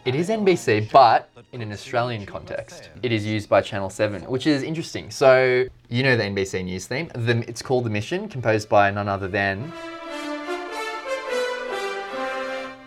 It 0.05 0.14
is 0.14 0.29
NBC, 0.29 0.92
but 0.92 1.29
in 1.50 1.61
an 1.61 1.72
Australian 1.72 2.24
context. 2.24 2.88
It 3.03 3.11
is 3.11 3.26
used 3.26 3.48
by 3.48 3.62
Channel 3.62 3.90
7, 3.90 4.22
which 4.26 4.46
is 4.46 4.62
interesting. 4.62 5.11
So, 5.11 5.66
you 5.88 6.05
know 6.05 6.16
the 6.16 6.22
NBC 6.22 6.64
news 6.66 6.87
theme. 6.87 7.11
The, 7.16 7.44
it's 7.48 7.62
called 7.62 7.83
The 7.83 7.90
Mission, 7.90 8.29
composed 8.29 8.68
by 8.68 8.92
none 8.92 9.09
other 9.09 9.26
than 9.26 9.72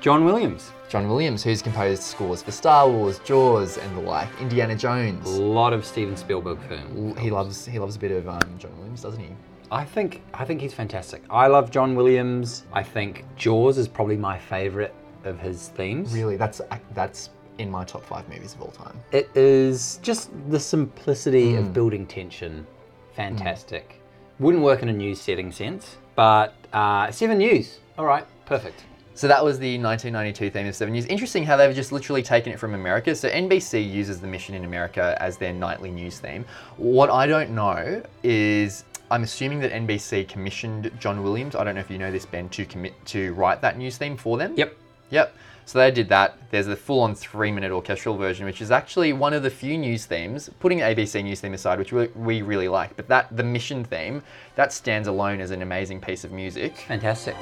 John 0.04 0.26
Williams. 0.26 0.74
John 0.90 1.08
Williams, 1.08 1.46
who's 1.46 1.62
composed 1.62 2.04
scores 2.04 2.44
for 2.44 2.52
Star 2.52 2.90
Wars, 2.90 3.20
Jaws, 3.20 3.78
and 3.78 3.96
the 3.96 4.02
like, 4.02 4.28
Indiana 4.42 4.76
Jones. 4.76 5.26
A 5.26 5.42
lot 5.42 5.72
of 5.72 5.86
Steven 5.86 6.18
Spielberg 6.18 6.60
films. 6.68 7.18
He 7.18 7.32
loves 7.32 7.66
he 7.66 7.80
loves 7.80 7.96
a 7.96 8.00
bit 8.00 8.12
of 8.12 8.28
um, 8.28 8.42
John 8.60 8.76
Williams, 8.76 9.02
doesn't 9.02 9.22
he? 9.22 9.30
I 9.72 9.86
think 9.86 10.22
I 10.34 10.44
think 10.44 10.60
he's 10.60 10.74
fantastic. 10.74 11.24
I 11.30 11.48
love 11.48 11.72
John 11.72 11.96
Williams. 11.96 12.66
I 12.74 12.84
think 12.84 13.24
Jaws 13.38 13.78
is 13.78 13.88
probably 13.88 14.18
my 14.18 14.38
favorite 14.38 14.94
of 15.24 15.40
his 15.40 15.70
themes. 15.70 16.14
Really, 16.14 16.36
that's 16.36 16.60
that's 16.94 17.30
in 17.58 17.72
my 17.72 17.86
top 17.86 18.04
five 18.04 18.28
movies 18.28 18.56
of 18.56 18.62
all 18.62 18.72
time. 18.72 19.00
It 19.14 19.30
is 19.36 20.02
just 20.02 20.32
the 20.50 20.60
simplicity 20.60 21.56
of 21.56 21.72
building 21.72 22.06
tension. 22.06 22.68
Fantastic. 23.16 24.02
Wouldn't 24.40 24.66
work 24.66 24.84
in 24.84 24.90
a 24.90 24.94
news 24.94 25.22
setting 25.22 25.50
sense, 25.50 25.96
but 26.16 26.56
uh, 26.74 27.10
Seven 27.10 27.38
News. 27.38 27.80
All 27.98 28.06
right, 28.06 28.26
perfect. 28.46 28.84
So 29.16 29.28
that 29.28 29.44
was 29.44 29.60
the 29.60 29.78
1992 29.78 30.50
theme 30.50 30.68
of 30.68 30.76
Seven 30.76 30.94
News. 30.94 31.06
Interesting 31.06 31.44
how 31.44 31.56
they've 31.56 31.76
just 31.76 31.92
literally 31.92 32.24
taken 32.24 32.52
it 32.52 32.60
from 32.60 32.74
America. 32.74 33.14
So 33.14 33.30
NBC 33.30 33.92
uses 33.92 34.20
the 34.20 34.28
mission 34.28 34.56
in 34.56 34.66
America 34.66 35.16
as 35.20 35.38
their 35.38 35.54
nightly 35.54 35.92
news 35.92 36.18
theme. 36.18 36.46
What 36.78 37.12
I 37.12 37.28
don't 37.28 37.52
know 37.52 38.02
is 38.24 38.86
I'm 39.12 39.22
assuming 39.22 39.60
that 39.60 39.72
NBC 39.72 40.28
commissioned 40.28 40.92
John 41.00 41.22
Williams. 41.22 41.56
I 41.56 41.64
don't 41.64 41.76
know 41.76 41.82
if 41.82 41.92
you 41.92 42.00
know 42.00 42.12
this, 42.12 42.26
Ben, 42.26 42.50
to 42.50 42.66
commit 42.66 42.94
to 43.08 43.34
write 43.36 43.62
that 43.62 43.78
news 43.78 43.98
theme 43.98 44.18
for 44.18 44.38
them. 44.38 44.56
Yep. 44.58 44.76
Yep. 45.12 45.36
So 45.66 45.80
they 45.80 45.92
did 45.92 46.10
that. 46.10 46.38
There's 46.50 46.68
a 46.68 46.76
full-on 46.76 47.16
three-minute 47.16 47.72
orchestral 47.72 48.18
version, 48.18 48.46
which 48.46 48.62
is 48.62 48.72
actually 48.72 49.14
one 49.14 49.34
of 49.34 49.44
the 49.44 49.50
few 49.50 49.78
news 49.78 50.06
themes, 50.06 50.50
putting 50.60 50.80
the 50.80 50.84
ABC 50.84 51.24
news 51.24 51.40
theme 51.40 51.54
aside, 51.54 51.80
which 51.80 51.94
we, 51.94 52.08
we 52.08 52.42
really 52.42 52.68
like. 52.68 52.96
But 52.96 53.08
that 53.08 53.36
the 53.36 53.44
mission 53.44 53.84
theme 53.84 54.24
that 54.56 54.74
stands 54.74 55.08
alone 55.08 55.40
as 55.40 55.52
an 55.52 55.62
amazing 55.62 56.02
piece 56.02 56.24
of 56.24 56.32
music. 56.32 56.76
Fantastic. 56.88 57.36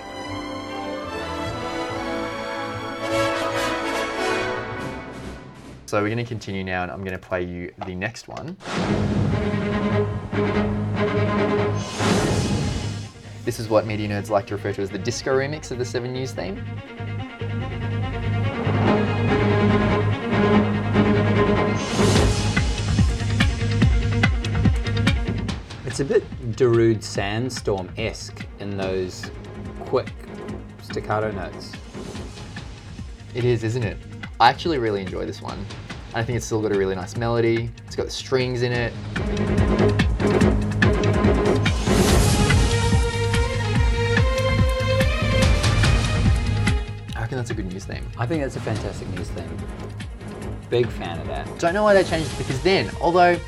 So 5.91 6.01
we're 6.01 6.07
going 6.07 6.19
to 6.19 6.23
continue 6.23 6.63
now 6.63 6.83
and 6.83 6.89
I'm 6.89 7.03
going 7.03 7.11
to 7.11 7.17
play 7.17 7.43
you 7.43 7.73
the 7.85 7.93
next 7.93 8.29
one. 8.29 8.55
This 13.43 13.59
is 13.59 13.67
what 13.67 13.85
media 13.85 14.07
nerds 14.07 14.29
like 14.29 14.47
to 14.47 14.55
refer 14.55 14.71
to 14.71 14.81
as 14.83 14.89
the 14.89 14.97
disco 14.97 15.37
remix 15.37 15.69
of 15.69 15.79
the 15.79 15.83
Seven 15.83 16.13
News 16.13 16.31
theme. 16.31 16.63
It's 25.85 25.99
a 25.99 26.05
bit 26.05 26.23
Darude 26.53 27.03
Sandstorm 27.03 27.89
esque 27.97 28.47
in 28.59 28.77
those 28.77 29.29
quick 29.81 30.13
staccato 30.83 31.31
notes. 31.31 31.73
It 33.35 33.43
is, 33.43 33.65
isn't 33.65 33.83
it? 33.83 33.97
I 34.41 34.49
actually 34.49 34.79
really 34.79 35.01
enjoy 35.01 35.27
this 35.27 35.39
one. 35.39 35.63
I 36.15 36.23
think 36.23 36.35
it's 36.35 36.47
still 36.47 36.63
got 36.63 36.75
a 36.75 36.75
really 36.75 36.95
nice 36.95 37.15
melody. 37.15 37.69
It's 37.85 37.95
got 37.95 38.07
the 38.07 38.11
strings 38.11 38.63
in 38.63 38.71
it. 38.71 38.91
I 47.15 47.21
reckon 47.21 47.37
that's 47.37 47.51
a 47.51 47.53
good 47.53 47.71
news 47.71 47.85
theme. 47.85 48.03
I 48.17 48.25
think 48.25 48.41
that's 48.41 48.55
a 48.55 48.61
fantastic 48.61 49.07
news 49.09 49.29
theme. 49.29 49.57
Big 50.71 50.87
fan 50.87 51.19
of 51.19 51.27
that. 51.27 51.59
Don't 51.59 51.75
know 51.75 51.83
why 51.83 51.93
they 51.93 52.03
changed 52.03 52.31
it 52.33 52.39
because 52.39 52.63
then, 52.63 52.89
although 52.99 53.39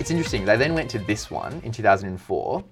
it's 0.00 0.10
interesting, 0.10 0.44
they 0.44 0.56
then 0.56 0.74
went 0.74 0.90
to 0.90 0.98
this 0.98 1.30
one 1.30 1.60
in 1.62 1.70
2004. 1.70 2.64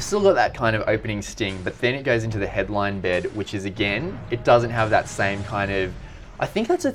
You've 0.00 0.06
still 0.06 0.22
got 0.22 0.32
that 0.36 0.54
kind 0.54 0.74
of 0.74 0.88
opening 0.88 1.20
sting, 1.20 1.60
but 1.62 1.78
then 1.78 1.94
it 1.94 2.04
goes 2.04 2.24
into 2.24 2.38
the 2.38 2.46
headline 2.46 3.02
bed, 3.02 3.26
which 3.36 3.52
is 3.52 3.66
again, 3.66 4.18
it 4.30 4.44
doesn't 4.44 4.70
have 4.70 4.88
that 4.88 5.10
same 5.10 5.44
kind 5.44 5.70
of. 5.70 5.92
I 6.38 6.46
think 6.46 6.68
that's 6.68 6.86
a 6.86 6.94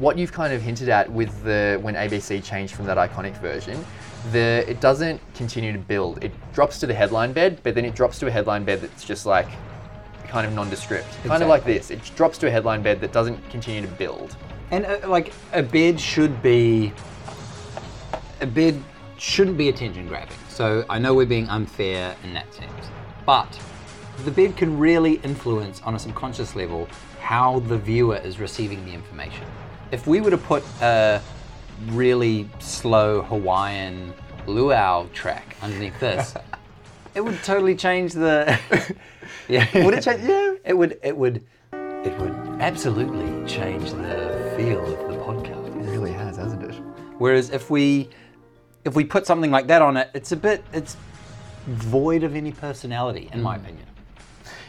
what 0.00 0.18
you've 0.18 0.32
kind 0.32 0.52
of 0.52 0.60
hinted 0.60 0.88
at 0.88 1.08
with 1.08 1.44
the 1.44 1.78
when 1.80 1.94
ABC 1.94 2.42
changed 2.42 2.74
from 2.74 2.86
that 2.86 2.96
iconic 2.96 3.40
version. 3.40 3.86
The 4.32 4.68
it 4.68 4.80
doesn't 4.80 5.20
continue 5.34 5.72
to 5.72 5.78
build. 5.78 6.24
It 6.24 6.32
drops 6.52 6.80
to 6.80 6.88
the 6.88 6.94
headline 6.94 7.32
bed, 7.32 7.60
but 7.62 7.76
then 7.76 7.84
it 7.84 7.94
drops 7.94 8.18
to 8.18 8.26
a 8.26 8.32
headline 8.32 8.64
bed 8.64 8.80
that's 8.80 9.04
just 9.04 9.26
like 9.26 9.46
kind 10.26 10.44
of 10.44 10.52
nondescript, 10.54 11.06
kind 11.22 11.40
of 11.40 11.48
like 11.48 11.64
this. 11.64 11.92
It 11.92 12.00
drops 12.16 12.36
to 12.38 12.48
a 12.48 12.50
headline 12.50 12.82
bed 12.82 13.00
that 13.00 13.12
doesn't 13.12 13.48
continue 13.48 13.80
to 13.80 13.94
build. 13.94 14.36
And 14.72 14.84
uh, 14.86 15.08
like 15.08 15.32
a 15.52 15.62
bed 15.62 16.00
should 16.00 16.42
be 16.42 16.92
a 18.40 18.46
bed 18.46 18.82
shouldn't 19.18 19.56
be 19.56 19.68
attention 19.68 20.08
grabbing. 20.08 20.36
So 20.54 20.84
I 20.88 21.00
know 21.00 21.14
we're 21.14 21.26
being 21.26 21.48
unfair 21.48 22.14
in 22.22 22.32
that 22.34 22.54
sense, 22.54 22.86
but 23.26 23.58
the 24.24 24.30
bed 24.30 24.56
can 24.56 24.78
really 24.78 25.14
influence 25.24 25.82
on 25.82 25.96
a 25.96 25.98
subconscious 25.98 26.54
level 26.54 26.86
how 27.20 27.58
the 27.58 27.76
viewer 27.76 28.18
is 28.18 28.38
receiving 28.38 28.86
the 28.86 28.92
information. 28.92 29.44
If 29.90 30.06
we 30.06 30.20
were 30.20 30.30
to 30.30 30.38
put 30.38 30.62
a 30.80 31.20
really 31.88 32.48
slow 32.60 33.22
Hawaiian 33.22 34.14
luau 34.46 35.08
track 35.12 35.56
underneath 35.60 35.98
this, 35.98 36.36
it 37.16 37.20
would 37.20 37.42
totally 37.42 37.74
change 37.74 38.12
the. 38.12 38.56
yeah, 39.48 39.66
Would 39.84 39.94
it 39.94 40.04
change? 40.04 40.22
Yeah. 40.22 40.54
it 40.64 40.78
would. 40.78 41.00
It 41.02 41.16
would. 41.16 41.44
It 41.72 42.16
would 42.20 42.32
absolutely 42.60 43.44
change 43.48 43.90
the 43.90 44.54
feel 44.56 44.84
of 44.84 45.12
the 45.12 45.18
podcast. 45.18 45.66
It 45.66 45.90
really 45.90 46.12
has, 46.12 46.36
hasn't 46.36 46.62
it? 46.62 46.80
Whereas 47.18 47.50
if 47.50 47.70
we 47.70 48.08
if 48.84 48.94
we 48.94 49.04
put 49.04 49.26
something 49.26 49.50
like 49.50 49.66
that 49.68 49.82
on 49.82 49.96
it, 49.96 50.10
it's 50.14 50.32
a 50.32 50.36
bit 50.36 50.64
it's 50.72 50.96
void 51.66 52.22
of 52.22 52.34
any 52.34 52.52
personality, 52.52 53.30
in 53.32 53.42
my 53.42 53.56
hmm. 53.56 53.64
opinion. 53.64 53.86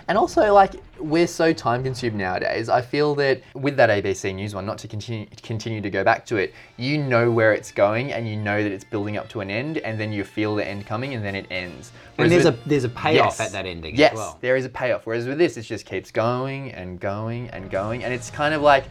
And 0.07 0.19
also, 0.19 0.53
like, 0.53 0.75
we're 0.99 1.25
so 1.25 1.51
time 1.51 1.83
consumed 1.83 2.15
nowadays. 2.15 2.69
I 2.69 2.81
feel 2.81 3.15
that 3.15 3.41
with 3.55 3.75
that 3.77 3.89
ABC 3.89 4.35
News 4.35 4.53
one, 4.53 4.63
not 4.63 4.77
to 4.79 4.87
continue 4.87 5.25
continue 5.41 5.81
to 5.81 5.89
go 5.89 6.03
back 6.03 6.27
to 6.27 6.37
it, 6.37 6.53
you 6.77 6.99
know 6.99 7.31
where 7.31 7.53
it's 7.53 7.71
going 7.71 8.13
and 8.13 8.27
you 8.27 8.35
know 8.35 8.61
that 8.61 8.71
it's 8.71 8.83
building 8.83 9.17
up 9.17 9.27
to 9.29 9.41
an 9.41 9.49
end, 9.49 9.79
and 9.79 9.99
then 9.99 10.13
you 10.13 10.23
feel 10.23 10.53
the 10.55 10.65
end 10.65 10.85
coming, 10.85 11.15
and 11.15 11.25
then 11.25 11.33
it 11.33 11.47
ends. 11.49 11.91
And 12.17 12.29
Whereas 12.29 12.31
there's 12.31 12.45
a 12.45 12.59
there's 12.67 12.83
a 12.83 12.89
payoff 12.89 13.37
Yes. 13.39 13.39
at 13.39 13.51
that 13.53 13.65
ending 13.65 13.95
Yes, 13.95 14.13
as 14.13 14.17
well. 14.17 14.37
there 14.41 14.55
is 14.55 14.65
a 14.65 14.69
payoff. 14.69 15.07
Whereas 15.07 15.27
with 15.27 15.39
this, 15.39 15.57
it 15.57 15.63
just 15.63 15.87
keeps 15.87 16.11
going 16.11 16.71
and 16.71 16.99
going 16.99 17.49
and 17.49 17.71
going, 17.71 18.03
and 18.03 18.13
it's 18.13 18.29
kind 18.29 18.53
of 18.53 18.61
like. 18.61 18.85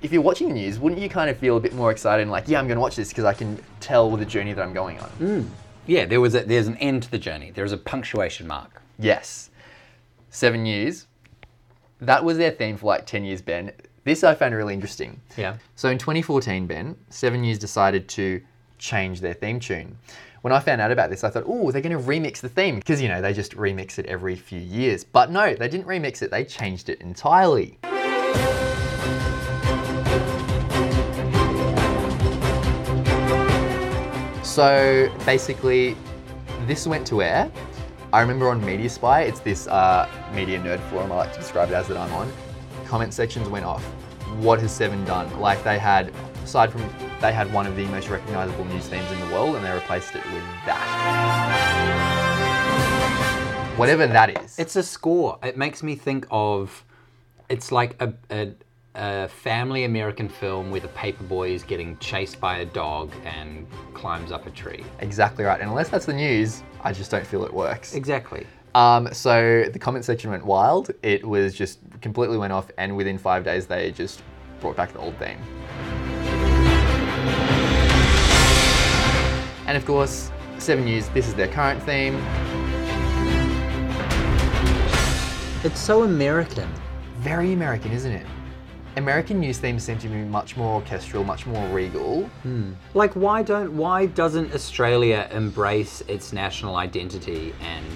If 0.00 0.12
you're 0.12 0.22
watching 0.22 0.48
the 0.48 0.54
news, 0.54 0.78
wouldn't 0.78 1.00
you 1.00 1.08
kind 1.08 1.28
of 1.28 1.36
feel 1.38 1.56
a 1.56 1.60
bit 1.60 1.74
more 1.74 1.90
excited 1.90 2.22
and 2.22 2.30
like, 2.30 2.46
yeah, 2.46 2.60
I'm 2.60 2.68
going 2.68 2.76
to 2.76 2.80
watch 2.80 2.94
this 2.94 3.08
because 3.08 3.24
I 3.24 3.34
can 3.34 3.62
tell 3.80 4.16
the 4.16 4.24
journey 4.24 4.52
that 4.52 4.62
I'm 4.62 4.72
going 4.72 4.98
on? 5.00 5.10
Mm. 5.18 5.48
Yeah, 5.86 6.04
there 6.04 6.20
was 6.20 6.34
a, 6.34 6.44
there's 6.44 6.68
an 6.68 6.76
end 6.76 7.02
to 7.04 7.10
the 7.10 7.18
journey. 7.18 7.50
There's 7.50 7.72
a 7.72 7.76
punctuation 7.76 8.46
mark. 8.46 8.82
Yes. 8.98 9.50
Seven 10.30 10.62
News. 10.62 11.06
That 12.00 12.22
was 12.22 12.38
their 12.38 12.52
theme 12.52 12.76
for 12.76 12.86
like 12.86 13.06
10 13.06 13.24
years, 13.24 13.42
Ben. 13.42 13.72
This 14.04 14.22
I 14.22 14.34
found 14.34 14.54
really 14.54 14.74
interesting. 14.74 15.20
Yeah. 15.36 15.56
So 15.74 15.88
in 15.88 15.98
2014, 15.98 16.66
Ben, 16.66 16.96
Seven 17.10 17.40
News 17.40 17.58
decided 17.58 18.08
to 18.10 18.40
change 18.78 19.20
their 19.20 19.34
theme 19.34 19.58
tune. 19.58 19.98
When 20.42 20.52
I 20.52 20.60
found 20.60 20.80
out 20.80 20.92
about 20.92 21.10
this, 21.10 21.24
I 21.24 21.30
thought, 21.30 21.44
oh, 21.46 21.72
they're 21.72 21.82
going 21.82 21.98
to 21.98 22.02
remix 22.02 22.40
the 22.40 22.48
theme 22.48 22.76
because, 22.76 23.02
you 23.02 23.08
know, 23.08 23.20
they 23.20 23.32
just 23.32 23.56
remix 23.56 23.98
it 23.98 24.06
every 24.06 24.36
few 24.36 24.60
years. 24.60 25.02
But 25.02 25.32
no, 25.32 25.54
they 25.54 25.68
didn't 25.68 25.86
remix 25.86 26.22
it, 26.22 26.30
they 26.30 26.44
changed 26.44 26.88
it 26.88 27.00
entirely. 27.00 27.78
So 34.58 35.08
basically, 35.24 35.96
this 36.66 36.84
went 36.84 37.06
to 37.06 37.22
air. 37.22 37.48
I 38.12 38.20
remember 38.20 38.48
on 38.48 38.60
Media 38.66 38.88
Spy, 38.90 39.20
it's 39.20 39.38
this 39.38 39.68
uh, 39.68 40.08
media 40.34 40.58
nerd 40.58 40.80
forum 40.90 41.12
I 41.12 41.14
like 41.14 41.32
to 41.34 41.38
describe 41.38 41.70
it 41.70 41.74
as 41.74 41.86
that 41.86 41.96
I'm 41.96 42.12
on. 42.12 42.28
Comment 42.84 43.14
sections 43.14 43.48
went 43.48 43.64
off. 43.64 43.84
What 44.40 44.58
has 44.58 44.72
Seven 44.74 45.04
done? 45.04 45.38
Like 45.38 45.62
they 45.62 45.78
had, 45.78 46.12
aside 46.42 46.72
from 46.72 46.80
they 47.20 47.32
had 47.32 47.52
one 47.52 47.68
of 47.68 47.76
the 47.76 47.86
most 47.86 48.08
recognizable 48.08 48.64
news 48.64 48.88
themes 48.88 49.08
in 49.12 49.20
the 49.20 49.26
world, 49.26 49.54
and 49.54 49.64
they 49.64 49.70
replaced 49.70 50.16
it 50.16 50.24
with 50.32 50.42
that. 50.66 50.84
Whatever 53.76 54.08
that 54.08 54.42
is. 54.42 54.58
It's 54.58 54.74
a 54.74 54.82
score. 54.82 55.38
It 55.44 55.56
makes 55.56 55.84
me 55.84 55.94
think 55.94 56.26
of 56.32 56.84
it's 57.48 57.70
like 57.70 57.94
a, 58.02 58.12
a, 58.28 58.54
a 58.98 59.28
family 59.28 59.84
American 59.84 60.28
film 60.28 60.70
where 60.72 60.80
the 60.80 60.88
paperboy 60.88 61.50
is 61.50 61.62
getting 61.62 61.96
chased 61.98 62.40
by 62.40 62.58
a 62.58 62.64
dog 62.64 63.12
and 63.24 63.66
climbs 63.94 64.32
up 64.32 64.46
a 64.46 64.50
tree. 64.50 64.84
exactly 64.98 65.44
right. 65.44 65.60
And 65.60 65.70
unless 65.70 65.88
that's 65.88 66.04
the 66.04 66.12
news, 66.12 66.64
I 66.82 66.92
just 66.92 67.10
don't 67.10 67.26
feel 67.26 67.44
it 67.44 67.54
works. 67.54 67.94
Exactly. 67.94 68.44
Um, 68.74 69.08
so 69.12 69.64
the 69.72 69.78
comment 69.78 70.04
section 70.04 70.30
went 70.30 70.44
wild. 70.44 70.90
It 71.02 71.24
was 71.26 71.54
just 71.54 71.78
completely 72.00 72.38
went 72.38 72.52
off, 72.52 72.70
and 72.76 72.96
within 72.96 73.18
five 73.18 73.44
days, 73.44 73.66
they 73.66 73.92
just 73.92 74.22
brought 74.60 74.76
back 74.76 74.92
the 74.92 74.98
old 74.98 75.16
theme. 75.16 75.38
And 79.66 79.76
of 79.76 79.86
course, 79.86 80.30
seven 80.58 80.84
news. 80.84 81.08
This 81.10 81.28
is 81.28 81.34
their 81.34 81.48
current 81.48 81.82
theme. 81.84 82.16
It's 85.64 85.80
so 85.80 86.02
American. 86.02 86.68
Very 87.18 87.52
American, 87.52 87.92
isn't 87.92 88.12
it? 88.12 88.26
American 88.96 89.40
news 89.40 89.58
themes 89.58 89.84
seem 89.84 89.98
to 89.98 90.08
be 90.08 90.16
much 90.16 90.56
more 90.56 90.74
orchestral, 90.74 91.24
much 91.24 91.46
more 91.46 91.66
regal. 91.68 92.24
Hmm. 92.42 92.72
Like 92.94 93.14
why 93.14 93.42
don't 93.42 93.76
why 93.76 94.06
doesn't 94.06 94.54
Australia 94.54 95.28
embrace 95.30 96.02
its 96.08 96.32
national 96.32 96.76
identity 96.76 97.54
and 97.60 97.86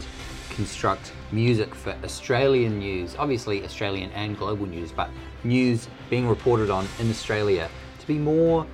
construct 0.50 1.12
music 1.32 1.74
for 1.74 1.96
Australian 2.04 2.78
news, 2.78 3.16
obviously 3.18 3.64
Australian 3.64 4.10
and 4.12 4.38
global 4.38 4.66
news, 4.66 4.92
but 4.92 5.10
news 5.44 5.88
being 6.10 6.28
reported 6.28 6.70
on 6.70 6.86
in 7.00 7.10
Australia 7.10 7.68
to 8.00 8.06
be 8.06 8.18
more 8.18 8.66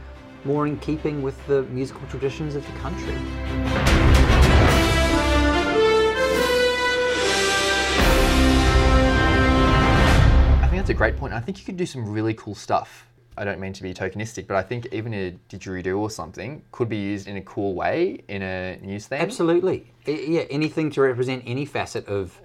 more 0.45 0.67
in 0.67 0.79
keeping 0.79 1.23
with 1.23 1.45
the 1.47 1.63
musical 1.65 2.07
traditions 2.09 2.55
of 2.55 2.65
the 2.67 2.79
country. 2.79 3.98
That's 10.89 10.97
a 10.97 10.99
great 10.99 11.19
point. 11.19 11.35
I 11.35 11.41
think 11.41 11.59
you 11.59 11.67
could 11.67 11.77
do 11.77 11.85
some 11.85 12.11
really 12.11 12.33
cool 12.33 12.55
stuff. 12.55 13.07
I 13.37 13.45
don't 13.45 13.61
mean 13.61 13.75
to 13.75 13.83
be 13.83 13.93
tokenistic, 13.93 14.47
but 14.47 14.57
I 14.57 14.63
think 14.63 14.87
even 14.91 15.13
a 15.13 15.37
didgeridoo 15.51 15.99
or 15.99 16.11
something 16.11 16.63
could 16.73 16.89
be 16.89 16.97
used 16.97 17.29
in 17.29 17.37
a 17.37 17.43
cool 17.43 17.75
way 17.75 18.25
in 18.27 18.41
a 18.41 18.79
news 18.81 19.07
theme. 19.07 19.21
Absolutely. 19.21 19.93
Yeah, 20.07 20.45
anything 20.49 20.91
to 20.93 21.03
represent 21.03 21.43
any 21.47 21.67
facet 21.67 22.07
of 22.07 22.41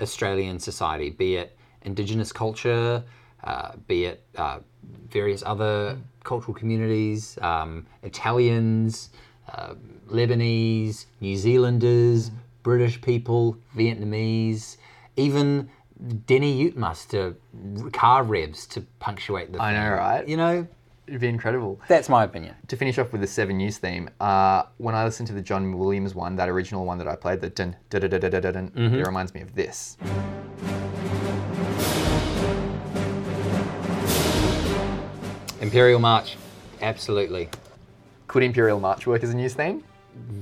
Australian 0.00 0.60
society, 0.60 1.10
be 1.10 1.38
it 1.38 1.58
Indigenous 1.82 2.30
culture, 2.30 3.02
uh, 3.42 3.72
be 3.88 4.04
it 4.04 4.22
uh, 4.36 4.60
various 5.10 5.42
other 5.44 5.98
cultural 6.22 6.54
communities, 6.54 7.36
um, 7.42 7.84
Italians, 8.04 9.10
uh, 9.52 9.74
Lebanese, 10.08 11.06
New 11.20 11.36
Zealanders, 11.36 12.30
British 12.62 13.00
people, 13.00 13.56
Vietnamese, 13.76 14.76
even 15.16 15.68
Denny 16.26 16.70
Utmus 16.70 17.08
to 17.10 17.36
car 17.90 18.22
revs 18.22 18.66
to 18.68 18.82
punctuate 19.00 19.52
the 19.52 19.60
I 19.60 19.72
know, 19.72 19.90
right? 19.96 20.28
You 20.28 20.36
know, 20.36 20.66
It'd 21.08 21.20
be 21.20 21.28
incredible. 21.28 21.80
that's 21.88 22.08
my 22.08 22.22
opinion. 22.24 22.54
To 22.68 22.76
finish 22.76 22.98
off 22.98 23.12
with 23.12 23.20
the 23.22 23.26
Seven 23.26 23.56
News 23.56 23.78
theme, 23.78 24.10
uh, 24.20 24.64
when 24.76 24.94
I 24.94 25.04
listened 25.04 25.26
to 25.28 25.32
the 25.34 25.40
John 25.42 25.76
Williams 25.78 26.14
one, 26.14 26.36
that 26.36 26.48
original 26.48 26.84
one 26.84 26.98
that 26.98 27.08
I 27.08 27.16
played, 27.16 27.40
the 27.40 27.50
dun 27.50 27.74
dun 27.90 28.02
dun 28.02 28.10
dun 28.10 28.20
dun 28.20 28.42
dun, 28.42 28.52
dun, 28.52 28.94
it 28.94 29.06
reminds 29.06 29.34
me 29.34 29.40
of 29.40 29.54
this. 29.54 29.96
Imperial 35.60 35.98
March, 35.98 36.36
absolutely. 36.80 37.48
Could 38.28 38.42
Imperial 38.42 38.78
March 38.80 39.06
work 39.06 39.22
as 39.24 39.30
a 39.30 39.34
news 39.36 39.54
theme? 39.54 39.82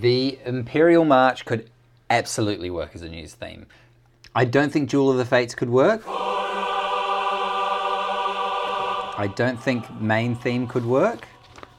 The 0.01 0.39
Imperial 0.45 1.05
March 1.05 1.45
could 1.45 1.71
absolutely 2.11 2.71
work 2.71 2.91
as 2.95 3.03
a 3.03 3.09
news 3.09 3.35
theme. 3.35 3.67
I 4.37 4.45
don't 4.45 4.70
think 4.70 4.91
Duel 4.91 5.11
of 5.11 5.16
the 5.16 5.24
Fates 5.24 5.55
could 5.55 5.70
work. 5.70 6.03
I 9.18 9.32
don't 9.34 9.59
think 9.61 9.91
main 10.01 10.34
theme 10.34 10.66
could 10.66 10.84
work. 10.84 11.26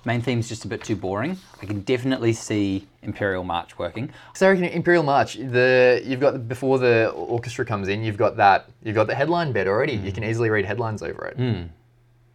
Main 0.06 0.22
theme's 0.24 0.50
just 0.50 0.66
a 0.66 0.68
bit 0.68 0.84
too 0.84 0.96
boring. 0.96 1.38
I 1.62 1.68
can 1.68 1.82
definitely 1.82 2.34
see 2.34 2.88
Imperial 3.04 3.44
March 3.44 3.78
working. 3.78 4.10
So 4.34 4.48
I 4.48 4.52
reckon 4.52 4.66
Imperial 4.66 5.04
March, 5.04 5.36
the 5.36 6.02
you've 6.04 6.20
got 6.20 6.48
before 6.48 6.80
the 6.80 7.10
orchestra 7.12 7.64
comes 7.64 7.90
in, 7.90 8.04
you've 8.04 8.18
got 8.18 8.38
that 8.38 8.70
you've 8.82 8.96
got 8.96 9.06
the 9.06 9.14
headline 9.14 9.52
bed 9.52 9.68
already. 9.68 9.94
You 9.94 10.12
can 10.12 10.24
easily 10.24 10.50
read 10.50 10.66
headlines 10.66 11.04
over 11.04 11.26
it. 11.28 11.38
Do 11.38 11.44
you 11.44 11.50
want 11.52 11.70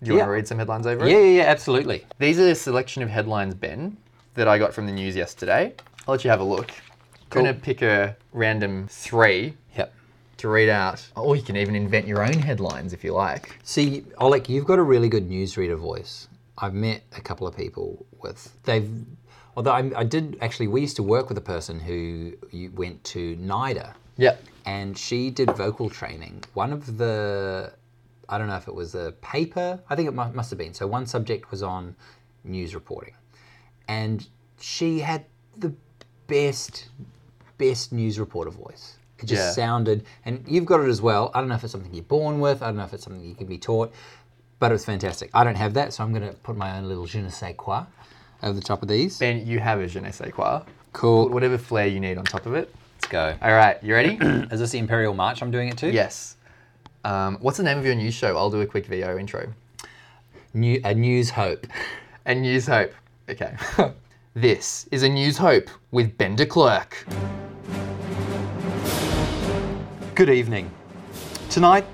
Hmm. 0.04 0.12
Yeah. 0.12 0.24
to 0.24 0.30
read 0.30 0.46
some 0.46 0.58
headlines 0.58 0.86
over 0.86 1.08
Yeah, 1.08 1.16
it? 1.16 1.20
yeah, 1.34 1.42
yeah, 1.42 1.50
absolutely. 1.50 2.06
These 2.20 2.38
are 2.38 2.48
a 2.50 2.54
selection 2.54 3.02
of 3.02 3.08
headlines, 3.08 3.54
Ben, 3.54 3.96
that 4.34 4.46
I 4.46 4.56
got 4.58 4.72
from 4.72 4.86
the 4.86 4.92
news 4.92 5.16
yesterday. 5.16 5.72
I'll 6.06 6.12
let 6.12 6.22
you 6.22 6.30
have 6.30 6.40
a 6.40 6.44
look. 6.44 6.70
Cool. 7.30 7.40
I'm 7.40 7.46
gonna 7.46 7.58
pick 7.58 7.82
a 7.82 8.16
random 8.32 8.86
three. 8.88 9.56
To 10.43 10.49
read 10.49 10.68
out. 10.68 11.07
Or 11.14 11.36
you 11.36 11.43
can 11.43 11.57
even 11.57 11.76
invent 11.76 12.09
your 12.09 12.20
own 12.24 12.32
headlines 12.32 12.93
if 12.93 13.05
you 13.05 13.12
like. 13.12 13.57
See, 13.62 14.01
Olek, 14.20 14.49
you've 14.49 14.64
got 14.64 14.80
a 14.80 14.82
really 14.82 15.09
good 15.09 15.30
newsreader 15.30 15.78
voice. 15.78 16.26
I've 16.59 16.74
met 16.74 17.05
a 17.16 17.20
couple 17.20 17.47
of 17.47 17.57
people 17.57 18.05
with 18.20 18.53
they've. 18.64 18.90
Although 19.57 19.70
I, 19.70 19.93
I 20.01 20.03
did 20.03 20.36
actually, 20.40 20.66
we 20.66 20.80
used 20.80 20.97
to 20.97 21.05
work 21.05 21.28
with 21.28 21.38
a 21.38 21.43
person 21.43 21.78
who 21.78 22.32
you 22.51 22.72
went 22.72 23.05
to 23.05 23.36
NIDA, 23.36 23.95
Yep. 24.16 24.43
and 24.66 24.99
she 24.99 25.30
did 25.30 25.49
vocal 25.53 25.88
training. 25.88 26.43
One 26.55 26.72
of 26.72 26.99
the, 26.99 27.72
I 28.28 28.36
don't 28.36 28.49
know 28.49 28.57
if 28.57 28.66
it 28.66 28.74
was 28.74 28.97
a 28.97 29.12
paper. 29.22 29.78
I 29.88 29.95
think 29.95 30.09
it 30.09 30.12
mu- 30.12 30.32
must 30.32 30.51
have 30.51 30.59
been. 30.59 30.74
So 30.74 30.88
one 30.88 31.07
subject 31.07 31.53
was 31.53 31.62
on 31.62 31.95
news 32.43 32.74
reporting, 32.74 33.14
and 33.86 34.26
she 34.59 34.99
had 34.99 35.24
the 35.57 35.72
best, 36.26 36.88
best 37.59 37.93
news 37.93 38.18
reporter 38.18 38.51
voice. 38.51 38.97
It 39.22 39.26
just 39.26 39.42
Yeah. 39.42 39.50
sounded, 39.52 40.04
and 40.24 40.44
you've 40.48 40.64
got 40.66 40.80
it 40.80 40.88
as 40.88 41.00
well. 41.00 41.30
I 41.34 41.40
don't 41.40 41.48
know 41.48 41.54
if 41.54 41.62
it's 41.64 41.72
something 41.72 41.92
you're 41.94 42.02
born 42.04 42.40
with. 42.40 42.62
I 42.62 42.66
don't 42.66 42.76
know 42.76 42.84
if 42.84 42.92
it's 42.92 43.04
something 43.04 43.24
you 43.24 43.34
can 43.34 43.46
be 43.46 43.58
taught, 43.58 43.92
but 44.58 44.70
it 44.70 44.74
was 44.74 44.84
fantastic. 44.84 45.30
I 45.34 45.44
don't 45.44 45.54
have 45.56 45.74
that, 45.74 45.92
so 45.92 46.02
I'm 46.04 46.12
going 46.12 46.28
to 46.28 46.34
put 46.38 46.56
my 46.56 46.76
own 46.76 46.88
little 46.88 47.06
je 47.06 47.20
ne 47.20 47.28
sais 47.30 47.54
quoi 47.56 47.84
over 48.42 48.52
the 48.54 48.60
top 48.64 48.82
of 48.82 48.88
these. 48.88 49.18
Ben, 49.18 49.46
you 49.46 49.60
have 49.60 49.80
a 49.80 49.86
je 49.86 50.00
ne 50.00 50.10
sais 50.10 50.32
quoi. 50.32 50.62
Cool. 50.92 51.24
Put 51.26 51.32
whatever 51.32 51.56
flair 51.58 51.86
you 51.86 52.00
need 52.00 52.18
on 52.18 52.24
top 52.24 52.46
of 52.46 52.54
it. 52.54 52.74
Let's 52.96 53.08
go. 53.10 53.34
All 53.42 53.52
right, 53.52 53.82
you 53.82 53.94
ready? 53.94 54.18
Is 54.50 54.60
this 54.60 54.70
the 54.72 54.78
Imperial 54.78 55.14
March 55.14 55.40
I'm 55.42 55.50
doing 55.50 55.68
it 55.68 55.78
to? 55.78 55.90
yes. 55.90 56.36
Um, 57.04 57.38
what's 57.40 57.56
the 57.56 57.64
name 57.64 57.78
of 57.78 57.84
your 57.84 57.96
news 57.96 58.14
show? 58.14 58.36
I'll 58.36 58.50
do 58.50 58.60
a 58.60 58.66
quick 58.66 58.86
VO 58.86 59.18
intro. 59.18 59.52
New, 60.54 60.80
a 60.84 60.94
News 60.94 61.30
Hope. 61.30 61.66
a 62.26 62.34
News 62.34 62.66
Hope. 62.66 62.92
Okay. 63.28 63.56
this 64.34 64.86
is 64.92 65.02
a 65.02 65.08
News 65.08 65.36
Hope 65.38 65.68
with 65.90 66.16
Ben 66.16 66.36
de 66.36 66.46
Klerk. 66.46 67.04
Good 70.14 70.28
evening. 70.28 70.70
Tonight, 71.48 71.86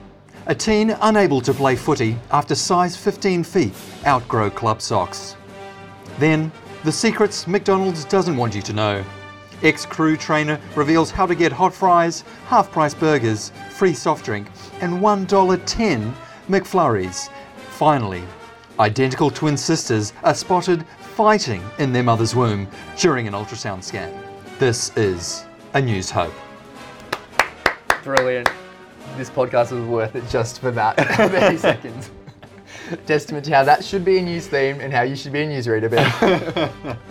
a 0.47 0.55
teen 0.55 0.91
unable 1.03 1.41
to 1.41 1.55
play 1.55 1.77
footy 1.77 2.17
after 2.33 2.57
size 2.57 2.97
15 2.97 3.45
feet 3.45 3.73
outgrow 4.05 4.51
club 4.51 4.83
socks. 4.83 5.37
Then, 6.19 6.51
the 6.83 6.91
secrets 6.91 7.47
McDonald's 7.47 8.05
doesn't 8.05 8.37
want 8.37 8.57
you 8.57 8.63
to 8.63 8.73
know. 8.73 9.05
Ex 9.63 9.87
crew 9.87 10.17
trainer 10.17 10.59
reveals 10.75 11.13
how 11.13 11.27
to 11.27 11.35
get 11.37 11.53
hot 11.53 11.73
fries, 11.73 12.25
half 12.47 12.73
price 12.73 12.93
burgers, 12.93 13.53
free 13.71 13.95
soft 13.95 14.25
drink, 14.25 14.49
and 14.81 14.95
$1.10 14.95 16.13
McFlurries. 16.49 17.31
Finally, 17.71 18.25
identical 18.81 19.31
twin 19.31 19.57
sisters 19.57 20.13
are 20.25 20.35
spotted 20.35 20.85
fighting 20.99 21.63
in 21.79 21.93
their 21.93 22.03
mother's 22.03 22.35
womb 22.35 22.67
during 22.97 23.29
an 23.29 23.35
ultrasound 23.35 23.85
scan. 23.85 24.13
This 24.59 24.91
is 24.97 25.45
a 25.75 25.81
News 25.81 26.11
Hope. 26.11 26.35
Brilliant. 28.09 28.49
This 29.19 29.29
podcast 29.29 29.71
was 29.71 29.85
worth 29.85 30.17
it 30.17 30.27
just 30.31 30.61
for 30.61 30.71
that 30.71 30.97
30 31.19 31.57
seconds. 31.59 32.11
Testament 33.05 33.45
to 33.45 33.55
how 33.55 33.65
that 33.65 33.85
should 33.85 34.03
be 34.03 34.17
a 34.17 34.23
news 34.23 34.47
theme 34.47 34.81
and 34.81 34.91
how 34.91 35.03
you 35.03 35.15
should 35.15 35.31
be 35.31 35.43
a 35.43 35.47
newsreader, 35.47 35.91
Ben. 35.91 36.97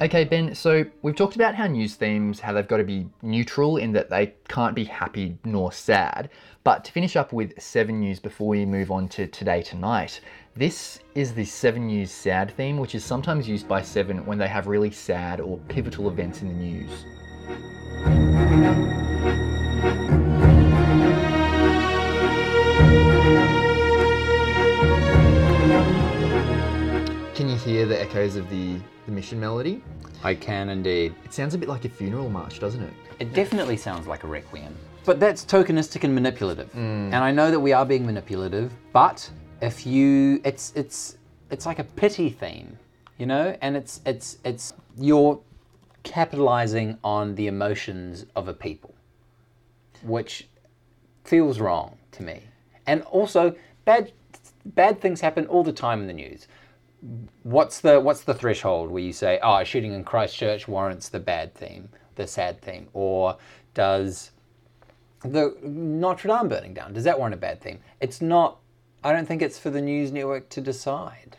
Okay, 0.00 0.22
Ben, 0.22 0.54
so 0.54 0.84
we've 1.02 1.16
talked 1.16 1.34
about 1.34 1.56
how 1.56 1.66
news 1.66 1.96
themes, 1.96 2.38
how 2.38 2.52
they've 2.52 2.68
got 2.68 2.76
to 2.76 2.84
be 2.84 3.08
neutral 3.22 3.78
in 3.78 3.90
that 3.92 4.08
they 4.08 4.32
can't 4.46 4.76
be 4.76 4.84
happy 4.84 5.36
nor 5.44 5.72
sad. 5.72 6.30
But 6.62 6.84
to 6.84 6.92
finish 6.92 7.16
up 7.16 7.32
with 7.32 7.60
seven 7.60 7.98
news 7.98 8.20
before 8.20 8.46
we 8.46 8.64
move 8.64 8.92
on 8.92 9.08
to 9.08 9.26
today 9.26 9.60
tonight, 9.60 10.20
this 10.58 10.98
is 11.14 11.32
the 11.34 11.44
seven 11.44 11.86
news 11.86 12.10
sad 12.10 12.50
theme, 12.56 12.78
which 12.78 12.96
is 12.96 13.04
sometimes 13.04 13.48
used 13.48 13.68
by 13.68 13.80
Seven 13.80 14.26
when 14.26 14.38
they 14.38 14.48
have 14.48 14.66
really 14.66 14.90
sad 14.90 15.40
or 15.40 15.56
pivotal 15.68 16.08
events 16.08 16.42
in 16.42 16.48
the 16.48 16.54
news. 16.54 16.90
Can 27.36 27.48
you 27.48 27.54
hear 27.58 27.86
the 27.86 28.00
echoes 28.00 28.34
of 28.34 28.50
the, 28.50 28.80
the 29.06 29.12
mission 29.12 29.38
melody? 29.38 29.80
I 30.24 30.34
can 30.34 30.70
indeed. 30.70 31.14
It 31.24 31.32
sounds 31.32 31.54
a 31.54 31.58
bit 31.58 31.68
like 31.68 31.84
a 31.84 31.88
funeral 31.88 32.28
march, 32.28 32.58
doesn't 32.58 32.82
it? 32.82 32.92
It 33.20 33.32
definitely 33.32 33.76
sounds 33.76 34.08
like 34.08 34.24
a 34.24 34.26
requiem. 34.26 34.76
But 35.04 35.20
that's 35.20 35.44
tokenistic 35.44 36.02
and 36.02 36.12
manipulative. 36.12 36.72
Hmm. 36.72 37.12
And 37.12 37.16
I 37.16 37.30
know 37.30 37.52
that 37.52 37.60
we 37.60 37.72
are 37.72 37.86
being 37.86 38.04
manipulative, 38.04 38.72
but 38.92 39.30
if 39.60 39.86
you 39.86 40.40
it's 40.44 40.72
it's 40.74 41.16
it's 41.50 41.66
like 41.66 41.78
a 41.78 41.84
pity 41.84 42.30
theme, 42.30 42.78
you 43.18 43.26
know? 43.26 43.56
And 43.60 43.76
it's 43.76 44.00
it's 44.06 44.38
it's 44.44 44.72
you're 44.96 45.40
capitalizing 46.02 46.98
on 47.02 47.34
the 47.34 47.46
emotions 47.46 48.26
of 48.36 48.48
a 48.48 48.54
people, 48.54 48.94
which 50.02 50.48
feels 51.24 51.60
wrong 51.60 51.98
to 52.12 52.22
me. 52.22 52.42
And 52.86 53.02
also 53.02 53.54
bad 53.84 54.12
bad 54.64 55.00
things 55.00 55.20
happen 55.20 55.46
all 55.46 55.64
the 55.64 55.72
time 55.72 56.00
in 56.00 56.06
the 56.06 56.12
news 56.12 56.46
what's 57.42 57.80
the 57.80 58.00
what's 58.00 58.22
the 58.22 58.34
threshold 58.34 58.90
where 58.90 59.02
you 59.02 59.12
say, 59.12 59.38
oh, 59.42 59.62
shooting 59.64 59.92
in 59.92 60.04
Christchurch 60.04 60.66
warrants 60.66 61.08
the 61.08 61.20
bad 61.20 61.54
theme, 61.54 61.88
the 62.16 62.26
sad 62.26 62.60
theme, 62.60 62.88
or 62.92 63.36
does 63.74 64.32
the 65.22 65.56
Notre 65.62 66.28
Dame 66.28 66.48
burning 66.48 66.74
down 66.74 66.92
does 66.92 67.04
that 67.04 67.18
warrant 67.18 67.34
a 67.34 67.38
bad 67.38 67.60
theme? 67.60 67.80
It's 68.00 68.20
not. 68.20 68.58
I 69.02 69.12
don't 69.12 69.26
think 69.26 69.42
it's 69.42 69.58
for 69.58 69.70
the 69.70 69.80
news 69.80 70.10
network 70.10 70.48
to 70.50 70.60
decide. 70.60 71.36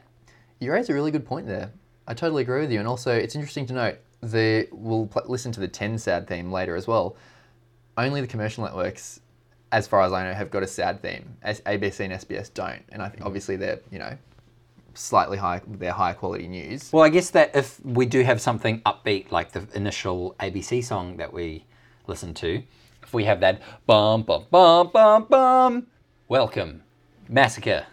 You 0.60 0.72
raise 0.72 0.90
a 0.90 0.94
really 0.94 1.12
good 1.12 1.26
point 1.26 1.48
there. 1.48 1.72
I 2.08 2.14
totally 2.14 2.42
agree 2.44 2.62
with 2.62 2.72
you. 2.72 2.80
And 2.80 2.88
also, 2.88 3.14
it's 3.16 3.36
interesting 3.36 3.66
to 3.68 3.74
note 3.74 3.98
the 4.22 4.68
we'll 4.72 5.08
pl- 5.08 5.24
listen 5.28 5.52
to 5.54 5.60
the 5.60 5.68
10 5.68 5.98
sad 5.98 6.28
theme 6.28 6.52
later 6.52 6.76
as 6.76 6.88
well. 6.88 7.16
Only 7.98 8.22
the 8.22 8.28
commercial 8.28 8.64
networks, 8.64 9.20
as 9.72 9.88
far 9.88 10.02
as 10.02 10.14
I 10.14 10.24
know, 10.24 10.34
have 10.34 10.50
got 10.50 10.64
a 10.64 10.68
sad 10.68 11.02
theme. 11.02 11.38
As 11.44 11.62
ABC 11.62 12.02
and 12.02 12.14
SBS 12.14 12.54
don't. 12.54 12.84
And 12.90 13.02
I 13.02 13.08
think 13.08 13.20
mm-hmm. 13.20 13.28
obviously 13.28 13.56
they're, 13.58 13.80
you 13.92 14.00
know, 14.00 14.18
slightly 14.94 15.38
high, 15.38 15.62
they're 15.68 15.92
higher 15.92 16.14
quality 16.14 16.48
news. 16.48 16.92
Well, 16.92 17.04
I 17.04 17.10
guess 17.10 17.30
that 17.32 17.56
if 17.56 17.84
we 17.86 18.06
do 18.06 18.24
have 18.24 18.42
something 18.42 18.82
upbeat 18.82 19.32
like 19.32 19.52
the 19.52 19.68
initial 19.74 20.36
ABC 20.40 20.84
song 20.84 21.18
that 21.18 21.34
we 21.34 21.66
listened 22.08 22.36
to, 22.38 22.64
if 23.04 23.14
we 23.14 23.26
have 23.26 23.40
that 23.42 23.62
bum 23.86 24.24
bum 24.24 24.46
bum 24.50 24.90
bum 24.92 25.26
bum, 25.30 25.88
welcome, 26.28 26.84
massacre. 27.30 27.86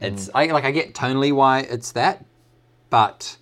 It's 0.00 0.28
I 0.34 0.46
like 0.46 0.64
I 0.64 0.72
get 0.72 0.92
tonally 0.94 1.32
why 1.32 1.60
it's 1.60 1.92
that, 1.92 2.24
but 2.90 3.36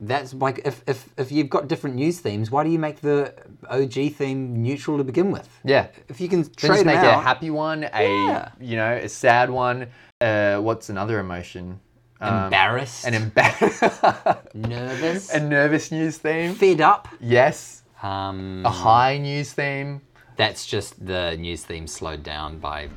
that's 0.00 0.34
like 0.34 0.60
if, 0.64 0.82
if 0.86 1.08
if 1.16 1.32
you've 1.32 1.48
got 1.48 1.66
different 1.68 1.96
news 1.96 2.20
themes, 2.20 2.50
why 2.50 2.62
do 2.64 2.70
you 2.70 2.78
make 2.78 3.00
the 3.00 3.32
OG 3.70 4.12
theme 4.12 4.62
neutral 4.62 4.98
to 4.98 5.04
begin 5.04 5.30
with? 5.30 5.48
Yeah. 5.64 5.86
If 6.08 6.20
you 6.20 6.28
can 6.28 6.42
Then 6.42 6.52
trade 6.54 6.68
just 6.68 6.86
make 6.86 6.98
a 6.98 7.18
happy 7.18 7.50
one, 7.50 7.84
a, 7.84 8.02
Yeah. 8.26 8.48
you 8.60 8.76
know, 8.76 8.92
a 8.92 9.08
sad 9.08 9.48
one. 9.50 9.86
Uh, 10.20 10.58
what's 10.58 10.90
another 10.90 11.18
emotion? 11.18 11.80
Um, 12.20 12.44
embarrassed, 12.44 13.06
An 13.06 13.14
embarrassed, 13.14 13.82
nervous, 14.54 15.30
a 15.32 15.38
nervous 15.40 15.90
news 15.92 16.18
theme. 16.18 16.54
fed 16.54 16.80
up. 16.80 17.08
Yes. 17.20 17.82
Um, 18.02 18.62
A 18.66 18.70
high 18.70 19.18
news 19.18 19.52
theme. 19.52 20.00
That's 20.36 20.66
just 20.66 21.04
the 21.04 21.36
news 21.36 21.62
theme 21.64 21.86
slowed 21.86 22.22
down 22.24 22.58
by 22.58 22.88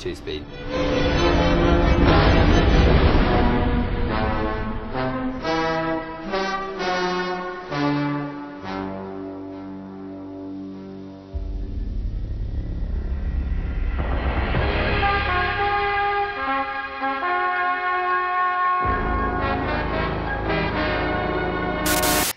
two 0.00 0.14
speed. 0.14 0.44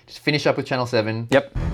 Just 0.06 0.20
finish 0.20 0.46
up 0.46 0.58
with 0.58 0.66
Channel 0.66 0.86
7. 0.86 1.30
Yep. 1.32 1.73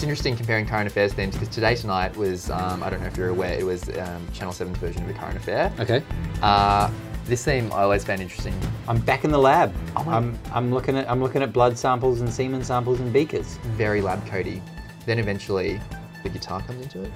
It's 0.00 0.04
interesting 0.06 0.34
comparing 0.34 0.66
current 0.66 0.86
affairs 0.86 1.12
themes 1.12 1.34
because 1.34 1.50
today 1.54 1.74
tonight 1.74 2.16
was, 2.16 2.48
um, 2.48 2.82
I 2.82 2.88
don't 2.88 3.02
know 3.02 3.06
if 3.06 3.18
you're 3.18 3.28
aware, 3.28 3.52
it 3.52 3.66
was 3.66 3.86
um, 3.98 4.26
Channel 4.32 4.54
7's 4.54 4.78
version 4.78 5.02
of 5.02 5.08
the 5.08 5.12
current 5.12 5.36
affair. 5.36 5.70
Okay. 5.78 6.02
Uh, 6.40 6.90
this 7.26 7.44
theme 7.44 7.70
I 7.70 7.82
always 7.82 8.02
found 8.02 8.22
interesting. 8.22 8.58
I'm 8.88 8.98
back 8.98 9.24
in 9.24 9.30
the 9.30 9.38
lab. 9.38 9.74
Oh 9.96 10.08
I'm 10.08 10.38
I'm 10.52 10.72
looking 10.72 10.96
at 10.96 11.06
I'm 11.10 11.22
looking 11.22 11.42
at 11.42 11.52
blood 11.52 11.76
samples 11.76 12.22
and 12.22 12.32
semen 12.32 12.64
samples 12.64 12.98
and 13.00 13.12
beakers. 13.12 13.58
Very 13.76 14.00
lab 14.00 14.24
codey. 14.24 14.62
Then 15.04 15.18
eventually 15.18 15.78
the 16.22 16.30
guitar 16.30 16.62
comes 16.62 16.82
into 16.82 17.02
it. 17.02 17.12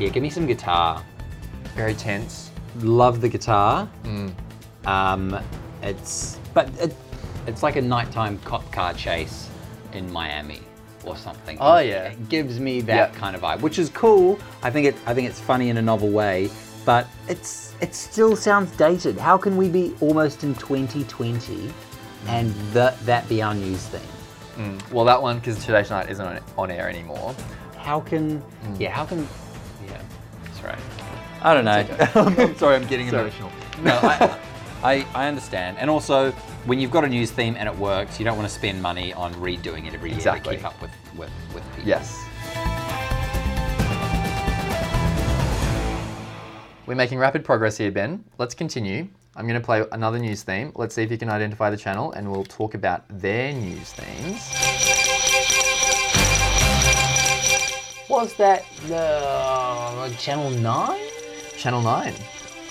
Yeah, 0.00 0.08
give 0.08 0.24
me 0.24 0.30
some 0.30 0.48
guitar. 0.48 1.04
Very 1.76 1.94
tense. 1.94 2.50
Love 2.78 3.20
the 3.20 3.28
guitar. 3.28 3.88
Mm. 4.02 4.32
Um, 4.84 5.40
it's 5.80 6.40
but 6.54 6.68
it, 6.80 6.96
it's 7.46 7.62
like 7.62 7.76
a 7.76 7.82
nighttime 7.82 8.36
cop 8.40 8.68
car 8.72 8.92
chase 8.94 9.48
in 9.94 10.10
Miami 10.12 10.60
or 11.04 11.16
something. 11.16 11.56
Oh, 11.60 11.76
It- 11.76 11.88
yeah. 11.88 12.02
it 12.04 12.28
gives 12.28 12.58
me 12.60 12.80
that 12.82 13.12
Yeah. 13.12 13.18
kind 13.18 13.34
of 13.36 13.42
vibe, 13.42 13.60
which 13.60 13.78
is 13.78 13.88
cool. 13.90 14.38
I 14.62 14.70
think 14.70 14.86
it 14.86 14.96
I 15.06 15.14
think 15.14 15.28
it's 15.28 15.40
funny 15.40 15.70
in 15.70 15.76
a 15.78 15.82
novel 15.82 16.08
way, 16.10 16.50
but 16.84 17.06
it's 17.28 17.74
it 17.80 17.94
still 17.94 18.36
sounds 18.36 18.70
dated. 18.76 19.18
How 19.18 19.36
can 19.38 19.56
we 19.56 19.68
be 19.68 19.94
almost 20.00 20.44
in 20.44 20.54
2020 20.54 21.72
and 22.28 22.52
that 22.74 22.98
that 23.06 23.28
be 23.28 23.40
our 23.42 23.54
news 23.54 23.86
theme? 23.86 24.78
Well, 24.92 25.06
that 25.06 25.22
one 25.22 25.38
because 25.38 25.64
Today 25.64 25.82
Tonight 25.84 26.10
isn't 26.10 26.26
on, 26.26 26.38
on 26.58 26.70
air 26.70 26.86
anymore. 26.88 27.34
How 27.78 28.00
can 28.00 28.42
Mm. 28.66 28.78
yeah? 28.78 28.90
How 28.90 29.06
can 29.06 29.26
Yeah, 29.88 29.96
that's 30.44 30.62
right. 30.62 30.78
I 31.42 31.54
don't 31.54 31.64
know. 31.64 31.86
I'm 32.44 32.54
sorry, 32.58 32.76
I'm 32.76 32.86
getting 32.86 33.08
Sorry. 33.08 33.22
emotional. 33.22 33.50
No, 33.82 33.94
I, 34.02 34.36
I, 34.82 35.06
I 35.14 35.28
understand. 35.28 35.76
And 35.78 35.90
also, 35.90 36.32
when 36.64 36.80
you've 36.80 36.90
got 36.90 37.04
a 37.04 37.08
news 37.08 37.30
theme 37.30 37.54
and 37.58 37.68
it 37.68 37.76
works, 37.76 38.18
you 38.18 38.24
don't 38.24 38.36
want 38.36 38.48
to 38.48 38.54
spend 38.54 38.80
money 38.80 39.12
on 39.12 39.34
redoing 39.34 39.86
it 39.86 39.94
every 39.94 40.10
year 40.10 40.16
Exactly. 40.16 40.56
to 40.56 40.62
keep 40.62 40.66
up 40.66 40.80
with, 40.80 40.90
with, 41.16 41.30
with 41.54 41.62
people. 41.74 41.88
Yes. 41.88 42.18
We're 46.86 46.94
making 46.96 47.18
rapid 47.18 47.44
progress 47.44 47.76
here, 47.76 47.90
Ben. 47.92 48.24
Let's 48.38 48.54
continue. 48.54 49.06
I'm 49.36 49.46
going 49.46 49.60
to 49.60 49.64
play 49.64 49.84
another 49.92 50.18
news 50.18 50.42
theme. 50.42 50.72
Let's 50.74 50.94
see 50.94 51.02
if 51.02 51.10
you 51.10 51.18
can 51.18 51.28
identify 51.28 51.70
the 51.70 51.76
channel 51.76 52.12
and 52.12 52.30
we'll 52.30 52.44
talk 52.44 52.74
about 52.74 53.04
their 53.20 53.52
news 53.52 53.92
themes. 53.92 54.50
Was 58.08 58.34
that 58.38 58.64
the 58.88 60.12
Channel 60.18 60.50
9? 60.50 61.00
Channel 61.56 61.82
9. 61.82 62.14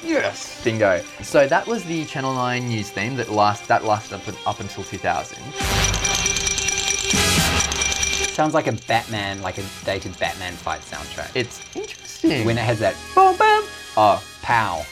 Yes. 0.03 0.63
Bingo. 0.63 1.01
So 1.21 1.47
that 1.47 1.67
was 1.67 1.83
the 1.83 2.05
Channel 2.05 2.33
9 2.33 2.67
news 2.67 2.89
theme 2.89 3.15
that 3.15 3.29
last 3.29 3.67
that 3.67 3.83
lasted 3.83 4.15
up, 4.15 4.47
up 4.47 4.59
until 4.59 4.83
2000. 4.83 5.37
Sounds 8.33 8.53
like 8.53 8.67
a 8.67 8.71
Batman, 8.87 9.41
like 9.41 9.57
a 9.57 9.63
dated 9.83 10.17
Batman 10.17 10.53
fight 10.53 10.81
soundtrack. 10.81 11.31
It's 11.35 11.59
interesting. 11.75 12.45
when 12.45 12.57
it 12.57 12.61
has 12.61 12.79
that 12.79 12.95
boom, 13.13 13.35
bam, 13.37 13.63
oh, 13.97 14.23
pow, 14.41 14.85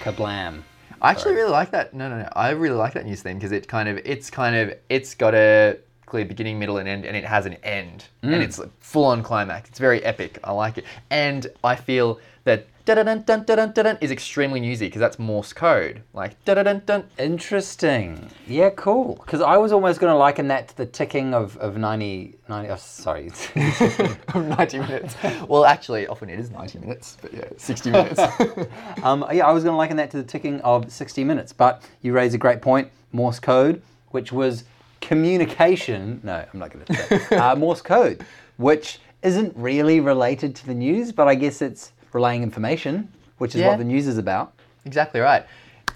kablam. 0.00 0.62
I 1.02 1.10
actually 1.10 1.34
really 1.34 1.50
like 1.50 1.70
that. 1.72 1.92
No, 1.92 2.08
no, 2.08 2.22
no. 2.22 2.28
I 2.32 2.50
really 2.50 2.76
like 2.76 2.94
that 2.94 3.04
news 3.04 3.20
theme 3.20 3.36
because 3.36 3.52
it 3.52 3.68
kind 3.68 3.90
of, 3.90 3.98
it's 4.06 4.30
kind 4.30 4.56
of, 4.56 4.72
it's 4.88 5.14
got 5.14 5.34
a 5.34 5.78
clear 6.06 6.24
beginning, 6.24 6.58
middle, 6.58 6.78
and 6.78 6.88
end, 6.88 7.04
and 7.04 7.14
it 7.14 7.24
has 7.24 7.44
an 7.44 7.54
end, 7.62 8.06
and 8.22 8.32
mm. 8.32 8.40
it's 8.40 8.60
full 8.80 9.04
on 9.04 9.22
climax. 9.22 9.68
It's 9.68 9.78
very 9.78 10.02
epic. 10.02 10.38
I 10.44 10.52
like 10.52 10.78
it, 10.78 10.84
and 11.10 11.46
I 11.62 11.76
feel 11.76 12.20
that 12.44 12.60
da 12.64 12.64
da 12.64 12.73
dun 12.84 13.06
dun 13.06 13.22
dun 13.22 13.44
dun 13.44 13.72
dun 13.72 13.98
is 14.00 14.10
extremely 14.10 14.60
newsy 14.60 14.86
because 14.86 15.00
that's 15.00 15.18
Morse 15.18 15.52
code. 15.52 16.02
Like 16.12 16.42
da 16.44 16.54
da 16.54 16.62
dun 16.62 16.82
dun. 16.84 17.04
Interesting. 17.18 18.30
Yeah, 18.46 18.70
cool. 18.70 19.16
Because 19.24 19.40
I 19.40 19.56
was 19.56 19.72
almost 19.72 20.00
going 20.00 20.12
to 20.12 20.16
liken 20.16 20.48
that 20.48 20.68
to 20.68 20.76
the 20.76 20.86
ticking 20.86 21.32
of, 21.32 21.56
of 21.58 21.76
90, 21.76 22.36
90 22.48 22.68
oh, 22.68 22.76
sorry. 22.76 23.30
90 24.34 24.78
minutes. 24.78 25.16
Well, 25.48 25.64
actually, 25.64 26.06
often 26.06 26.28
it 26.28 26.38
is 26.38 26.50
90 26.50 26.78
minutes, 26.80 27.16
but 27.22 27.32
yeah, 27.32 27.48
60 27.56 27.90
minutes. 27.90 28.20
um, 29.02 29.24
yeah, 29.32 29.46
I 29.46 29.52
was 29.52 29.64
going 29.64 29.72
to 29.72 29.78
liken 29.78 29.96
that 29.96 30.10
to 30.10 30.18
the 30.18 30.24
ticking 30.24 30.60
of 30.60 30.92
60 30.92 31.24
minutes, 31.24 31.52
but 31.52 31.82
you 32.02 32.12
raise 32.12 32.34
a 32.34 32.38
great 32.38 32.60
point. 32.60 32.90
Morse 33.12 33.40
code, 33.40 33.80
which 34.10 34.32
was 34.32 34.64
communication. 35.00 36.20
No, 36.22 36.44
I'm 36.52 36.58
not 36.58 36.70
going 36.72 36.84
to 36.84 37.42
uh, 37.42 37.56
Morse 37.56 37.80
code, 37.80 38.26
which 38.56 38.98
isn't 39.22 39.56
really 39.56 40.00
related 40.00 40.54
to 40.54 40.66
the 40.66 40.74
news, 40.74 41.10
but 41.10 41.28
I 41.28 41.34
guess 41.34 41.62
it's 41.62 41.92
relaying 42.14 42.42
information, 42.42 43.08
which 43.38 43.54
is 43.54 43.60
Yeah. 43.60 43.68
what 43.68 43.78
the 43.78 43.84
news 43.84 44.06
is 44.06 44.16
about. 44.16 44.54
Exactly 44.86 45.20
right. 45.20 45.44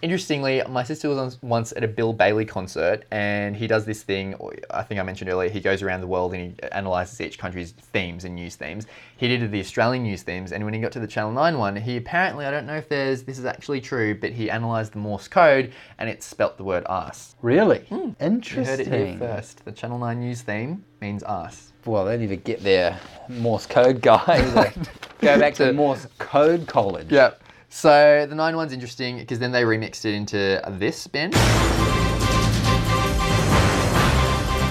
Interestingly, 0.01 0.63
my 0.69 0.85
sister 0.85 1.09
was 1.09 1.39
once 1.43 1.73
at 1.73 1.83
a 1.83 1.89
Bill 1.89 2.13
Bailey 2.13 2.45
concert, 2.45 3.05
and 3.11 3.57
he 3.57 3.67
does 3.67 3.85
this 3.85 4.05
thing. 4.05 4.37
I 4.71 4.83
think 4.85 5.01
I 5.01 5.03
mentioned 5.03 5.29
earlier. 5.29 5.51
He 5.51 5.59
goes 5.59 5.83
around 5.83 6.03
the 6.03 6.07
world 6.07 6.35
and 6.35 6.53
he 6.53 6.69
analyzes 6.71 7.21
each 7.21 7.37
country's 7.37 7.73
themes 7.73 8.25
and 8.25 8.37
news 8.37 8.55
themes. 8.55 8.87
He 9.17 9.27
did 9.27 9.51
the 9.51 9.59
Australian 9.59 10.05
news 10.05 10.23
themes, 10.23 10.53
and 10.53 10.65
when 10.65 10.73
he 10.73 10.79
got 10.81 10.93
to 10.93 11.01
the 11.01 11.09
Channel 11.09 11.33
Nine 11.33 11.59
one, 11.59 11.75
he 11.75 11.97
apparently 11.97 12.47
I 12.47 12.53
don't 12.53 12.65
know 12.67 12.77
if 12.77 12.89
there's 12.89 13.25
this 13.25 13.41
is 13.41 13.45
actually 13.45 13.81
true, 13.81 14.15
but 14.15 14.31
he 14.31 14.49
analysed 14.51 14.93
the 14.93 14.99
Morse 14.99 15.27
code 15.27 15.73
and 15.99 16.09
it 16.09 16.23
spelt 16.23 16.59
the 16.59 16.65
word 16.65 16.85
"ass." 16.89 17.35
Really? 17.43 17.81
Hmm. 17.89 17.95
You 17.95 18.01
heard 18.01 18.17
Interesting. 18.21 18.93
it 18.93 19.07
here 19.09 19.19
first. 19.19 19.65
The 19.65 19.73
Channel 19.73 19.99
Nine 19.99 20.21
news 20.21 20.43
theme 20.43 20.85
means 21.01 21.25
"ass." 21.25 21.68
Well, 21.89 22.05
they 22.05 22.19
need 22.19 22.29
to 22.29 22.37
get 22.37 22.63
their 22.63 23.01
Morse 23.29 23.65
code 23.65 24.03
guys. 24.03 24.27
Uh, 24.29 24.55
like, 24.55 24.75
go 25.21 25.39
back 25.39 25.55
to 25.55 25.67
To- 25.67 25.73
Morse 25.73 26.07
code 26.19 26.67
college. 26.67 27.11
Yep. 27.11 27.43
So 27.71 28.27
the 28.29 28.35
nine 28.35 28.57
one's 28.57 28.73
interesting 28.75 29.19
because 29.19 29.39
then 29.39 29.53
they 29.53 29.63
remixed 29.63 30.05
it 30.05 30.15
into 30.15 30.63
this 30.69 31.07
Ben. 31.07 31.31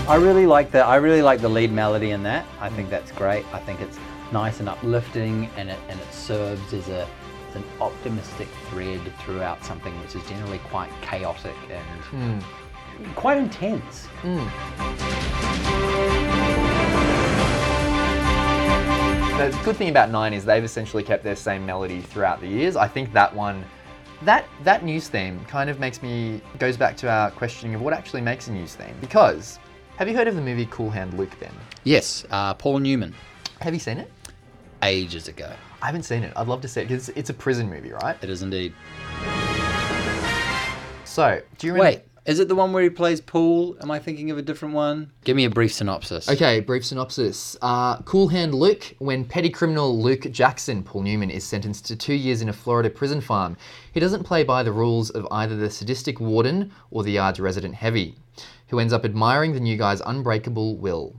I 0.08 0.16
really 0.16 0.46
like 0.46 0.72
the 0.72 0.86
I 0.86 0.96
really 0.98 1.22
like 1.22 1.42
the 1.42 1.50
lead 1.50 1.72
melody 1.72 2.12
in 2.12 2.24
that. 2.24 2.46
I 2.60 2.70
think 2.70 2.90
that's 2.90 3.12
great. 3.12 3.46
I 3.52 3.60
think 3.60 3.82
it's 3.82 4.00
nice 4.32 4.60
and 4.60 4.70
uplifting, 4.70 5.50
and 5.58 5.70
it 5.70 5.80
and 5.90 6.00
it 6.00 6.14
serves 6.14 6.74
as 6.74 6.88
a 6.88 7.08
as 7.50 7.56
an 7.56 7.64
optimistic 7.82 8.48
thread 8.70 9.02
throughout 9.20 9.64
something 9.64 10.00
which 10.02 10.16
is 10.16 10.24
generally 10.28 10.60
quite 10.70 10.90
chaotic 11.02 11.56
and 11.70 12.02
hmm. 12.04 12.40
quite 13.14 13.38
intense. 13.38 14.06
Hmm. 14.22 16.17
The 19.38 19.56
good 19.64 19.76
thing 19.78 19.90
about 19.90 20.10
Nine 20.10 20.34
is 20.34 20.44
they've 20.46 20.64
essentially 20.64 21.04
kept 21.04 21.24
their 21.24 21.36
same 21.36 21.64
melody 21.64 22.02
throughout 22.02 22.42
the 22.42 22.48
years. 22.48 22.76
I 22.76 22.88
think 22.88 23.14
that 23.14 23.34
one, 23.36 23.64
that 24.24 24.46
that 24.64 24.84
news 24.84 25.10
theme 25.10 25.40
kind 25.46 25.70
of 25.70 25.80
makes 25.80 26.02
me 26.02 26.42
goes 26.58 26.76
back 26.76 26.98
to 26.98 27.10
our 27.10 27.30
questioning 27.30 27.76
of 27.76 27.82
what 27.82 27.94
actually 27.94 28.22
makes 28.22 28.48
a 28.48 28.52
news 28.52 28.74
theme. 28.74 28.96
Because 29.00 29.60
have 29.98 30.08
you 30.10 30.16
heard 30.16 30.28
of 30.28 30.36
the 30.36 30.42
movie 30.42 30.68
Cool 30.72 30.90
Hand 30.90 31.14
Luke? 31.14 31.40
Ben, 31.40 31.52
Yes, 31.84 32.26
uh, 32.32 32.56
Paul 32.56 32.80
Newman, 32.80 33.14
have 33.62 33.74
you 33.76 33.80
seen 33.80 34.00
it? 34.00 34.12
ages 34.84 35.28
ago. 35.28 35.52
I 35.82 35.86
haven't 35.88 36.04
seen 36.04 36.24
it. 36.24 36.34
I'd 36.36 36.48
love 36.48 36.62
to 36.62 36.68
see 36.68 36.82
it 36.82 36.88
because 36.88 37.10
it's 37.10 37.30
a 37.30 37.34
prison 37.34 37.70
movie, 37.70 37.92
right? 37.92 38.16
It 38.24 38.30
is 38.32 38.42
indeed. 38.42 38.74
So, 41.06 41.42
do 41.60 41.68
you 41.68 41.74
remember? 41.74 41.98
Wait, 41.98 42.02
is 42.28 42.40
it 42.40 42.50
the 42.50 42.56
one 42.56 42.74
where 42.74 42.84
he 42.84 42.90
plays 42.90 43.22
pool? 43.22 43.78
Am 43.82 43.90
I 43.90 44.00
thinking 44.00 44.30
of 44.32 44.38
a 44.38 44.42
different 44.42 44.74
one? 44.74 45.14
Give 45.24 45.38
me 45.38 45.46
a 45.46 45.50
brief 45.50 45.74
synopsis. 45.74 46.28
Okay, 46.28 46.60
brief 46.60 46.86
synopsis. 46.86 47.56
Uh, 47.62 48.02
cool 48.02 48.28
Hand 48.28 48.54
Luke, 48.54 48.96
when 49.00 49.24
petty 49.24 49.50
criminal 49.50 49.98
Luke 49.98 50.30
Jackson, 50.30 50.84
Paul 50.84 51.04
Newman, 51.04 51.30
is 51.30 51.46
sentenced 51.46 51.86
to 51.86 51.96
two 51.96 52.14
years 52.14 52.42
in 52.42 52.50
a 52.50 52.54
Florida 52.54 52.90
prison 52.90 53.22
farm, 53.22 53.56
he 53.94 54.02
doesn't 54.02 54.26
play 54.26 54.44
by 54.44 54.62
the 54.62 54.74
rules 54.74 55.10
of 55.12 55.26
either 55.32 55.56
the 55.56 55.70
sadistic 55.70 56.20
warden 56.20 56.70
or 56.92 57.02
the 57.02 57.14
yard's 57.14 57.40
resident 57.40 57.76
heavy, 57.76 58.18
who 58.68 58.80
ends 58.80 58.92
up 58.92 59.06
admiring 59.06 59.54
the 59.54 59.62
new 59.62 59.78
guy's 59.78 60.02
unbreakable 60.02 60.76
will. 60.76 61.16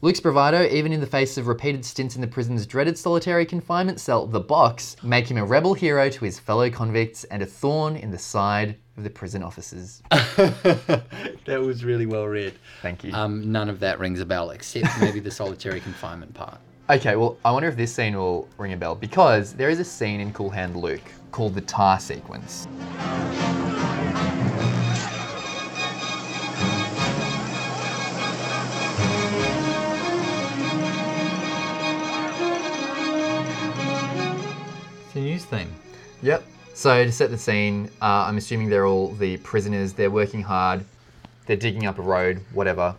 Luke's 0.00 0.20
bravado, 0.20 0.64
even 0.68 0.92
in 0.92 1.00
the 1.00 1.06
face 1.06 1.38
of 1.38 1.46
repeated 1.46 1.84
stints 1.84 2.16
in 2.16 2.20
the 2.20 2.26
prison's 2.26 2.66
dreaded 2.66 2.98
solitary 2.98 3.46
confinement 3.46 4.00
cell, 4.00 4.26
the 4.26 4.40
box, 4.40 4.96
make 5.04 5.28
him 5.28 5.36
a 5.36 5.44
rebel 5.44 5.74
hero 5.74 6.10
to 6.10 6.24
his 6.24 6.40
fellow 6.40 6.68
convicts 6.68 7.22
and 7.24 7.42
a 7.42 7.46
thorn 7.46 7.94
in 7.94 8.10
the 8.10 8.18
side 8.18 8.76
of 8.98 9.04
the 9.04 9.10
prison 9.10 9.42
officers. 9.42 10.02
that 10.10 11.02
was 11.46 11.84
really 11.84 12.04
well 12.04 12.26
read. 12.26 12.54
Thank 12.82 13.04
you. 13.04 13.14
Um, 13.14 13.50
none 13.50 13.68
of 13.68 13.80
that 13.80 13.98
rings 13.98 14.20
a 14.20 14.26
bell, 14.26 14.50
except 14.50 14.88
maybe 15.00 15.20
the 15.20 15.30
solitary 15.30 15.80
confinement 15.88 16.34
part. 16.34 16.58
Okay, 16.90 17.16
well, 17.16 17.38
I 17.44 17.52
wonder 17.52 17.68
if 17.68 17.76
this 17.76 17.94
scene 17.94 18.16
will 18.16 18.48
ring 18.58 18.72
a 18.72 18.76
bell 18.76 18.94
because 18.94 19.52
there 19.54 19.70
is 19.70 19.78
a 19.78 19.84
scene 19.84 20.20
in 20.20 20.32
Cool 20.32 20.50
Hand 20.50 20.76
Luke 20.76 21.00
called 21.30 21.54
the 21.54 21.60
tar 21.60 22.00
sequence. 22.00 22.66
It's 35.06 35.14
a 35.14 35.20
news 35.20 35.44
theme. 35.44 35.70
Yep. 36.22 36.42
So 36.78 37.04
to 37.04 37.10
set 37.10 37.32
the 37.32 37.38
scene, 37.38 37.90
uh, 38.00 38.26
I'm 38.28 38.36
assuming 38.36 38.68
they're 38.68 38.86
all 38.86 39.08
the 39.08 39.36
prisoners. 39.38 39.94
They're 39.94 40.12
working 40.12 40.44
hard. 40.44 40.84
They're 41.46 41.56
digging 41.56 41.86
up 41.86 41.98
a 41.98 42.02
road, 42.02 42.40
whatever. 42.52 42.94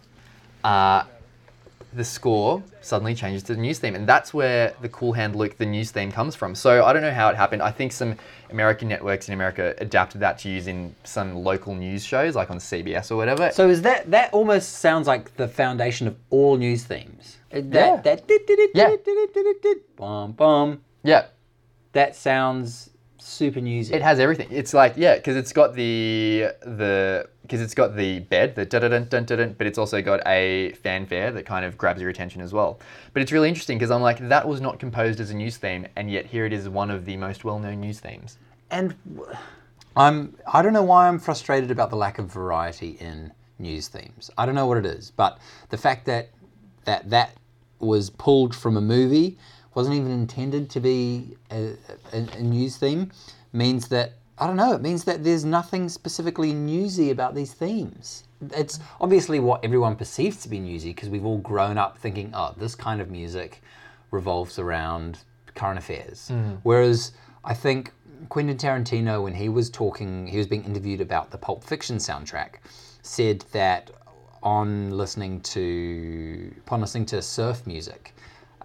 Uh, 0.65 1.05
the 1.93 2.03
score 2.03 2.61
suddenly 2.81 3.15
changes 3.15 3.41
to 3.43 3.55
the 3.55 3.61
news 3.61 3.79
theme, 3.79 3.95
and 3.95 4.05
that's 4.05 4.33
where 4.33 4.73
the 4.81 4.89
Cool 4.89 5.13
Hand 5.13 5.37
Luke, 5.37 5.57
the 5.57 5.65
news 5.65 5.91
theme, 5.91 6.11
comes 6.11 6.35
from. 6.35 6.55
So 6.55 6.83
I 6.83 6.91
don't 6.91 7.01
know 7.01 7.13
how 7.13 7.29
it 7.29 7.37
happened. 7.37 7.61
I 7.61 7.71
think 7.71 7.93
some 7.93 8.17
American 8.49 8.89
networks 8.89 9.29
in 9.29 9.33
America 9.33 9.73
adapted 9.77 10.19
that 10.19 10.39
to 10.39 10.49
use 10.49 10.67
in 10.67 10.93
some 11.05 11.33
local 11.37 11.73
news 11.73 12.03
shows, 12.03 12.35
like 12.35 12.51
on 12.51 12.57
CBS 12.57 13.11
or 13.11 13.15
whatever. 13.15 13.49
So 13.53 13.69
is 13.69 13.81
that 13.83 14.11
that 14.11 14.33
almost 14.33 14.79
sounds 14.79 15.07
like 15.07 15.37
the 15.37 15.47
foundation 15.47 16.05
of 16.05 16.17
all 16.31 16.57
news 16.57 16.83
themes? 16.83 17.37
Uh, 17.49 17.61
That 17.61 17.71
Yeah. 17.71 18.01
that 18.01 18.71
Yeah. 18.73 18.95
bum 19.95 20.33
bum. 20.33 20.81
yeah, 21.01 21.27
That 21.93 22.17
sounds 22.17 22.88
super 23.29 23.61
newsy. 23.61 23.93
It 23.93 24.01
has 24.01 24.19
everything. 24.19 24.47
It's 24.51 24.73
like 24.73 24.93
yeah, 24.97 25.15
because 25.15 25.35
it's 25.35 25.53
got 25.53 25.75
the 25.75 26.51
the 26.61 27.27
because 27.43 27.61
it's 27.61 27.73
got 27.73 27.95
the 27.95 28.19
bed, 28.19 28.55
the 28.55 28.65
dun 28.65 28.81
dun 28.81 28.91
dun 29.05 29.25
dun 29.25 29.37
dun, 29.37 29.55
but 29.57 29.65
it's 29.67 29.77
also 29.77 30.01
got 30.01 30.21
a 30.27 30.73
fanfare 30.83 31.31
that 31.31 31.45
kind 31.45 31.65
of 31.65 31.77
grabs 31.77 32.01
your 32.01 32.09
attention 32.09 32.41
as 32.41 32.53
well. 32.53 32.79
But 33.13 33.21
it's 33.21 33.31
really 33.31 33.49
interesting 33.49 33.77
because 33.77 33.91
I'm 33.91 34.01
like 34.01 34.27
that 34.29 34.47
was 34.47 34.61
not 34.61 34.79
composed 34.79 35.19
as 35.19 35.31
a 35.31 35.35
news 35.35 35.57
theme, 35.57 35.87
and 35.95 36.11
yet 36.11 36.25
here 36.25 36.45
it 36.45 36.53
is 36.53 36.67
one 36.69 36.91
of 36.91 37.05
the 37.05 37.17
most 37.17 37.43
well-known 37.43 37.79
news 37.81 37.99
themes. 37.99 38.37
and 38.69 38.95
w- 39.15 39.33
I'm 39.95 40.35
I 40.51 40.61
don't 40.61 40.73
know 40.73 40.83
why 40.83 41.07
I'm 41.07 41.19
frustrated 41.19 41.71
about 41.71 41.89
the 41.89 41.95
lack 41.97 42.19
of 42.19 42.27
variety 42.31 42.91
in 42.99 43.31
news 43.57 43.87
themes. 43.87 44.29
I 44.37 44.45
don't 44.45 44.55
know 44.55 44.67
what 44.67 44.77
it 44.77 44.85
is, 44.85 45.11
but 45.11 45.39
the 45.69 45.77
fact 45.77 46.05
that 46.05 46.29
that 46.85 47.09
that 47.09 47.35
was 47.79 48.09
pulled 48.09 48.55
from 48.55 48.77
a 48.77 48.81
movie 48.81 49.37
wasn't 49.79 49.95
even 49.95 50.11
intended 50.11 50.69
to 50.71 50.81
be 50.81 51.37
a, 51.51 51.73
a, 52.11 52.17
a 52.37 52.41
news 52.41 52.75
theme 52.75 53.09
means 53.53 53.87
that 53.87 54.15
I 54.37 54.45
don't 54.45 54.57
know. 54.57 54.73
It 54.73 54.81
means 54.81 55.05
that 55.05 55.23
there's 55.23 55.45
nothing 55.45 55.87
specifically 55.87 56.53
newsy 56.53 57.11
about 57.11 57.33
these 57.33 57.53
themes. 57.53 58.25
It's 58.55 58.79
obviously 58.99 59.39
what 59.39 59.63
everyone 59.63 59.95
perceives 59.95 60.41
to 60.43 60.49
be 60.49 60.59
newsy 60.59 60.89
because 60.89 61.07
we've 61.07 61.25
all 61.25 61.37
grown 61.37 61.77
up 61.77 61.97
thinking, 61.97 62.31
oh, 62.33 62.53
this 62.57 62.75
kind 62.75 62.99
of 62.99 63.09
music 63.09 63.61
revolves 64.11 64.59
around 64.59 65.19
current 65.55 65.79
affairs. 65.79 66.27
Hmm. 66.27 66.55
Whereas 66.63 67.13
I 67.45 67.53
think 67.53 67.93
Quentin 68.27 68.57
Tarantino, 68.57 69.23
when 69.23 69.33
he 69.33 69.47
was 69.47 69.69
talking, 69.69 70.27
he 70.27 70.37
was 70.37 70.47
being 70.47 70.65
interviewed 70.65 70.99
about 70.99 71.31
the 71.31 71.37
Pulp 71.37 71.63
Fiction 71.63 71.97
soundtrack, 71.97 72.55
said 73.01 73.45
that 73.53 73.91
on 74.43 74.91
listening 74.91 75.39
to 75.41 76.53
upon 76.59 76.81
listening 76.81 77.05
to 77.05 77.21
surf 77.21 77.65
music, 77.65 78.13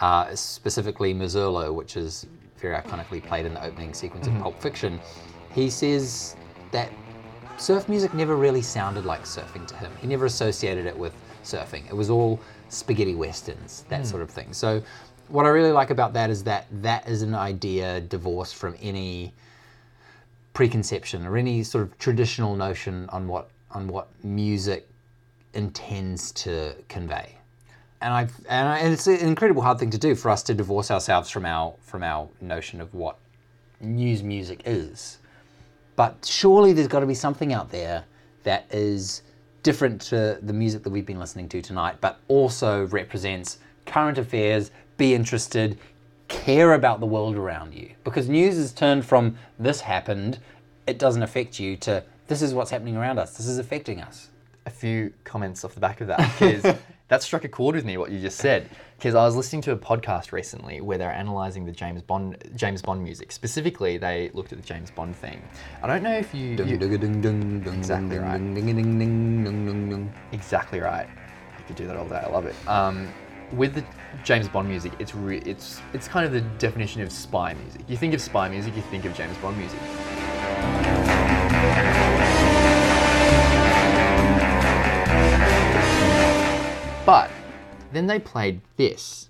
uh, 0.00 0.34
specifically 0.34 1.14
Misirlou, 1.14 1.74
which 1.74 1.96
is 1.96 2.26
very 2.58 2.76
iconically 2.76 3.22
played 3.22 3.46
in 3.46 3.54
the 3.54 3.64
opening 3.64 3.92
sequence 3.94 4.26
of 4.26 4.34
Pulp 4.38 4.60
Fiction, 4.60 5.00
he 5.52 5.70
says 5.70 6.36
that 6.72 6.90
surf 7.56 7.88
music 7.88 8.14
never 8.14 8.36
really 8.36 8.62
sounded 8.62 9.04
like 9.04 9.22
surfing 9.22 9.66
to 9.66 9.76
him. 9.76 9.92
He 10.00 10.06
never 10.06 10.26
associated 10.26 10.86
it 10.86 10.96
with 10.96 11.14
surfing. 11.42 11.86
It 11.86 11.94
was 11.94 12.10
all 12.10 12.40
spaghetti 12.68 13.14
westerns, 13.14 13.84
that 13.88 14.06
sort 14.06 14.22
of 14.22 14.30
thing. 14.30 14.52
So, 14.52 14.82
what 15.28 15.46
I 15.46 15.48
really 15.48 15.72
like 15.72 15.90
about 15.90 16.12
that 16.14 16.30
is 16.30 16.44
that 16.44 16.66
that 16.82 17.08
is 17.08 17.22
an 17.22 17.34
idea 17.34 18.00
divorced 18.00 18.56
from 18.56 18.76
any 18.80 19.32
preconception 20.52 21.26
or 21.26 21.36
any 21.36 21.62
sort 21.62 21.82
of 21.82 21.98
traditional 21.98 22.56
notion 22.56 23.08
on 23.10 23.26
what 23.26 23.50
on 23.70 23.88
what 23.88 24.08
music 24.22 24.88
intends 25.54 26.30
to 26.32 26.74
convey. 26.88 27.36
And 28.04 28.12
I 28.12 28.28
and, 28.50 28.68
I, 28.68 28.78
and 28.80 28.92
it's 28.92 29.06
an 29.06 29.16
incredible 29.16 29.62
hard 29.62 29.78
thing 29.78 29.88
to 29.90 29.98
do 29.98 30.14
for 30.14 30.30
us 30.30 30.42
to 30.44 30.54
divorce 30.54 30.90
ourselves 30.90 31.30
from 31.30 31.46
our 31.46 31.74
from 31.80 32.02
our 32.02 32.28
notion 32.42 32.82
of 32.82 32.92
what 32.92 33.16
news 33.80 34.22
music 34.22 34.60
is. 34.66 35.18
But 35.96 36.26
surely 36.28 36.74
there's 36.74 36.86
got 36.86 37.00
to 37.00 37.06
be 37.06 37.14
something 37.14 37.54
out 37.54 37.70
there 37.70 38.04
that 38.42 38.66
is 38.70 39.22
different 39.62 40.02
to 40.02 40.38
the 40.42 40.52
music 40.52 40.82
that 40.82 40.90
we've 40.90 41.06
been 41.06 41.18
listening 41.18 41.48
to 41.48 41.62
tonight, 41.62 41.96
but 42.02 42.20
also 42.28 42.86
represents 42.88 43.58
current 43.86 44.18
affairs, 44.18 44.70
be 44.98 45.14
interested, 45.14 45.78
care 46.28 46.74
about 46.74 47.00
the 47.00 47.06
world 47.06 47.36
around 47.36 47.72
you. 47.72 47.90
Because 48.04 48.28
news 48.28 48.56
has 48.56 48.72
turned 48.72 49.06
from 49.06 49.38
this 49.58 49.80
happened, 49.80 50.38
it 50.86 50.98
doesn't 50.98 51.22
affect 51.22 51.58
you, 51.58 51.76
to 51.78 52.04
this 52.26 52.42
is 52.42 52.52
what's 52.52 52.70
happening 52.70 52.98
around 52.98 53.18
us, 53.18 53.36
this 53.38 53.46
is 53.46 53.56
affecting 53.58 54.02
us. 54.02 54.28
a 54.66 54.70
few 54.70 55.12
comments 55.24 55.64
off 55.64 55.74
the 55.74 55.80
back 55.80 56.00
of 56.00 56.08
that 56.08 56.18
because 56.38 56.76
that 57.08 57.22
struck 57.22 57.44
a 57.44 57.48
chord 57.48 57.74
with 57.74 57.84
me 57.84 57.96
what 57.96 58.10
you 58.10 58.18
just 58.20 58.38
said 58.38 58.68
because 58.96 59.14
I 59.14 59.24
was 59.24 59.36
listening 59.36 59.60
to 59.62 59.72
a 59.72 59.76
podcast 59.76 60.32
recently 60.32 60.80
where 60.80 60.96
they're 60.96 61.12
analyzing 61.12 61.64
the 61.66 61.72
James 61.72 62.02
Bond 62.02 62.36
James 62.56 62.80
Bond 62.82 63.02
music 63.02 63.30
specifically 63.32 63.98
they 63.98 64.30
looked 64.32 64.52
at 64.52 64.60
the 64.60 64.66
James 64.66 64.90
Bond 64.90 65.14
theme 65.16 65.42
I 65.82 65.86
don't 65.86 66.02
know 66.02 66.16
if 66.16 66.34
you, 66.34 66.56
you 66.66 66.76
Exactly 67.72 68.18
right. 68.18 68.40
exactly 70.32 70.80
right 70.80 71.06
you 71.58 71.64
could 71.66 71.76
do 71.76 71.86
that 71.86 71.96
all 71.96 72.08
day 72.08 72.16
I 72.24 72.28
love 72.30 72.46
it 72.46 72.54
um, 72.66 73.12
with 73.52 73.74
the 73.74 73.84
James 74.24 74.48
Bond 74.48 74.68
music 74.68 74.92
it's 74.98 75.14
re- 75.14 75.42
it's 75.44 75.80
it's 75.92 76.08
kind 76.08 76.24
of 76.24 76.32
the 76.32 76.40
definition 76.58 77.02
of 77.02 77.12
spy 77.12 77.52
music 77.54 77.82
you 77.86 77.96
think 77.98 78.14
of 78.14 78.20
spy 78.20 78.48
music 78.48 78.74
you 78.74 78.82
think 78.82 79.04
of 79.04 79.14
James 79.14 79.36
Bond 79.38 79.58
music 79.58 79.78
But 87.06 87.30
then 87.92 88.06
they 88.06 88.18
played 88.18 88.62
this. 88.78 89.28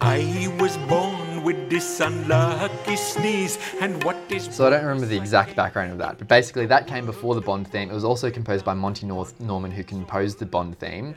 I 0.00 0.56
was 0.60 0.76
born 0.88 1.42
with 1.42 1.68
this 1.68 1.98
unlucky 1.98 2.94
sneeze, 2.94 3.58
and 3.80 4.02
what 4.04 4.16
is 4.28 4.44
So 4.54 4.68
I 4.68 4.70
don't 4.70 4.84
remember 4.84 5.06
the 5.06 5.16
exact 5.16 5.56
background 5.56 5.90
of 5.90 5.98
that, 5.98 6.18
but 6.18 6.28
basically 6.28 6.66
that 6.66 6.86
came 6.86 7.04
before 7.04 7.34
the 7.34 7.40
Bond 7.40 7.66
theme. 7.66 7.90
It 7.90 7.94
was 7.94 8.04
also 8.04 8.30
composed 8.30 8.64
by 8.64 8.74
Monty 8.74 9.06
North 9.06 9.40
Norman, 9.40 9.72
who 9.72 9.82
composed 9.82 10.38
the 10.38 10.46
Bond 10.46 10.78
theme, 10.78 11.16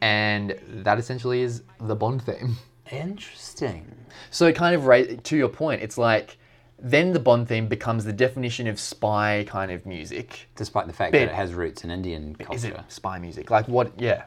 and 0.00 0.58
that 0.68 0.98
essentially 0.98 1.42
is 1.42 1.64
the 1.80 1.94
Bond 1.94 2.22
theme. 2.22 2.56
Interesting. 2.90 3.94
So 4.30 4.52
kind 4.52 4.74
of 4.74 4.86
ra- 4.86 5.02
to 5.22 5.36
your 5.36 5.48
point, 5.48 5.82
it's 5.82 5.98
like 5.98 6.38
then 6.78 7.12
the 7.12 7.18
Bond 7.20 7.48
theme 7.48 7.66
becomes 7.66 8.04
the 8.04 8.12
definition 8.12 8.66
of 8.66 8.78
spy 8.78 9.44
kind 9.48 9.70
of 9.70 9.84
music. 9.84 10.48
Despite 10.56 10.86
the 10.86 10.92
fact 10.92 11.12
Bit- 11.12 11.26
that 11.26 11.32
it 11.32 11.34
has 11.34 11.54
roots 11.54 11.84
in 11.84 11.90
Indian 11.90 12.34
culture. 12.36 12.54
Is 12.54 12.64
it 12.64 12.78
spy 12.88 13.18
music? 13.18 13.50
Like 13.50 13.66
what? 13.68 13.92
Yeah, 13.98 14.24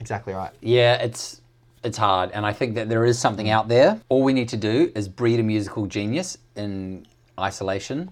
exactly 0.00 0.32
right. 0.32 0.52
Yeah, 0.60 0.94
it's 1.02 1.40
it's 1.84 1.98
hard, 1.98 2.30
and 2.32 2.46
I 2.46 2.52
think 2.52 2.74
that 2.76 2.88
there 2.88 3.04
is 3.04 3.18
something 3.18 3.46
mm. 3.46 3.52
out 3.52 3.68
there. 3.68 4.00
All 4.08 4.22
we 4.22 4.32
need 4.32 4.48
to 4.50 4.56
do 4.56 4.92
is 4.94 5.08
breed 5.08 5.40
a 5.40 5.42
musical 5.42 5.86
genius 5.86 6.38
in 6.54 7.06
isolation, 7.38 8.10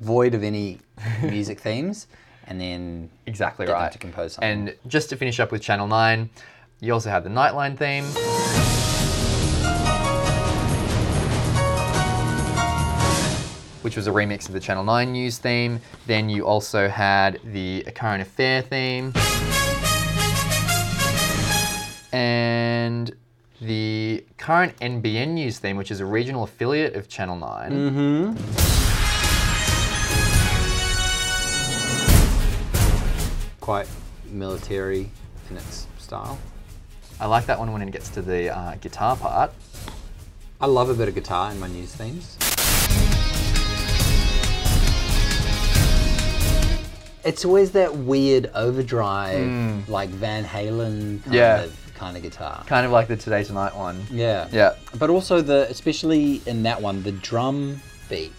void 0.00 0.34
of 0.34 0.42
any 0.42 0.78
music 1.22 1.60
themes, 1.60 2.06
and 2.46 2.60
then 2.60 3.10
Exactly 3.26 3.66
Get 3.66 3.72
them 3.72 3.82
right. 3.82 3.92
to 3.92 3.98
compose 3.98 4.34
something. 4.34 4.68
And 4.68 4.76
just 4.86 5.10
to 5.10 5.16
finish 5.16 5.38
up 5.38 5.52
with 5.52 5.62
Channel 5.62 5.86
9, 5.86 6.30
you 6.80 6.92
also 6.92 7.10
have 7.10 7.24
the 7.24 7.30
Nightline 7.30 7.76
theme. 7.76 8.39
Which 13.82 13.96
was 13.96 14.06
a 14.06 14.10
remix 14.10 14.46
of 14.46 14.52
the 14.52 14.60
Channel 14.60 14.84
9 14.84 15.12
news 15.12 15.38
theme. 15.38 15.80
Then 16.06 16.28
you 16.28 16.46
also 16.46 16.88
had 16.88 17.40
the 17.44 17.82
A 17.86 17.92
Current 17.92 18.22
Affair 18.22 18.62
theme. 18.62 19.12
And 22.12 23.14
the 23.60 24.24
current 24.38 24.76
NBN 24.80 25.28
news 25.28 25.58
theme, 25.58 25.76
which 25.76 25.90
is 25.90 26.00
a 26.00 26.06
regional 26.06 26.44
affiliate 26.44 26.94
of 26.96 27.08
Channel 27.08 27.36
9. 27.36 28.36
quite 33.70 33.86
military 34.26 35.08
in 35.48 35.56
its 35.56 35.86
style. 35.98 36.38
I 37.20 37.26
like 37.26 37.46
that 37.46 37.56
one 37.56 37.72
when 37.72 37.82
it 37.82 37.92
gets 37.92 38.08
to 38.08 38.20
the 38.20 38.50
uh, 38.50 38.74
guitar 38.80 39.16
part. 39.16 39.52
I 40.60 40.66
love 40.66 40.90
a 40.90 40.94
bit 40.94 41.06
of 41.06 41.14
guitar 41.14 41.52
in 41.52 41.60
my 41.60 41.68
news 41.68 41.94
themes. 41.94 42.36
It's 47.24 47.44
always 47.44 47.72
that 47.72 47.94
weird 47.94 48.50
overdrive, 48.54 49.88
like 49.88 50.08
Van 50.10 50.44
Halen 50.44 51.22
kind. 51.24 51.34
Yeah. 51.34 51.62
of 51.62 51.76
kind 51.94 52.16
of 52.16 52.22
guitar. 52.22 52.64
Kind 52.66 52.86
of 52.86 52.92
like 52.92 53.08
the 53.08 53.16
Today 53.16 53.44
Tonight 53.44 53.76
one. 53.76 54.06
Yeah. 54.10 54.48
Yeah. 54.50 54.74
But 54.98 55.10
also 55.10 55.40
the 55.42 55.66
especially 55.70 56.40
in 56.46 56.62
that 56.62 56.80
one, 56.80 57.02
the 57.02 57.12
drum 57.12 57.80
beat. 58.08 58.32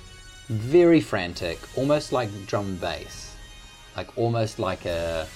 Very 0.49 0.99
frantic, 0.99 1.59
almost 1.77 2.11
like 2.11 2.29
drum 2.47 2.75
bass. 2.77 3.35
Like 3.95 4.17
almost 4.17 4.57
like 4.59 4.85
a 4.85 5.27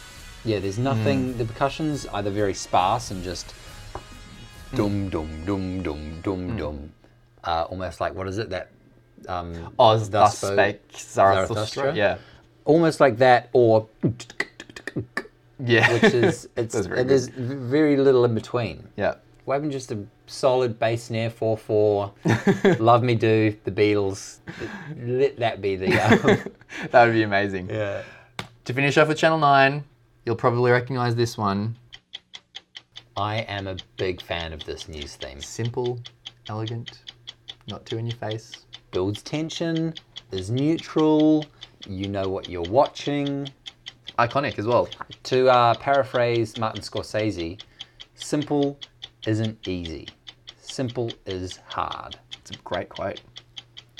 yeah, 0.43 0.59
there's 0.59 0.79
nothing 0.79 1.33
Hmm. 1.33 1.37
the 1.37 1.45
percussion's 1.45 2.07
either 2.07 2.31
very 2.31 2.53
sparse 2.53 3.11
and 3.11 3.23
just 3.23 3.51
Hmm. 4.71 4.77
dum 4.77 5.09
dum 5.09 5.45
dum 5.45 5.83
dum 5.83 6.21
dum 6.21 6.57
dum. 6.57 6.91
Uh, 7.43 7.65
almost 7.69 8.01
like 8.01 8.15
what 8.15 8.27
is 8.27 8.39
it 8.39 8.49
that 8.49 8.71
um 9.29 9.73
Oz 9.77 10.09
thus 10.09 10.39
spake 10.39 10.81
Zarathustra. 10.97 11.55
Zarathustra? 11.55 11.95
Yeah. 11.95 12.17
Almost 12.65 12.99
like 12.99 13.17
that 13.19 13.49
or 13.53 13.87
Yeah. 15.63 15.91
which 15.93 16.13
is 16.13 16.49
it's 16.57 16.73
there's 16.87 17.27
very 17.29 17.95
little 17.97 18.25
in 18.25 18.35
between. 18.35 18.87
yeah. 18.97 19.15
Why 19.45 19.55
haven't 19.55 19.71
just 19.71 19.91
a 19.91 20.03
solid 20.25 20.79
bass 20.79 21.03
snare 21.03 21.29
4 21.29 21.55
4, 21.55 22.11
Love 22.79 23.03
Me 23.03 23.13
Do, 23.13 23.55
The 23.63 23.69
Beatles? 23.71 24.39
Let 25.05 25.37
that 25.37 25.61
be 25.61 25.75
the. 25.75 25.93
Um, 25.99 26.51
That 26.91 27.05
would 27.05 27.13
be 27.13 27.21
amazing. 27.21 27.69
yeah. 27.69 28.01
To 28.65 28.73
finish 28.73 28.97
off 28.97 29.07
with 29.07 29.19
Channel 29.19 29.37
9, 29.37 29.83
you'll 30.25 30.35
probably 30.35 30.71
recognize 30.71 31.15
this 31.15 31.37
one. 31.37 31.75
I 33.15 33.37
am 33.41 33.67
a 33.67 33.77
big 33.97 34.19
fan 34.19 34.51
of 34.51 34.63
this 34.65 34.87
news 34.89 35.15
theme. 35.15 35.39
Simple, 35.41 35.99
elegant, 36.49 36.99
not 37.67 37.85
too 37.85 37.97
in 37.99 38.07
your 38.07 38.17
face. 38.17 38.65
Builds 38.91 39.21
tension, 39.21 39.93
is 40.31 40.49
neutral, 40.49 41.45
you 41.87 42.07
know 42.07 42.27
what 42.29 42.49
you're 42.49 42.61
watching. 42.63 43.47
iconic 44.19 44.57
as 44.59 44.65
well. 44.65 44.87
To 45.23 45.49
uh, 45.49 45.73
paraphrase 45.75 46.57
Martin 46.57 46.81
Scorsese, 46.81 47.59
simple 48.15 48.79
isn't 49.27 49.67
easy. 49.67 50.07
Simple 50.61 51.11
is 51.25 51.59
hard. 51.67 52.17
It's 52.39 52.51
a 52.51 52.57
great 52.63 52.89
quote. 52.89 53.21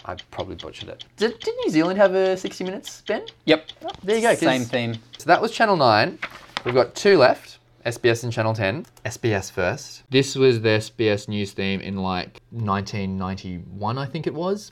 I 0.05 0.15
probably 0.31 0.55
butchered 0.55 0.89
it. 0.89 1.03
Did, 1.17 1.39
did 1.39 1.55
New 1.65 1.71
Zealand 1.71 1.97
have 1.97 2.13
a 2.13 2.37
60 2.37 2.63
Minutes, 2.63 3.01
Ben? 3.07 3.25
Yep. 3.45 3.67
there 4.03 4.15
you 4.17 4.21
go, 4.21 4.29
'cause- 4.29 4.39
Same 4.39 4.63
theme. 4.63 4.95
So 5.17 5.25
that 5.25 5.41
was 5.41 5.51
Channel 5.51 5.77
9. 5.77 6.19
We've 6.63 6.75
got 6.75 6.93
two 6.95 7.17
left 7.17 7.57
SBS 7.85 8.23
and 8.23 8.31
Channel 8.31 8.53
10. 8.53 8.85
SBS 9.05 9.51
first. 9.51 10.03
This 10.09 10.35
was 10.35 10.61
the 10.61 10.69
SBS 10.79 11.27
news 11.27 11.51
theme 11.53 11.81
in 11.81 11.97
like 11.97 12.39
1991, 12.51 13.97
I 13.97 14.05
think 14.05 14.27
it 14.27 14.33
was. 14.33 14.71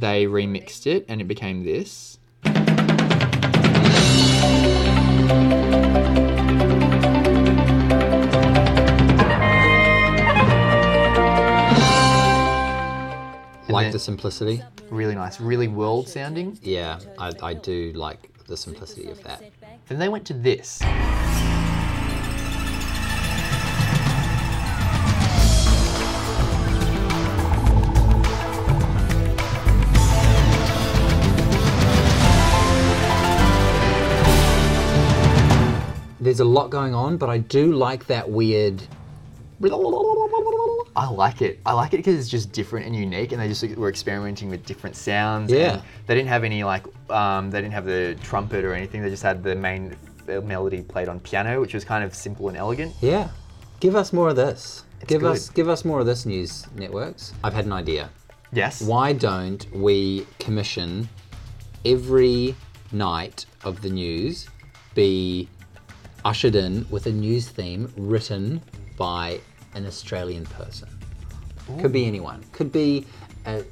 They 0.00 0.26
remixed 0.26 0.86
it 0.86 1.04
and 1.08 1.20
it 1.20 1.24
became 1.24 1.64
this. 1.64 2.18
Like 13.68 13.90
the 13.90 13.98
simplicity. 13.98 14.62
Really 14.90 15.14
nice, 15.14 15.40
really 15.40 15.66
world 15.66 16.08
sounding. 16.08 16.58
Yeah, 16.62 17.00
I, 17.18 17.32
I 17.42 17.54
do 17.54 17.92
like 17.94 18.30
the 18.46 18.56
simplicity 18.56 19.10
of 19.10 19.22
that. 19.24 19.42
Then 19.88 19.98
they 19.98 20.08
went 20.08 20.24
to 20.26 20.34
this. 20.34 20.80
There's 36.34 36.40
a 36.40 36.44
lot 36.50 36.68
going 36.68 36.96
on, 36.96 37.16
but 37.16 37.30
I 37.30 37.38
do 37.38 37.70
like 37.70 38.06
that 38.06 38.28
weird. 38.28 38.82
I 40.96 41.08
like 41.08 41.42
it. 41.42 41.60
I 41.64 41.72
like 41.74 41.94
it 41.94 41.98
because 41.98 42.18
it's 42.18 42.28
just 42.28 42.50
different 42.50 42.86
and 42.86 42.96
unique, 42.96 43.30
and 43.30 43.40
they 43.40 43.46
just 43.46 43.64
were 43.76 43.88
experimenting 43.88 44.50
with 44.50 44.66
different 44.66 44.96
sounds. 44.96 45.52
Yeah. 45.52 45.74
and 45.74 45.82
They 46.08 46.16
didn't 46.16 46.30
have 46.30 46.42
any 46.42 46.64
like, 46.64 46.86
um, 47.08 47.52
they 47.52 47.60
didn't 47.60 47.74
have 47.74 47.84
the 47.84 48.16
trumpet 48.20 48.64
or 48.64 48.74
anything. 48.74 49.00
They 49.00 49.10
just 49.10 49.22
had 49.22 49.44
the 49.44 49.54
main 49.54 49.96
melody 50.26 50.82
played 50.82 51.08
on 51.08 51.20
piano, 51.20 51.60
which 51.60 51.72
was 51.72 51.84
kind 51.84 52.02
of 52.02 52.12
simple 52.16 52.48
and 52.48 52.56
elegant. 52.56 52.96
Yeah. 53.00 53.28
Give 53.78 53.94
us 53.94 54.12
more 54.12 54.30
of 54.30 54.34
this. 54.34 54.82
give 55.06 55.20
good. 55.20 55.30
us 55.30 55.50
give 55.50 55.68
us 55.68 55.84
more 55.84 56.00
of 56.00 56.06
this 56.06 56.26
news 56.26 56.66
networks. 56.74 57.32
I've 57.44 57.54
had 57.54 57.64
an 57.64 57.72
idea. 57.72 58.10
Yes. 58.50 58.82
Why 58.82 59.12
don't 59.12 59.72
we 59.72 60.26
commission 60.40 61.08
every 61.84 62.56
night 62.90 63.46
of 63.62 63.82
the 63.82 63.90
news 63.90 64.48
be 64.94 65.48
ushered 66.24 66.54
in 66.54 66.86
with 66.90 67.06
a 67.06 67.12
news 67.12 67.48
theme 67.48 67.92
written 67.96 68.60
by 68.96 69.40
an 69.74 69.86
Australian 69.86 70.44
person? 70.46 70.88
Could 71.80 71.92
be 71.92 72.06
anyone. 72.06 72.44
Could 72.52 72.72
be 72.72 73.06
a 73.46 73.64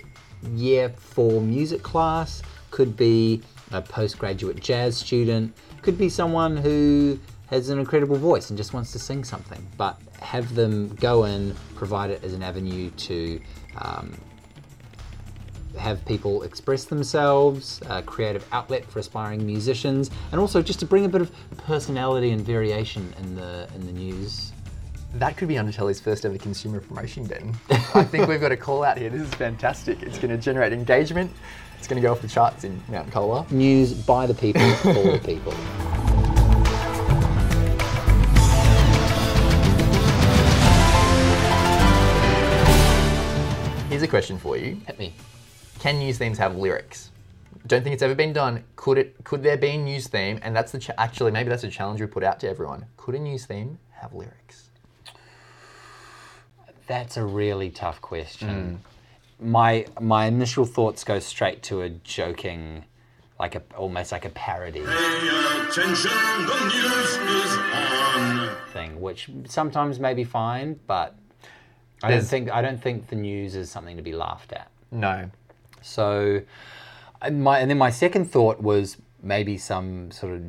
year 0.54 0.88
four 0.88 1.40
music 1.40 1.82
class, 1.82 2.42
could 2.70 2.96
be 2.96 3.42
a 3.70 3.80
postgraduate 3.80 4.60
jazz 4.60 4.96
student, 4.96 5.54
could 5.82 5.98
be 5.98 6.08
someone 6.08 6.56
who 6.56 7.18
has 7.46 7.68
an 7.68 7.78
incredible 7.78 8.16
voice 8.16 8.48
and 8.48 8.56
just 8.56 8.72
wants 8.72 8.92
to 8.92 8.98
sing 8.98 9.24
something, 9.24 9.66
but 9.76 10.00
have 10.20 10.54
them 10.54 10.88
go 10.96 11.24
in, 11.24 11.54
provide 11.74 12.10
it 12.10 12.24
as 12.24 12.32
an 12.32 12.42
avenue 12.42 12.90
to 12.92 13.40
um, 13.78 14.14
have 15.78 16.04
people 16.04 16.42
express 16.42 16.84
themselves, 16.84 17.80
a 17.88 18.02
creative 18.02 18.46
outlet 18.52 18.84
for 18.84 18.98
aspiring 18.98 19.44
musicians, 19.46 20.10
and 20.30 20.40
also 20.40 20.62
just 20.62 20.80
to 20.80 20.86
bring 20.86 21.04
a 21.04 21.08
bit 21.08 21.20
of 21.20 21.32
personality 21.58 22.30
and 22.30 22.44
variation 22.44 23.12
in 23.18 23.34
the 23.34 23.68
in 23.74 23.86
the 23.86 23.92
news. 23.92 24.52
That 25.14 25.36
could 25.36 25.48
be 25.48 25.54
Undertelly's 25.56 26.00
first 26.00 26.24
ever 26.24 26.38
consumer 26.38 26.80
promotion, 26.80 27.26
Ben. 27.26 27.54
I 27.94 28.02
think 28.02 28.28
we've 28.28 28.40
got 28.40 28.52
a 28.52 28.56
call 28.56 28.82
out 28.82 28.96
here. 28.96 29.10
This 29.10 29.20
is 29.20 29.34
fantastic. 29.34 30.02
It's 30.02 30.18
going 30.18 30.30
to 30.30 30.38
generate 30.38 30.72
engagement. 30.72 31.30
It's 31.76 31.86
going 31.86 32.00
to 32.00 32.06
go 32.06 32.12
off 32.12 32.22
the 32.22 32.28
charts 32.28 32.64
in 32.64 32.80
Mount 32.88 33.10
Colah. 33.10 33.46
News 33.50 33.92
by 33.92 34.26
the 34.26 34.34
people 34.34 34.62
for 34.76 34.92
the 34.94 35.18
people. 35.24 35.52
Here's 43.90 44.02
a 44.02 44.08
question 44.08 44.38
for 44.38 44.56
you. 44.56 44.80
Hit 44.86 44.98
me. 44.98 45.12
Can 45.82 45.98
news 45.98 46.16
themes 46.16 46.38
have 46.38 46.54
lyrics? 46.54 47.10
Don't 47.66 47.82
think 47.82 47.92
it's 47.94 48.04
ever 48.04 48.14
been 48.14 48.32
done. 48.32 48.62
Could 48.76 48.98
it? 48.98 49.16
Could 49.24 49.42
there 49.42 49.56
be 49.56 49.70
a 49.70 49.76
news 49.76 50.06
theme? 50.06 50.38
And 50.42 50.54
that's 50.54 50.70
the 50.70 50.78
ch- 50.78 50.90
actually 50.96 51.32
maybe 51.32 51.48
that's 51.48 51.64
a 51.64 51.68
challenge 51.68 52.00
we 52.00 52.06
put 52.06 52.22
out 52.22 52.38
to 52.40 52.48
everyone. 52.48 52.86
Could 52.96 53.16
a 53.16 53.18
news 53.18 53.46
theme 53.46 53.80
have 53.90 54.14
lyrics? 54.14 54.70
That's 56.86 57.16
a 57.16 57.24
really 57.24 57.68
tough 57.68 58.00
question. 58.00 58.78
Hmm. 59.40 59.48
My 59.50 59.86
my 60.00 60.26
initial 60.26 60.66
thoughts 60.66 61.02
go 61.02 61.18
straight 61.18 61.64
to 61.64 61.82
a 61.82 61.88
joking, 61.88 62.84
like 63.40 63.56
a 63.56 63.62
almost 63.76 64.12
like 64.12 64.24
a 64.24 64.30
parody 64.30 64.82
Attention, 64.82 66.12
the 66.46 66.70
news 66.72 67.16
is 67.16 67.58
on. 67.74 68.56
thing, 68.72 69.00
which 69.00 69.28
sometimes 69.46 69.98
may 69.98 70.14
be 70.14 70.22
fine, 70.22 70.78
but 70.86 71.16
I 72.04 72.12
don't 72.12 72.22
think 72.22 72.52
I 72.52 72.62
don't 72.62 72.80
think 72.80 73.08
the 73.08 73.16
news 73.16 73.56
is 73.56 73.68
something 73.68 73.96
to 73.96 74.02
be 74.04 74.12
laughed 74.12 74.52
at. 74.52 74.68
No. 74.92 75.30
So, 75.82 76.42
and 77.20 77.42
my 77.42 77.58
and 77.58 77.70
then 77.70 77.78
my 77.78 77.90
second 77.90 78.30
thought 78.30 78.60
was 78.60 78.96
maybe 79.22 79.56
some 79.58 80.10
sort 80.10 80.34
of 80.34 80.42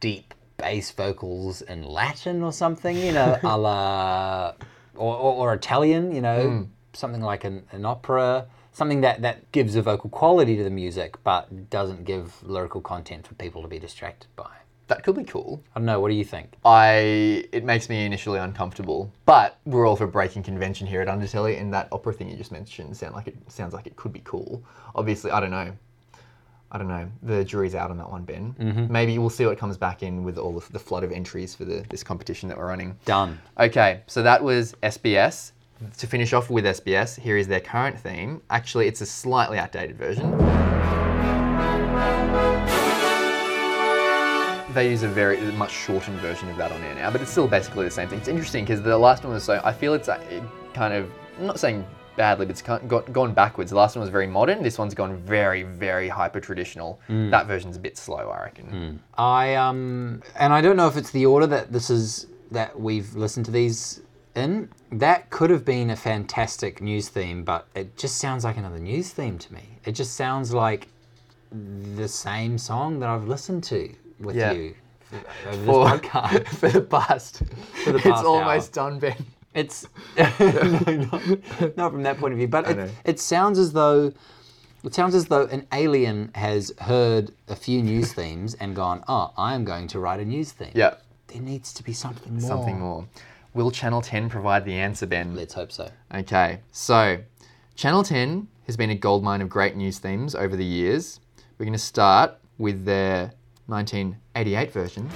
deep 0.00 0.34
bass 0.56 0.90
vocals 0.90 1.62
in 1.62 1.82
Latin 1.82 2.42
or 2.42 2.52
something, 2.52 2.96
you 2.96 3.12
know, 3.12 3.38
a 3.42 3.58
la 3.58 4.54
or, 4.94 5.16
or, 5.16 5.34
or 5.34 5.54
Italian, 5.54 6.14
you 6.14 6.20
know, 6.20 6.48
hmm. 6.48 6.62
something 6.92 7.22
like 7.22 7.44
an, 7.44 7.64
an 7.72 7.84
opera, 7.84 8.46
something 8.72 9.00
that 9.00 9.22
that 9.22 9.50
gives 9.52 9.74
a 9.76 9.82
vocal 9.82 10.10
quality 10.10 10.56
to 10.56 10.64
the 10.64 10.70
music, 10.70 11.22
but 11.24 11.70
doesn't 11.70 12.04
give 12.04 12.42
lyrical 12.42 12.80
content 12.80 13.26
for 13.26 13.34
people 13.34 13.62
to 13.62 13.68
be 13.68 13.78
distracted 13.78 14.28
by. 14.36 14.61
That 14.88 15.04
could 15.04 15.16
be 15.16 15.24
cool. 15.24 15.62
I 15.74 15.78
don't 15.78 15.86
know. 15.86 16.00
What 16.00 16.08
do 16.08 16.14
you 16.14 16.24
think? 16.24 16.54
I 16.64 17.44
it 17.52 17.64
makes 17.64 17.88
me 17.88 18.04
initially 18.04 18.38
uncomfortable, 18.38 19.12
but 19.24 19.58
we're 19.64 19.86
all 19.86 19.96
for 19.96 20.06
breaking 20.06 20.42
convention 20.42 20.86
here 20.86 21.00
at 21.00 21.08
Undertelly, 21.08 21.60
and 21.60 21.72
that 21.72 21.88
opera 21.92 22.12
thing 22.12 22.28
you 22.28 22.36
just 22.36 22.52
mentioned 22.52 22.96
sound 22.96 23.14
like 23.14 23.26
it 23.26 23.36
sounds 23.48 23.72
like 23.72 23.86
it 23.86 23.96
could 23.96 24.12
be 24.12 24.22
cool. 24.24 24.62
Obviously, 24.94 25.30
I 25.30 25.40
don't 25.40 25.50
know. 25.50 25.72
I 26.72 26.78
don't 26.78 26.88
know. 26.88 27.06
The 27.22 27.44
jury's 27.44 27.74
out 27.74 27.90
on 27.90 27.98
that 27.98 28.10
one, 28.10 28.24
Ben. 28.24 28.54
Mm-hmm. 28.58 28.90
Maybe 28.90 29.18
we'll 29.18 29.28
see 29.30 29.44
what 29.44 29.58
comes 29.58 29.76
back 29.76 30.02
in 30.02 30.24
with 30.24 30.38
all 30.38 30.56
of 30.56 30.70
the 30.72 30.78
flood 30.78 31.04
of 31.04 31.12
entries 31.12 31.54
for 31.54 31.64
the 31.64 31.84
this 31.88 32.02
competition 32.02 32.48
that 32.48 32.58
we're 32.58 32.68
running. 32.68 32.96
Done. 33.04 33.38
Okay, 33.58 34.02
so 34.06 34.22
that 34.22 34.42
was 34.42 34.74
SBS. 34.82 35.52
To 35.98 36.06
finish 36.06 36.32
off 36.32 36.48
with 36.48 36.64
SBS, 36.64 37.18
here 37.18 37.36
is 37.36 37.48
their 37.48 37.60
current 37.60 37.98
theme. 37.98 38.40
Actually, 38.50 38.86
it's 38.86 39.00
a 39.00 39.06
slightly 39.06 39.58
outdated 39.58 39.98
version. 39.98 40.30
They 44.74 44.90
use 44.90 45.02
a 45.02 45.08
very 45.08 45.38
a 45.38 45.52
much 45.52 45.72
shortened 45.72 46.18
version 46.20 46.48
of 46.48 46.56
that 46.56 46.72
on 46.72 46.82
air 46.82 46.94
now, 46.94 47.10
but 47.10 47.20
it's 47.20 47.30
still 47.30 47.48
basically 47.48 47.84
the 47.84 47.90
same 47.90 48.08
thing. 48.08 48.18
It's 48.18 48.28
interesting 48.28 48.64
because 48.64 48.82
the 48.82 48.96
last 48.96 49.24
one 49.24 49.32
was 49.32 49.44
so. 49.44 49.60
I 49.64 49.72
feel 49.72 49.94
it's 49.94 50.08
uh, 50.08 50.20
kind 50.74 50.94
of 50.94 51.10
I'm 51.38 51.46
not 51.46 51.58
saying 51.58 51.84
badly, 52.16 52.46
but 52.46 52.50
it's 52.50 52.62
got, 52.62 53.12
gone 53.12 53.32
backwards. 53.32 53.70
The 53.70 53.76
last 53.76 53.96
one 53.96 54.00
was 54.00 54.10
very 54.10 54.26
modern. 54.26 54.62
This 54.62 54.78
one's 54.78 54.94
gone 54.94 55.16
very, 55.16 55.62
very 55.62 56.08
hyper 56.08 56.40
traditional. 56.40 57.00
That 57.30 57.46
version's 57.46 57.76
a 57.76 57.80
bit 57.80 57.96
slow, 57.96 58.28
I 58.30 58.42
reckon. 58.42 59.00
I 59.16 59.54
um, 59.54 60.22
and 60.36 60.52
I 60.52 60.60
don't 60.60 60.76
know 60.76 60.88
if 60.88 60.96
it's 60.96 61.10
the 61.10 61.26
order 61.26 61.46
that 61.48 61.72
this 61.72 61.90
is 61.90 62.26
that 62.50 62.78
we've 62.78 63.14
listened 63.14 63.46
to 63.46 63.52
these 63.52 64.00
in. 64.34 64.68
That 64.90 65.30
could 65.30 65.50
have 65.50 65.64
been 65.64 65.90
a 65.90 65.96
fantastic 65.96 66.82
news 66.82 67.08
theme, 67.08 67.44
but 67.44 67.66
it 67.74 67.96
just 67.96 68.18
sounds 68.18 68.44
like 68.44 68.56
another 68.58 68.78
news 68.78 69.10
theme 69.10 69.38
to 69.38 69.52
me. 69.52 69.78
It 69.84 69.92
just 69.92 70.14
sounds 70.14 70.52
like 70.52 70.88
the 71.50 72.08
same 72.08 72.58
song 72.58 73.00
that 73.00 73.08
I've 73.08 73.26
listened 73.26 73.64
to 73.64 73.94
with 74.22 74.36
Yeah. 74.36 74.52
you 74.52 74.74
for, 75.00 75.52
For, 75.52 75.86
podcast. 75.86 76.46
for 76.60 76.68
the 76.70 76.80
past, 76.80 77.42
the 77.84 77.94
it's 77.96 78.02
past 78.02 78.24
almost 78.24 78.72
done, 78.72 78.98
Ben. 78.98 79.26
It's 79.54 79.86
no, 80.16 80.24
not, 81.12 81.76
not 81.76 81.92
from 81.92 82.02
that 82.04 82.16
point 82.18 82.32
of 82.32 82.38
view, 82.38 82.48
but 82.48 82.68
it, 82.70 82.90
it 83.04 83.20
sounds 83.20 83.58
as 83.58 83.72
though 83.72 84.12
it 84.82 84.94
sounds 84.94 85.14
as 85.14 85.26
though 85.26 85.44
an 85.46 85.66
alien 85.72 86.30
has 86.34 86.72
heard 86.80 87.30
a 87.48 87.54
few 87.54 87.82
news 87.82 88.12
themes 88.14 88.54
and 88.54 88.74
gone, 88.74 89.04
"Oh, 89.08 89.32
I 89.36 89.54
am 89.54 89.64
going 89.64 89.86
to 89.88 89.98
write 90.00 90.20
a 90.20 90.24
news 90.24 90.52
theme." 90.52 90.72
Yeah, 90.74 90.94
There 91.28 91.42
needs 91.42 91.72
to 91.74 91.82
be 91.84 91.92
something 91.92 92.32
more. 92.32 92.40
something 92.48 92.80
more. 92.80 93.06
Will 93.54 93.70
Channel 93.70 94.00
10 94.00 94.30
provide 94.30 94.64
the 94.64 94.72
answer, 94.72 95.06
Ben? 95.06 95.36
Let's 95.36 95.52
hope 95.52 95.70
so. 95.70 95.90
Okay, 96.14 96.60
so 96.72 97.18
Channel 97.76 98.02
10 98.02 98.48
has 98.66 98.78
been 98.78 98.88
a 98.88 98.94
goldmine 98.96 99.42
of 99.42 99.50
great 99.50 99.76
news 99.76 99.98
themes 99.98 100.34
over 100.34 100.56
the 100.56 100.64
years. 100.64 101.20
We're 101.58 101.66
going 101.66 101.74
to 101.74 101.78
start 101.78 102.38
with 102.56 102.86
their 102.86 103.34
1988 103.66 104.72
version. 104.72 105.08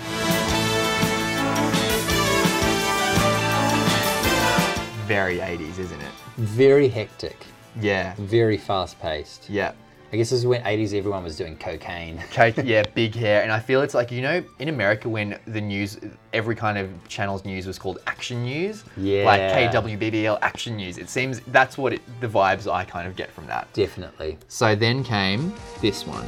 Very 5.07 5.39
80s, 5.39 5.79
isn't 5.79 6.01
it? 6.01 6.13
Very 6.37 6.89
hectic. 6.89 7.47
Yeah. 7.81 8.15
Very 8.19 8.57
fast 8.57 9.01
paced. 9.01 9.49
Yeah. 9.49 9.73
I 10.13 10.17
guess 10.17 10.31
this 10.31 10.39
is 10.39 10.47
when 10.47 10.63
80s 10.63 10.97
everyone 10.97 11.25
was 11.25 11.37
doing 11.37 11.57
cocaine. 11.57 12.23
Coke, 12.31 12.57
yeah, 12.65 12.85
big 12.95 13.15
hair. 13.15 13.43
And 13.43 13.51
I 13.51 13.59
feel 13.59 13.83
it's 13.83 13.95
like, 13.95 14.11
you 14.11 14.23
know, 14.23 14.43
in 14.61 14.69
America 14.69 15.09
when 15.09 15.39
the 15.47 15.61
news, 15.61 15.99
every 16.33 16.55
kind 16.55 16.79
of 16.79 16.89
channel's 17.09 17.45
news 17.45 17.67
was 17.67 17.79
called 17.79 17.99
action 18.07 18.45
news. 18.45 18.85
Yeah. 18.97 19.25
Like 19.25 19.41
KWBBL 19.73 20.39
action 20.43 20.77
news. 20.77 20.99
It 20.99 21.11
seems 21.11 21.41
that's 21.49 21.77
what 21.77 21.93
it, 21.93 22.01
the 22.21 22.29
vibes 22.29 22.71
I 22.71 22.85
kind 22.85 23.09
of 23.09 23.17
get 23.17 23.31
from 23.31 23.47
that. 23.47 23.73
Definitely. 23.73 24.39
So 24.49 24.75
then 24.75 25.03
came 25.03 25.53
this 25.81 26.07
one. 26.07 26.27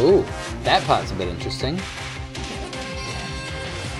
Ooh, 0.00 0.24
that 0.62 0.82
part's 0.84 1.10
a 1.10 1.14
bit 1.14 1.28
interesting. 1.28 1.78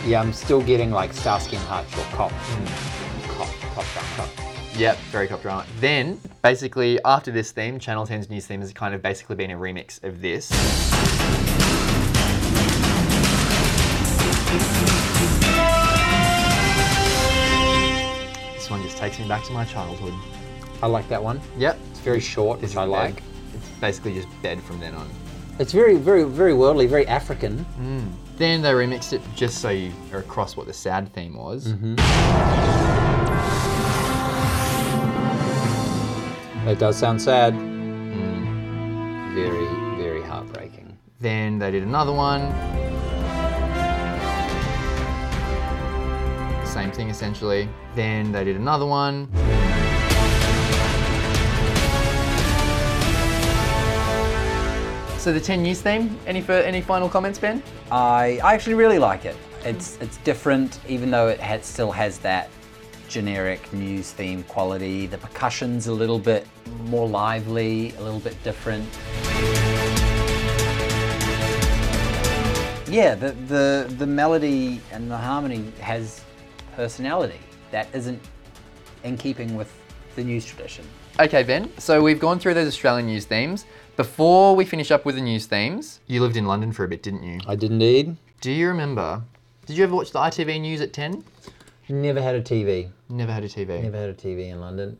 Yeah, 0.06 0.22
I'm 0.22 0.32
still 0.32 0.62
getting 0.62 0.90
like 0.90 1.12
Starsky 1.12 1.56
and 1.56 1.64
Hutch 1.66 1.92
or 1.98 2.04
Cop. 2.16 2.32
Hmm. 2.32 3.28
Cop, 3.36 3.74
Cop, 3.74 3.84
Cop, 3.84 4.16
Cop. 4.16 4.76
Yep, 4.78 4.96
very 5.10 5.28
cop 5.28 5.42
drama. 5.42 5.66
Then, 5.78 6.18
basically, 6.40 6.98
after 7.04 7.30
this 7.30 7.52
theme, 7.52 7.78
Channel 7.78 8.06
10's 8.06 8.30
news 8.30 8.46
theme 8.46 8.62
has 8.62 8.72
kind 8.72 8.94
of 8.94 9.02
basically 9.02 9.36
been 9.36 9.50
a 9.50 9.58
remix 9.58 10.02
of 10.02 10.22
this. 10.22 10.48
This 18.54 18.70
one 18.70 18.82
just 18.82 18.96
takes 18.96 19.18
me 19.18 19.28
back 19.28 19.44
to 19.44 19.52
my 19.52 19.66
childhood. 19.66 20.14
I 20.82 20.86
like 20.86 21.08
that 21.10 21.22
one. 21.22 21.42
Yep, 21.58 21.78
It's 21.90 22.00
very 22.00 22.20
short, 22.20 22.62
it's 22.62 22.72
which 22.72 22.78
I 22.78 22.84
like. 22.84 23.22
It's 23.54 23.68
basically 23.80 24.14
just 24.14 24.28
bed 24.40 24.62
from 24.62 24.80
then 24.80 24.94
on. 24.94 25.10
It's 25.60 25.72
very, 25.72 25.96
very, 25.96 26.24
very 26.24 26.54
worldly, 26.54 26.86
very 26.86 27.06
African. 27.06 27.66
Mm. 27.78 28.10
Then 28.38 28.62
they 28.62 28.70
remixed 28.70 29.12
it 29.12 29.20
just 29.36 29.58
so 29.58 29.68
you 29.68 29.92
are 30.10 30.20
across 30.20 30.56
what 30.56 30.66
the 30.66 30.72
sad 30.72 31.12
theme 31.12 31.36
was. 31.36 31.68
Mm-hmm. 31.68 31.98
It 36.66 36.78
does 36.78 36.96
sound 36.96 37.20
sad. 37.20 37.52
Mm. 37.52 39.34
Very, 39.34 39.66
very 40.02 40.22
heartbreaking. 40.22 40.96
Then 41.20 41.58
they 41.58 41.70
did 41.70 41.82
another 41.82 42.14
one. 42.14 42.40
Same 46.64 46.90
thing 46.90 47.10
essentially. 47.10 47.68
Then 47.94 48.32
they 48.32 48.44
did 48.44 48.56
another 48.56 48.86
one. 48.86 49.28
So 55.20 55.34
the 55.34 55.40
10 55.40 55.62
news 55.62 55.82
theme, 55.82 56.18
any 56.26 56.40
for, 56.40 56.54
any 56.54 56.80
final 56.80 57.06
comments, 57.06 57.38
Ben? 57.38 57.62
I, 57.92 58.40
I 58.42 58.54
actually 58.54 58.72
really 58.72 58.98
like 58.98 59.26
it. 59.26 59.36
It's 59.66 59.98
it's 60.00 60.16
different, 60.16 60.80
even 60.88 61.10
though 61.10 61.28
it 61.28 61.62
still 61.62 61.92
has 61.92 62.16
that 62.20 62.48
generic 63.06 63.70
news 63.70 64.12
theme 64.12 64.42
quality. 64.44 65.06
The 65.06 65.18
percussion's 65.18 65.88
a 65.88 65.92
little 65.92 66.18
bit 66.18 66.46
more 66.84 67.06
lively, 67.06 67.92
a 67.96 68.00
little 68.00 68.18
bit 68.18 68.42
different. 68.42 68.88
Yeah, 72.88 73.14
the 73.14 73.32
the 73.46 73.94
the 73.98 74.06
melody 74.06 74.80
and 74.90 75.10
the 75.10 75.18
harmony 75.18 75.70
has 75.80 76.24
personality 76.76 77.40
that 77.72 77.88
isn't 77.92 78.22
in 79.04 79.18
keeping 79.18 79.54
with 79.54 79.70
the 80.16 80.24
news 80.24 80.46
tradition. 80.46 80.86
Okay, 81.20 81.42
Ben. 81.42 81.70
So 81.76 82.02
we've 82.02 82.18
gone 82.18 82.38
through 82.38 82.54
those 82.54 82.66
Australian 82.68 83.04
news 83.04 83.26
themes. 83.26 83.66
Before 83.98 84.56
we 84.56 84.64
finish 84.64 84.90
up 84.90 85.04
with 85.04 85.16
the 85.16 85.20
news 85.20 85.44
themes, 85.44 86.00
you 86.06 86.22
lived 86.22 86.34
in 86.34 86.46
London 86.46 86.72
for 86.72 86.82
a 86.84 86.88
bit, 86.88 87.02
didn't 87.02 87.24
you? 87.24 87.40
I 87.46 87.56
did 87.56 87.72
indeed. 87.72 88.16
Do 88.40 88.50
you 88.50 88.68
remember? 88.68 89.22
Did 89.66 89.76
you 89.76 89.84
ever 89.84 89.94
watch 89.94 90.12
the 90.12 90.18
ITV 90.18 90.62
news 90.62 90.80
at 90.80 90.94
10? 90.94 91.22
Never 91.90 92.22
had 92.22 92.36
a 92.36 92.42
TV. 92.42 92.88
Never 93.10 93.32
had 93.32 93.44
a 93.44 93.50
TV. 93.50 93.82
Never 93.82 93.98
had 93.98 94.08
a 94.08 94.14
TV 94.14 94.48
in 94.48 94.60
London. 94.60 94.96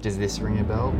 Does 0.00 0.16
this 0.16 0.38
ring 0.38 0.58
a 0.58 0.64
bell? 0.64 0.90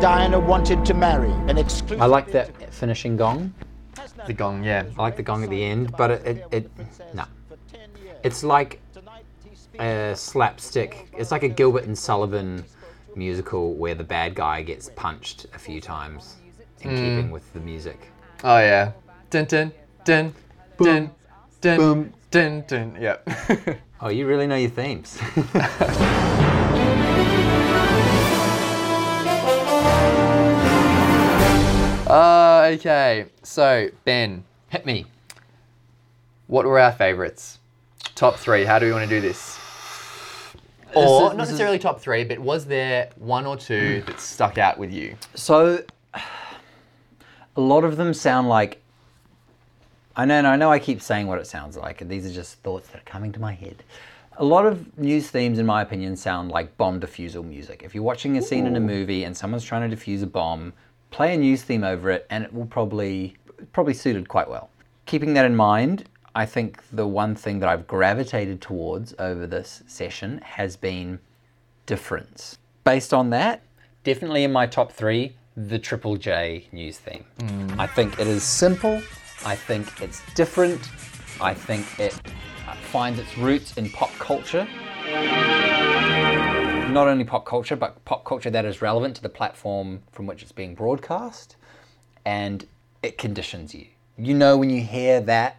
Diana 0.00 0.38
wanted 0.38 0.84
to 0.84 0.94
marry, 0.94 1.32
an 1.50 1.58
exclusive. 1.58 2.00
I 2.00 2.06
like 2.06 2.30
that 2.30 2.72
finishing 2.72 3.16
gong. 3.16 3.52
The 4.28 4.32
gong, 4.32 4.62
yeah. 4.62 4.84
I 4.96 5.02
like 5.02 5.16
the 5.16 5.24
gong 5.24 5.42
at 5.42 5.50
the 5.50 5.64
end, 5.64 5.92
but 5.96 6.12
it, 6.12 6.26
it, 6.26 6.46
it 6.52 6.70
no. 7.14 7.24
It's 8.22 8.44
like 8.44 8.80
a 9.80 10.14
slapstick. 10.14 11.08
It's 11.16 11.32
like 11.32 11.42
a 11.42 11.48
Gilbert 11.48 11.84
and 11.84 11.98
Sullivan 11.98 12.64
musical 13.16 13.74
where 13.74 13.96
the 13.96 14.04
bad 14.04 14.36
guy 14.36 14.62
gets 14.62 14.88
punched 14.94 15.46
a 15.52 15.58
few 15.58 15.80
times 15.80 16.36
in 16.82 16.90
hmm. 16.90 16.96
keeping 16.96 17.30
with 17.32 17.52
the 17.52 17.60
music. 17.60 18.12
Oh 18.44 18.58
yeah. 18.58 18.92
Dun 19.30 19.46
dun 19.46 19.72
dun 20.04 20.32
boom 20.76 21.10
dun 21.60 21.76
dun 21.76 22.12
dun 22.30 22.64
dun. 22.68 22.96
Yep. 23.00 23.78
Oh, 24.00 24.10
you 24.10 24.28
really 24.28 24.46
know 24.46 24.54
your 24.54 24.70
themes. 24.70 25.18
uh, 32.08 32.70
okay. 32.74 33.26
So 33.42 33.88
Ben, 34.04 34.44
Hit 34.68 34.84
me. 34.86 35.06
what 36.46 36.66
were 36.66 36.78
our 36.78 36.92
favourites? 36.92 37.58
Top 38.14 38.36
three. 38.36 38.64
How 38.64 38.78
do 38.78 38.86
we 38.86 38.92
want 38.92 39.08
to 39.08 39.14
do 39.14 39.20
this? 39.20 39.58
Or 40.94 41.02
is- 41.04 41.10
not 41.10 41.22
this 41.22 41.32
is- 41.32 41.38
necessarily 41.38 41.78
top 41.78 42.00
three, 42.00 42.24
but 42.24 42.38
was 42.38 42.64
there 42.66 43.10
one 43.16 43.46
or 43.46 43.56
two 43.56 44.02
that 44.06 44.20
stuck 44.20 44.58
out 44.58 44.78
with 44.78 44.92
you? 44.92 45.16
So, 45.34 45.82
a 46.14 47.60
lot 47.60 47.84
of 47.84 47.96
them 47.96 48.12
sound 48.14 48.48
like. 48.48 48.82
I 50.16 50.24
know, 50.24 50.40
I 50.40 50.56
know 50.56 50.72
I 50.72 50.80
keep 50.80 51.00
saying 51.00 51.28
what 51.28 51.38
it 51.38 51.46
sounds 51.46 51.76
like, 51.76 52.00
and 52.00 52.10
these 52.10 52.26
are 52.26 52.32
just 52.34 52.54
thoughts 52.64 52.88
that 52.88 52.98
are 53.02 53.04
coming 53.04 53.30
to 53.32 53.40
my 53.40 53.52
head. 53.52 53.84
A 54.38 54.44
lot 54.44 54.66
of 54.66 54.98
news 54.98 55.30
themes, 55.30 55.60
in 55.60 55.66
my 55.66 55.80
opinion, 55.80 56.16
sound 56.16 56.50
like 56.50 56.76
bomb 56.76 56.98
defusal 57.00 57.44
music. 57.44 57.82
If 57.84 57.94
you're 57.94 58.02
watching 58.02 58.36
a 58.36 58.42
scene 58.42 58.66
in 58.66 58.74
a 58.74 58.80
movie 58.80 59.22
and 59.24 59.36
someone's 59.36 59.62
trying 59.64 59.88
to 59.88 59.96
defuse 59.96 60.24
a 60.24 60.26
bomb, 60.26 60.72
play 61.10 61.34
a 61.34 61.36
news 61.36 61.62
theme 61.62 61.84
over 61.84 62.10
it, 62.10 62.26
and 62.30 62.44
it 62.44 62.52
will 62.52 62.66
probably 62.66 63.36
probably 63.72 63.94
suited 63.94 64.28
quite 64.28 64.48
well. 64.48 64.70
Keeping 65.06 65.34
that 65.34 65.44
in 65.44 65.56
mind, 65.56 66.04
I 66.34 66.46
think 66.46 66.82
the 66.92 67.06
one 67.06 67.34
thing 67.34 67.58
that 67.60 67.68
I've 67.68 67.86
gravitated 67.86 68.60
towards 68.60 69.14
over 69.18 69.46
this 69.46 69.82
session 69.86 70.38
has 70.44 70.76
been 70.76 71.18
difference. 71.86 72.58
Based 72.84 73.12
on 73.12 73.30
that, 73.30 73.62
definitely 74.04 74.44
in 74.44 74.52
my 74.52 74.66
top 74.66 74.92
three, 74.92 75.34
the 75.56 75.78
Triple 75.78 76.16
J 76.16 76.68
news 76.70 76.98
theme. 76.98 77.24
I 77.78 77.86
think 77.86 78.20
it 78.20 78.26
is 78.26 78.44
simple. 78.44 79.02
I 79.44 79.56
think 79.56 80.00
it's 80.00 80.22
different. 80.34 80.80
I 81.40 81.54
think 81.54 81.98
it 81.98 82.20
uh, 82.68 82.74
finds 82.74 83.18
its 83.18 83.36
roots 83.36 83.76
in 83.76 83.90
pop 83.90 84.12
culture. 84.18 84.68
Not 86.90 87.06
only 87.06 87.24
pop 87.24 87.44
culture, 87.44 87.76
but 87.76 88.02
pop 88.06 88.24
culture 88.24 88.48
that 88.48 88.64
is 88.64 88.80
relevant 88.80 89.14
to 89.16 89.22
the 89.22 89.28
platform 89.28 90.00
from 90.10 90.26
which 90.26 90.42
it's 90.42 90.52
being 90.52 90.74
broadcast. 90.74 91.56
And 92.24 92.66
it 93.02 93.18
conditions 93.18 93.74
you. 93.74 93.88
You 94.16 94.32
know 94.32 94.56
when 94.56 94.70
you 94.70 94.80
hear 94.80 95.20
that, 95.20 95.58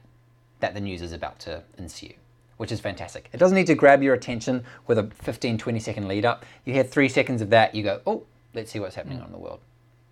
that 0.60 0.74
the 0.74 0.82
news 0.82 1.04
is 1.04 1.14
about 1.14 1.38
to 1.42 1.62
ensue, 1.78 2.14
which 2.58 2.72
is 2.72 2.80
fantastic. 2.80 3.30
It 3.32 3.38
doesn't 3.38 3.56
need 3.56 3.68
to 3.68 3.76
grab 3.76 4.02
your 4.02 4.16
attention 4.16 4.64
with 4.88 4.98
a 4.98 5.04
15, 5.04 5.60
20 5.60 5.80
second 5.80 6.08
lead 6.08 6.26
up. 6.26 6.46
You 6.66 6.74
hear 6.74 6.84
three 6.84 7.08
seconds 7.08 7.44
of 7.44 7.52
that, 7.52 7.76
you 7.76 7.84
go, 7.84 8.02
oh, 8.08 8.24
let's 8.56 8.72
see 8.72 8.80
what's 8.80 8.96
happening 8.96 9.20
hmm. 9.20 9.26
on 9.26 9.32
the 9.32 9.38
world. 9.38 9.60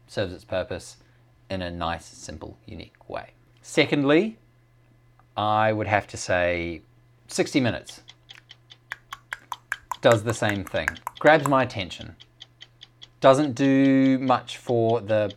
Serves 0.05 0.34
its 0.34 0.45
purpose 0.45 0.97
in 1.49 1.63
a 1.63 1.72
nice, 1.72 2.05
simple, 2.05 2.57
unique 2.68 3.09
way. 3.09 3.32
Secondly, 3.63 4.38
I 5.36 5.74
would 5.74 5.88
have 5.88 6.05
to 6.07 6.18
say 6.18 6.84
60 7.28 7.59
Minutes 7.59 8.01
does 10.02 10.24
the 10.24 10.34
same 10.34 10.64
thing. 10.64 10.88
Grabs 11.20 11.48
my 11.48 11.64
attention. 11.64 12.16
Doesn't 13.20 13.54
do 13.54 14.20
much 14.20 14.58
for 14.58 15.02
the. 15.02 15.34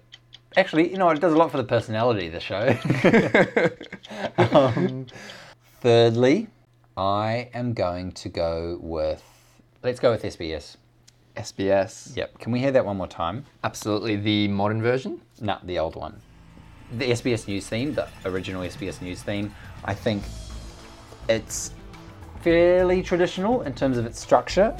Actually, 0.56 0.90
you 0.90 0.98
know, 0.98 1.08
it 1.10 1.20
does 1.20 1.32
a 1.32 1.36
lot 1.36 1.50
for 1.50 1.56
the 1.56 1.64
personality 1.64 2.26
of 2.26 2.32
the 2.32 2.40
show. 2.40 2.76
um, 4.56 5.06
thirdly, 5.80 6.48
I 6.96 7.48
am 7.54 7.72
going 7.72 8.12
to 8.12 8.28
go 8.28 8.78
with. 8.80 9.22
Let's 9.82 10.00
go 10.00 10.10
with 10.10 10.22
SBS. 10.22 10.76
SBS. 11.36 12.16
Yep. 12.16 12.38
Can 12.38 12.52
we 12.52 12.58
hear 12.58 12.72
that 12.72 12.84
one 12.84 12.96
more 12.96 13.06
time? 13.06 13.46
Absolutely. 13.64 14.16
The 14.16 14.48
modern 14.48 14.82
version. 14.82 15.20
No, 15.40 15.58
the 15.62 15.78
old 15.78 15.96
one. 15.96 16.20
The 16.92 17.10
SBS 17.12 17.46
News 17.46 17.68
theme, 17.68 17.94
the 17.94 18.08
original 18.24 18.62
SBS 18.62 19.00
News 19.00 19.22
theme, 19.22 19.54
I 19.84 19.94
think 19.94 20.24
it's 21.28 21.70
fairly 22.42 23.02
traditional 23.02 23.62
in 23.62 23.74
terms 23.74 23.98
of 23.98 24.06
its 24.06 24.18
structure. 24.18 24.76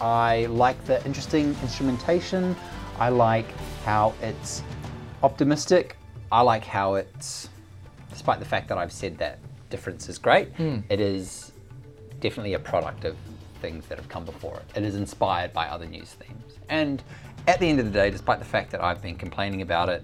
I 0.00 0.46
like 0.46 0.82
the 0.84 1.04
interesting 1.04 1.56
instrumentation. 1.62 2.56
I 2.98 3.10
like 3.10 3.46
how 3.84 4.14
it's 4.22 4.62
optimistic. 5.22 5.96
I 6.32 6.42
like 6.42 6.64
how 6.64 6.94
it's, 6.94 7.48
despite 8.10 8.38
the 8.38 8.44
fact 8.46 8.68
that 8.68 8.78
I've 8.78 8.92
said 8.92 9.18
that 9.18 9.38
difference 9.68 10.08
is 10.08 10.18
great, 10.18 10.48
Hmm. 10.56 10.78
it 10.88 11.00
is 11.00 11.52
definitely 12.20 12.54
a 12.54 12.58
product 12.58 13.04
of 13.04 13.16
things 13.60 13.86
that 13.86 13.98
have 13.98 14.08
come 14.08 14.24
before 14.24 14.56
it. 14.56 14.64
It 14.78 14.84
is 14.84 14.94
inspired 14.94 15.52
by 15.52 15.66
other 15.66 15.86
news 15.86 16.12
themes. 16.14 16.58
And 16.68 17.02
at 17.46 17.58
the 17.60 17.68
end 17.68 17.78
of 17.78 17.86
the 17.86 17.92
day, 17.92 18.10
despite 18.10 18.38
the 18.38 18.44
fact 18.44 18.70
that 18.72 18.82
I've 18.82 19.02
been 19.02 19.16
complaining 19.16 19.62
about 19.62 19.88
it, 19.88 20.02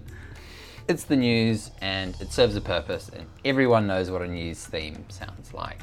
it's 0.87 1.03
the 1.03 1.15
news 1.15 1.71
and 1.81 2.19
it 2.21 2.31
serves 2.31 2.55
a 2.55 2.61
purpose 2.61 3.09
and 3.09 3.25
everyone 3.43 3.87
knows 3.87 4.09
what 4.09 4.21
a 4.21 4.27
news 4.27 4.63
theme 4.65 5.03
sounds 5.09 5.53
like. 5.53 5.81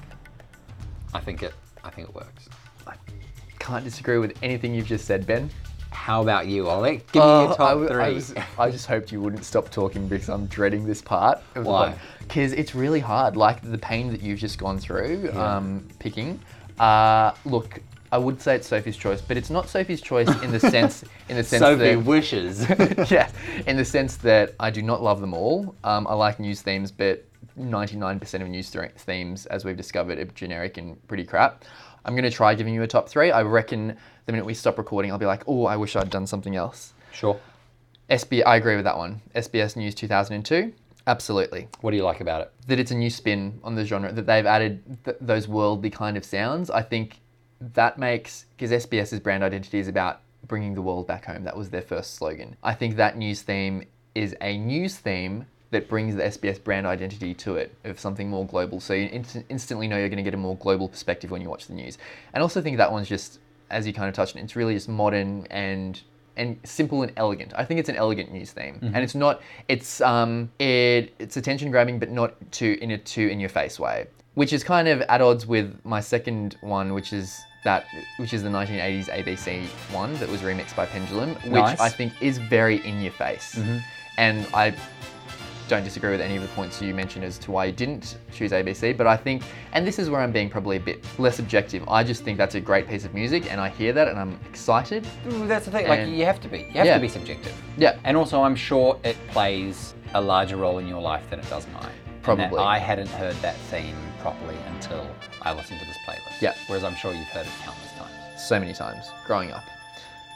I 1.14 1.20
think 1.20 1.42
it 1.42 1.54
I 1.82 1.90
think 1.90 2.08
it 2.08 2.14
works. 2.14 2.48
I 2.86 2.94
can't 3.58 3.84
disagree 3.84 4.18
with 4.18 4.36
anything 4.42 4.74
you've 4.74 4.86
just 4.86 5.04
said, 5.06 5.26
Ben. 5.26 5.50
How 5.90 6.22
about 6.22 6.48
you, 6.48 6.68
Ollie? 6.68 6.96
Give 7.12 7.14
me 7.16 7.20
Oh, 7.22 7.42
your 7.44 7.52
I 7.52 7.56
top 7.56 7.68
w- 7.70 7.88
three. 7.88 8.02
I, 8.02 8.08
was- 8.10 8.34
I 8.58 8.70
just 8.70 8.86
hoped 8.86 9.12
you 9.12 9.20
wouldn't 9.20 9.44
stop 9.44 9.70
talking 9.70 10.08
because 10.08 10.28
I'm 10.28 10.46
dreading 10.46 10.84
this 10.84 11.00
part. 11.00 11.38
Why? 11.54 11.94
Because 12.20 12.52
it's 12.52 12.74
really 12.74 13.00
hard. 13.00 13.36
Like 13.36 13.60
the 13.62 13.78
pain 13.78 14.10
that 14.10 14.20
you've 14.20 14.40
just 14.40 14.58
gone 14.58 14.78
through 14.78 15.30
um, 15.32 15.86
picking. 16.00 16.40
Uh, 16.80 17.32
look, 17.44 17.80
I 18.10 18.18
would 18.18 18.40
say 18.42 18.56
it's 18.56 18.66
Sophie's 18.66 18.96
choice, 18.96 19.20
but 19.20 19.36
it's 19.36 19.50
not 19.50 19.68
Sophie's 19.68 20.00
choice 20.00 20.28
in 20.42 20.50
the 20.50 20.58
sense 20.60 21.04
in 21.28 21.36
the 21.36 21.44
sense 21.44 21.60
Sophie 21.60 21.94
that 21.94 22.04
wishes. 22.04 22.66
yeah, 23.10 23.30
in 23.66 23.76
the 23.76 23.84
sense 23.84 24.16
that 24.18 24.54
I 24.58 24.70
do 24.70 24.82
not 24.82 25.00
love 25.02 25.20
them 25.20 25.32
all. 25.32 25.76
Um, 25.84 26.06
I 26.08 26.14
like 26.14 26.40
news 26.40 26.60
themes, 26.60 26.90
but 26.90 27.24
99% 27.58 28.42
of 28.42 28.48
news 28.48 28.70
th- 28.70 28.92
themes, 28.96 29.46
as 29.46 29.64
we've 29.64 29.76
discovered, 29.76 30.18
are 30.18 30.24
generic 30.26 30.76
and 30.76 31.06
pretty 31.08 31.24
crap. 31.24 31.64
I'm 32.04 32.14
going 32.14 32.24
to 32.24 32.30
try 32.30 32.54
giving 32.54 32.74
you 32.74 32.82
a 32.82 32.86
top 32.86 33.08
three. 33.08 33.30
I 33.30 33.42
reckon 33.42 33.96
the 34.26 34.32
minute 34.32 34.44
we 34.44 34.54
stop 34.54 34.78
recording, 34.78 35.10
I'll 35.10 35.18
be 35.18 35.26
like, 35.26 35.44
oh, 35.46 35.66
I 35.66 35.76
wish 35.76 35.96
I'd 35.96 36.10
done 36.10 36.26
something 36.26 36.56
else. 36.56 36.92
Sure. 37.12 37.38
SB, 38.10 38.42
I 38.44 38.56
agree 38.56 38.76
with 38.76 38.84
that 38.84 38.98
one. 38.98 39.22
SBS 39.34 39.76
News 39.76 39.94
2002, 39.94 40.72
absolutely. 41.06 41.68
What 41.80 41.92
do 41.92 41.96
you 41.96 42.04
like 42.04 42.20
about 42.20 42.42
it? 42.42 42.52
That 42.66 42.78
it's 42.78 42.90
a 42.90 42.94
new 42.94 43.08
spin 43.08 43.60
on 43.64 43.74
the 43.74 43.84
genre, 43.84 44.12
that 44.12 44.26
they've 44.26 44.44
added 44.44 44.98
th- 45.04 45.16
those 45.20 45.48
worldly 45.48 45.90
kind 45.90 46.16
of 46.16 46.24
sounds. 46.24 46.70
I 46.70 46.82
think 46.82 47.20
that 47.60 47.98
makes, 47.98 48.44
because 48.56 48.70
SBS's 48.86 49.20
brand 49.20 49.42
identity 49.42 49.78
is 49.78 49.88
about 49.88 50.20
bringing 50.46 50.74
the 50.74 50.82
world 50.82 51.06
back 51.06 51.24
home. 51.24 51.44
That 51.44 51.56
was 51.56 51.70
their 51.70 51.82
first 51.82 52.14
slogan. 52.14 52.56
I 52.62 52.74
think 52.74 52.96
that 52.96 53.16
news 53.16 53.40
theme 53.40 53.86
is 54.14 54.36
a 54.42 54.58
news 54.58 54.96
theme 54.96 55.46
that 55.74 55.88
brings 55.88 56.14
the 56.16 56.22
SBS 56.22 56.62
brand 56.62 56.86
identity 56.86 57.34
to 57.34 57.56
it 57.56 57.74
of 57.84 58.00
something 58.00 58.28
more 58.30 58.46
global. 58.46 58.80
So 58.80 58.94
you 58.94 59.08
inst- 59.08 59.44
instantly 59.48 59.86
know 59.88 59.98
you're 59.98 60.08
going 60.08 60.16
to 60.16 60.22
get 60.30 60.34
a 60.34 60.38
more 60.38 60.56
global 60.56 60.88
perspective 60.88 61.30
when 61.30 61.42
you 61.42 61.50
watch 61.50 61.66
the 61.66 61.74
news. 61.74 61.98
And 62.32 62.42
also 62.42 62.62
think 62.62 62.76
that 62.78 62.90
one's 62.90 63.08
just, 63.08 63.38
as 63.70 63.86
you 63.86 63.92
kind 63.92 64.08
of 64.08 64.14
touched 64.14 64.36
on, 64.36 64.42
it's 64.42 64.56
really 64.56 64.74
just 64.74 64.88
modern 64.88 65.46
and 65.50 66.00
and 66.36 66.58
simple 66.64 67.02
and 67.04 67.12
elegant. 67.16 67.52
I 67.56 67.64
think 67.64 67.78
it's 67.78 67.88
an 67.88 67.94
elegant 67.94 68.32
news 68.32 68.50
theme, 68.50 68.80
Mhm. 68.82 68.86
and 68.94 68.96
it's 69.04 69.14
not. 69.14 69.40
It's 69.68 70.00
um 70.00 70.50
it 70.58 71.12
it's 71.20 71.36
attention 71.36 71.70
grabbing, 71.70 71.98
but 72.00 72.10
not 72.10 72.34
too 72.50 72.76
in 72.82 72.90
a 72.90 72.98
too 72.98 73.28
in 73.28 73.38
your 73.38 73.48
face 73.50 73.78
way, 73.78 74.06
which 74.34 74.52
is 74.52 74.64
kind 74.64 74.88
of 74.88 75.00
at 75.02 75.20
odds 75.20 75.46
with 75.46 75.78
my 75.84 76.00
second 76.00 76.56
one, 76.60 76.92
which 76.92 77.12
is 77.12 77.40
that 77.64 77.84
which 78.18 78.34
is 78.34 78.42
the 78.42 78.48
1980s 78.50 79.08
ABC 79.08 79.66
one 79.92 80.12
that 80.18 80.28
was 80.28 80.40
remixed 80.42 80.74
by 80.74 80.86
Pendulum, 80.86 81.30
which 81.44 81.52
Nice. 81.70 81.80
I 81.80 81.88
think 81.88 82.12
is 82.20 82.38
very 82.38 82.84
in 82.84 83.00
your 83.00 83.12
face, 83.12 83.54
Mhm. 83.54 83.80
and 84.18 84.46
I 84.52 84.74
don't 85.68 85.84
disagree 85.84 86.10
with 86.10 86.20
any 86.20 86.36
of 86.36 86.42
the 86.42 86.48
points 86.48 86.80
you 86.82 86.92
mentioned 86.94 87.24
as 87.24 87.38
to 87.38 87.50
why 87.50 87.64
you 87.66 87.72
didn't 87.72 88.18
choose 88.32 88.52
ABC, 88.52 88.96
but 88.96 89.06
I 89.06 89.16
think, 89.16 89.42
and 89.72 89.86
this 89.86 89.98
is 89.98 90.10
where 90.10 90.20
I'm 90.20 90.32
being 90.32 90.50
probably 90.50 90.76
a 90.76 90.80
bit 90.80 91.04
less 91.18 91.38
objective, 91.38 91.82
I 91.88 92.04
just 92.04 92.22
think 92.22 92.36
that's 92.38 92.54
a 92.54 92.60
great 92.60 92.86
piece 92.88 93.04
of 93.04 93.14
music 93.14 93.50
and 93.50 93.60
I 93.60 93.68
hear 93.70 93.92
that 93.92 94.08
and 94.08 94.18
I'm 94.18 94.38
excited. 94.48 95.06
Mm, 95.26 95.48
that's 95.48 95.64
the 95.64 95.70
thing. 95.70 95.88
Like 95.88 96.08
you 96.08 96.24
have 96.24 96.40
to 96.42 96.48
be. 96.48 96.58
You 96.60 96.72
have 96.74 96.86
Yeah. 96.86 96.94
to 96.94 97.00
be 97.00 97.08
subjective. 97.08 97.54
Yeah. 97.76 97.96
And 98.04 98.16
also, 98.16 98.42
I'm 98.42 98.56
sure 98.56 98.98
it 99.04 99.16
plays 99.28 99.94
a 100.14 100.20
larger 100.20 100.56
role 100.56 100.78
in 100.78 100.86
your 100.86 101.00
life 101.00 101.28
than 101.30 101.38
it 101.40 101.48
does 101.48 101.66
mine. 101.68 101.92
Probably. 102.22 102.58
I 102.58 102.78
hadn't 102.78 103.08
heard 103.08 103.34
that 103.36 103.56
theme 103.70 103.96
properly 104.20 104.56
until 104.74 105.06
I 105.42 105.52
listened 105.52 105.80
to 105.80 105.86
this 105.86 105.98
playlist. 106.06 106.40
Yeah. 106.40 106.54
Whereas 106.68 106.84
I'm 106.84 106.94
sure 106.94 107.12
you've 107.12 107.26
heard 107.28 107.46
it 107.46 107.52
countless 107.62 107.92
times. 107.92 108.40
So 108.40 108.58
many 108.60 108.72
times 108.72 109.06
growing 109.26 109.50
up. 109.50 109.64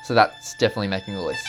So 0.05 0.15
that's 0.15 0.55
definitely 0.55 0.89
making 0.89 1.15
the 1.15 1.23
list. 1.23 1.47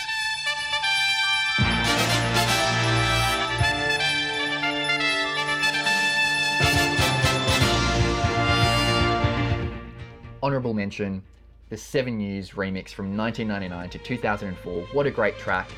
Honorable 10.49 10.73
mention 10.73 11.21
the 11.69 11.77
Seven 11.77 12.17
News 12.17 12.53
remix 12.53 12.89
from 12.89 13.15
1999 13.15 13.89
to 13.91 13.99
2004. 13.99 14.81
What 14.93 15.05
a 15.05 15.11
great 15.11 15.37
track. 15.37 15.69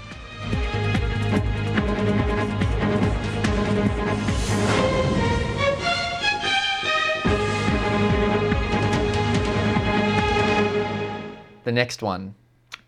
The 11.66 11.72
next 11.74 12.02
one, 12.02 12.36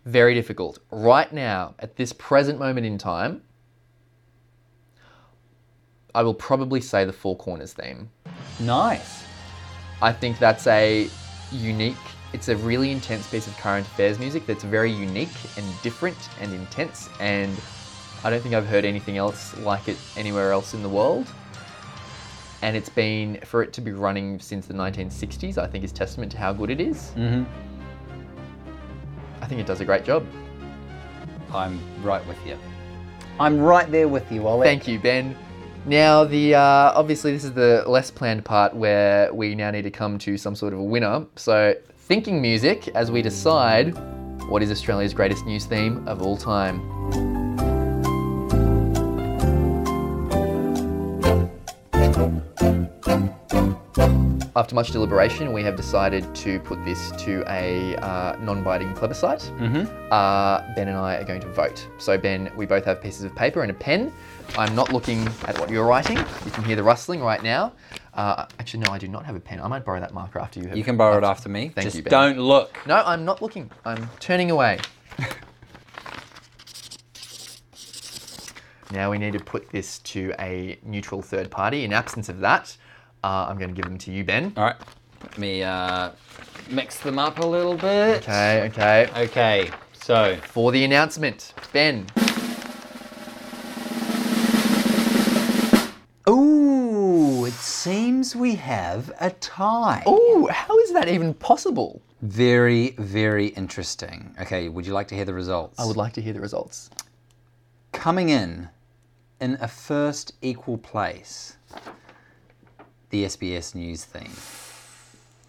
very 0.05 0.33
difficult. 0.33 0.79
Right 0.89 1.33
now, 1.33 1.75
at 1.79 1.97
this 1.97 2.13
present 2.13 2.59
moment 2.59 2.85
in 2.85 2.97
time, 2.97 3.41
I 6.15 6.23
will 6.23 6.33
probably 6.33 6.79
say 6.79 7.03
the 7.03 7.11
Four 7.11 7.35
Corners 7.35 7.73
theme. 7.73 8.09
Nice. 8.61 9.25
I 10.01 10.13
think 10.13 10.39
that's 10.39 10.65
a 10.67 11.09
unique, 11.53 11.95
it's 12.33 12.49
a 12.49 12.55
really 12.57 12.91
intense 12.91 13.29
piece 13.29 13.47
of 13.47 13.55
current 13.57 13.85
affairs 13.85 14.19
music 14.19 14.45
that's 14.45 14.63
very 14.63 14.91
unique 14.91 15.29
and 15.57 15.65
different 15.81 16.17
and 16.41 16.53
intense, 16.53 17.09
and 17.19 17.55
I 18.23 18.29
don't 18.29 18.41
think 18.41 18.55
I've 18.55 18.65
heard 18.65 18.85
anything 18.85 19.17
else 19.17 19.55
like 19.59 19.87
it 19.87 19.97
anywhere 20.17 20.51
else 20.51 20.73
in 20.73 20.81
the 20.81 20.89
world. 20.89 21.27
And 22.61 22.77
it's 22.77 22.89
been, 22.89 23.39
for 23.43 23.61
it 23.61 23.73
to 23.73 23.81
be 23.81 23.91
running 23.91 24.39
since 24.39 24.65
the 24.65 24.73
1960s, 24.73 25.57
I 25.57 25.67
think 25.67 25.83
is 25.83 25.91
testament 25.91 26.31
to 26.31 26.37
how 26.37 26.53
good 26.53 26.69
it 26.69 26.79
is. 26.79 27.11
Mm-hmm. 27.17 27.43
I 29.41 29.45
think 29.45 29.59
it 29.59 29.67
does 29.67 29.81
a 29.81 29.85
great 29.85 30.05
job. 30.05 30.25
I'm 31.53 31.79
right 32.01 32.25
with 32.25 32.37
you. 32.47 32.57
I'm 33.39 33.59
right 33.59 33.91
there 33.91 34.07
with 34.07 34.31
you, 34.31 34.47
Ollie. 34.47 34.65
Thank 34.65 34.87
you, 34.87 34.99
Ben. 34.99 35.35
Now, 35.85 36.23
the 36.23 36.55
uh, 36.55 36.93
obviously 36.95 37.33
this 37.33 37.43
is 37.43 37.53
the 37.53 37.83
less 37.87 38.09
planned 38.09 38.45
part 38.45 38.73
where 38.73 39.33
we 39.33 39.53
now 39.53 39.69
need 39.71 39.81
to 39.81 39.91
come 39.91 40.17
to 40.19 40.37
some 40.37 40.55
sort 40.55 40.73
of 40.73 40.79
a 40.79 40.83
winner. 40.83 41.25
So, 41.35 41.75
thinking 41.97 42.41
music 42.41 42.87
as 42.89 43.11
we 43.11 43.21
decide 43.21 43.93
what 44.49 44.63
is 44.63 44.71
Australia's 44.71 45.13
greatest 45.13 45.45
news 45.45 45.65
theme 45.65 46.07
of 46.07 46.21
all 46.21 46.37
time. 46.37 47.32
After 54.55 54.75
much 54.75 54.91
deliberation, 54.91 55.51
we 55.51 55.63
have 55.63 55.75
decided 55.75 56.35
to 56.35 56.59
put 56.59 56.85
this 56.85 57.09
to 57.23 57.43
a 57.47 57.95
uh, 57.95 58.35
non-binding 58.39 58.93
plebiscite. 58.93 59.51
Mhm. 59.57 59.89
Uh, 60.11 60.61
ben 60.75 60.87
and 60.89 60.95
I 60.97 61.15
are 61.15 61.23
going 61.23 61.41
to 61.41 61.47
vote. 61.47 61.87
So 61.97 62.19
Ben, 62.19 62.51
we 62.55 62.67
both 62.67 62.85
have 62.85 63.01
pieces 63.01 63.23
of 63.23 63.35
paper 63.35 63.63
and 63.63 63.71
a 63.71 63.73
pen. 63.73 64.13
I'm 64.55 64.75
not 64.75 64.93
looking 64.93 65.27
at 65.47 65.57
what 65.59 65.71
you're 65.71 65.87
writing. 65.87 66.17
You 66.45 66.51
can 66.51 66.63
hear 66.65 66.75
the 66.75 66.83
rustling 66.83 67.21
right 67.23 67.41
now. 67.41 67.73
Uh, 68.13 68.45
actually, 68.59 68.81
no, 68.81 68.91
I 68.91 68.99
do 68.99 69.07
not 69.07 69.25
have 69.25 69.35
a 69.35 69.39
pen. 69.39 69.59
I 69.59 69.67
might 69.67 69.83
borrow 69.83 69.99
that 69.99 70.13
marker 70.13 70.37
after 70.37 70.59
you 70.59 70.67
have. 70.67 70.77
You 70.77 70.83
can 70.83 70.97
borrow 70.97 71.17
it 71.17 71.23
after 71.23 71.49
me. 71.49 71.69
Thank 71.69 71.85
Just 71.85 71.95
you, 71.97 72.03
Ben. 72.03 72.11
don't 72.11 72.37
look. 72.39 72.77
No, 72.85 73.01
I'm 73.03 73.25
not 73.25 73.41
looking. 73.41 73.71
I'm 73.85 74.07
turning 74.19 74.51
away. 74.51 74.77
now 78.91 79.09
we 79.09 79.17
need 79.17 79.33
to 79.33 79.39
put 79.39 79.71
this 79.71 79.97
to 79.99 80.31
a 80.37 80.77
neutral 80.83 81.23
third 81.23 81.49
party. 81.49 81.85
In 81.85 81.91
absence 81.91 82.29
of 82.29 82.39
that, 82.41 82.77
uh, 83.23 83.47
I'm 83.49 83.57
going 83.57 83.69
to 83.69 83.75
give 83.75 83.85
them 83.85 83.97
to 83.99 84.11
you, 84.11 84.23
Ben. 84.23 84.53
All 84.57 84.63
right. 84.65 84.75
Let 85.21 85.37
me 85.37 85.63
uh, 85.63 86.11
mix 86.69 86.99
them 86.99 87.17
up 87.17 87.39
a 87.39 87.45
little 87.45 87.75
bit. 87.75 88.17
Okay, 88.23 88.63
okay. 88.67 89.09
Okay. 89.15 89.69
So 89.93 90.35
For 90.43 90.71
the 90.71 90.83
announcement, 90.83 91.53
Ben. 91.71 92.05
Ooh, 96.29 97.45
it 97.45 97.53
seems 97.53 98.35
we 98.35 98.55
have 98.55 99.11
a 99.19 99.29
tie. 99.31 100.03
Oh, 100.05 100.47
how 100.51 100.77
is 100.79 100.91
that 100.93 101.07
even 101.07 101.33
possible? 101.33 102.01
Very, 102.21 102.91
very 102.91 103.47
interesting. 103.47 104.33
Okay, 104.41 104.69
would 104.69 104.85
you 104.85 104.93
like 104.93 105.07
to 105.09 105.15
hear 105.15 105.25
the 105.25 105.33
results? 105.33 105.79
I 105.79 105.85
would 105.85 105.97
like 105.97 106.13
to 106.13 106.21
hear 106.21 106.33
the 106.33 106.39
results. 106.41 106.89
Coming 107.91 108.29
in 108.29 108.69
in 109.41 109.57
a 109.59 109.67
first 109.67 110.33
equal 110.41 110.77
place, 110.77 111.57
the 113.13 113.25
SBS 113.25 113.75
News 113.75 114.05
theme 114.05 114.33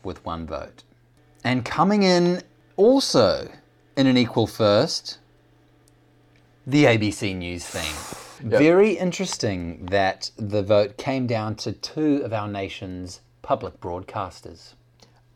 with 0.02 0.22
one 0.22 0.46
vote. 0.46 0.82
And 1.44 1.64
coming 1.64 2.02
in 2.02 2.42
also 2.76 3.50
in 3.96 4.06
an 4.06 4.18
equal 4.18 4.46
first, 4.46 5.16
the 6.66 6.84
ABC 6.84 7.34
News 7.34 7.66
theme. 7.66 8.20
Yep. 8.42 8.60
Very 8.60 8.90
interesting 8.90 9.86
that 9.86 10.30
the 10.36 10.62
vote 10.62 10.98
came 10.98 11.26
down 11.26 11.54
to 11.54 11.72
two 11.72 12.16
of 12.24 12.32
our 12.32 12.48
nation's 12.48 13.20
public 13.40 13.80
broadcasters. 13.80 14.74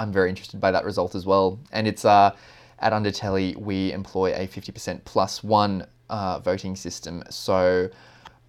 I'm 0.01 0.13
very 0.13 0.29
interested 0.29 0.61
by 0.61 0.73
that 0.73 0.85
result 0.85 1.15
as 1.15 1.25
well. 1.25 1.59
And 1.73 1.87
it's 1.87 2.05
uh, 2.05 2.37
at 2.81 2.93
Undertelly, 2.93 3.57
we 3.57 3.93
employ 3.93 4.35
a 4.35 4.49
50% 4.49 5.05
plus 5.05 5.43
one 5.45 5.87
uh, 6.11 6.41
voting 6.41 6.75
system. 6.77 7.23
So 7.31 7.89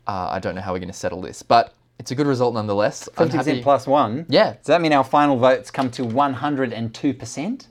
uh, 0.07 0.27
I 0.31 0.39
don't 0.39 0.55
know 0.55 0.61
how 0.61 0.73
we're 0.73 0.79
going 0.79 0.89
to 0.89 0.93
settle 0.93 1.21
this, 1.21 1.41
but 1.43 1.75
it's 1.99 2.11
a 2.11 2.15
good 2.15 2.27
result 2.27 2.53
nonetheless. 2.53 3.07
I'm 3.17 3.29
50% 3.29 3.33
happy- 3.33 3.61
plus 3.61 3.85
one. 3.85 4.25
Yeah. 4.29 4.53
Does 4.53 4.65
that 4.67 4.81
mean 4.81 4.93
our 4.93 5.03
final 5.03 5.37
votes 5.37 5.69
come 5.69 5.91
to 5.91 6.03
102%? 6.03 7.67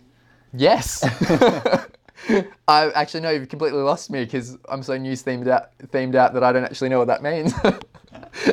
Yes. 0.54 1.02
I 2.68 2.90
actually 2.90 3.20
know 3.20 3.30
you've 3.30 3.48
completely 3.48 3.80
lost 3.80 4.10
me 4.10 4.24
because 4.24 4.58
I'm 4.68 4.82
so 4.82 4.96
news 4.96 5.22
themed 5.22 5.48
out, 5.48 5.70
themed 5.88 6.14
out 6.14 6.34
that 6.34 6.44
I 6.44 6.52
don't 6.52 6.64
actually 6.64 6.90
know 6.90 6.98
what 6.98 7.06
that 7.08 7.22
means. 7.22 7.52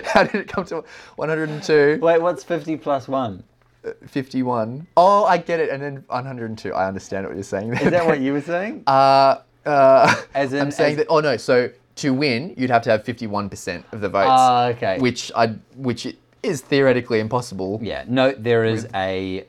How 0.06 0.24
did 0.24 0.36
it 0.36 0.48
come 0.48 0.66
to 0.66 0.84
102? 1.18 2.00
Wait, 2.02 2.22
what's 2.22 2.44
50 2.44 2.78
plus 2.78 3.08
one? 3.08 3.44
51. 4.08 4.88
Oh, 4.98 5.26
I 5.26 5.38
get 5.38 5.60
it. 5.60 5.70
And 5.70 5.82
then 5.82 6.04
102. 6.08 6.74
I 6.74 6.88
understand 6.88 7.26
what 7.28 7.36
you're 7.36 7.44
saying. 7.44 7.74
Is 7.74 7.92
that 7.92 8.06
what 8.06 8.20
you 8.20 8.34
were 8.34 8.42
saying? 8.42 8.84
Uh, 8.88 9.40
uh, 9.66 10.16
As 10.34 10.54
in- 10.54 10.62
I'm 10.62 10.72
saying 10.72 10.92
as- 10.94 10.98
that. 11.00 11.08
Oh 11.10 11.20
no. 11.20 11.38
So 11.38 11.70
to 11.96 12.14
win, 12.14 12.54
you'd 12.58 12.70
have 12.70 12.82
to 12.84 12.92
have 12.92 13.04
51% 13.04 13.84
of 13.94 14.02
the 14.02 14.10
votes. 14.10 14.28
Ah, 14.30 14.68
okay. 14.68 15.00
Which 15.00 15.32
I, 15.36 15.48
which 15.76 16.16
is 16.44 16.62
theoretically 16.62 17.20
impossible. 17.20 17.80
Yeah, 17.82 18.04
note 18.08 18.44
there 18.44 18.66
is 18.66 18.88
a 18.94 19.46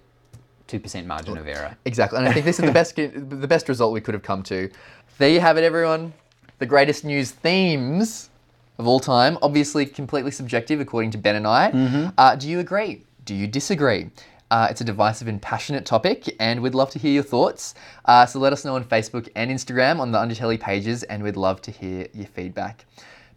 2% 0.68 1.06
margin 1.06 1.36
of 1.38 1.46
error. 1.46 1.76
Exactly, 1.84 2.18
and 2.18 2.28
I 2.28 2.32
think 2.32 2.44
this 2.44 2.58
is 2.58 2.64
the 2.64 2.72
best 2.72 2.96
the 2.96 3.46
best 3.48 3.68
result 3.68 3.92
we 3.92 4.00
could 4.00 4.14
have 4.14 4.22
come 4.22 4.42
to. 4.44 4.70
There 5.18 5.28
you 5.28 5.40
have 5.40 5.56
it, 5.56 5.64
everyone. 5.64 6.12
The 6.58 6.66
greatest 6.66 7.04
news 7.04 7.30
themes 7.30 8.30
of 8.78 8.86
all 8.86 9.00
time. 9.00 9.38
Obviously, 9.42 9.86
completely 9.86 10.30
subjective, 10.30 10.80
according 10.80 11.10
to 11.12 11.18
Ben 11.18 11.36
and 11.36 11.46
I. 11.46 11.70
Mm-hmm. 11.70 12.08
Uh, 12.16 12.36
do 12.36 12.48
you 12.48 12.60
agree? 12.60 13.04
Do 13.24 13.34
you 13.34 13.46
disagree? 13.46 14.10
Uh, 14.50 14.68
it's 14.70 14.80
a 14.80 14.84
divisive 14.84 15.28
and 15.28 15.42
passionate 15.42 15.84
topic, 15.84 16.34
and 16.38 16.62
we'd 16.62 16.74
love 16.74 16.90
to 16.90 16.98
hear 16.98 17.12
your 17.12 17.22
thoughts. 17.22 17.74
Uh, 18.04 18.24
so 18.24 18.38
let 18.38 18.52
us 18.52 18.64
know 18.64 18.76
on 18.76 18.84
Facebook 18.84 19.28
and 19.34 19.50
Instagram 19.50 19.98
on 19.98 20.12
the 20.12 20.18
Undertelly 20.18 20.58
pages, 20.58 21.02
and 21.04 21.22
we'd 21.22 21.36
love 21.36 21.60
to 21.62 21.70
hear 21.70 22.06
your 22.14 22.26
feedback. 22.26 22.84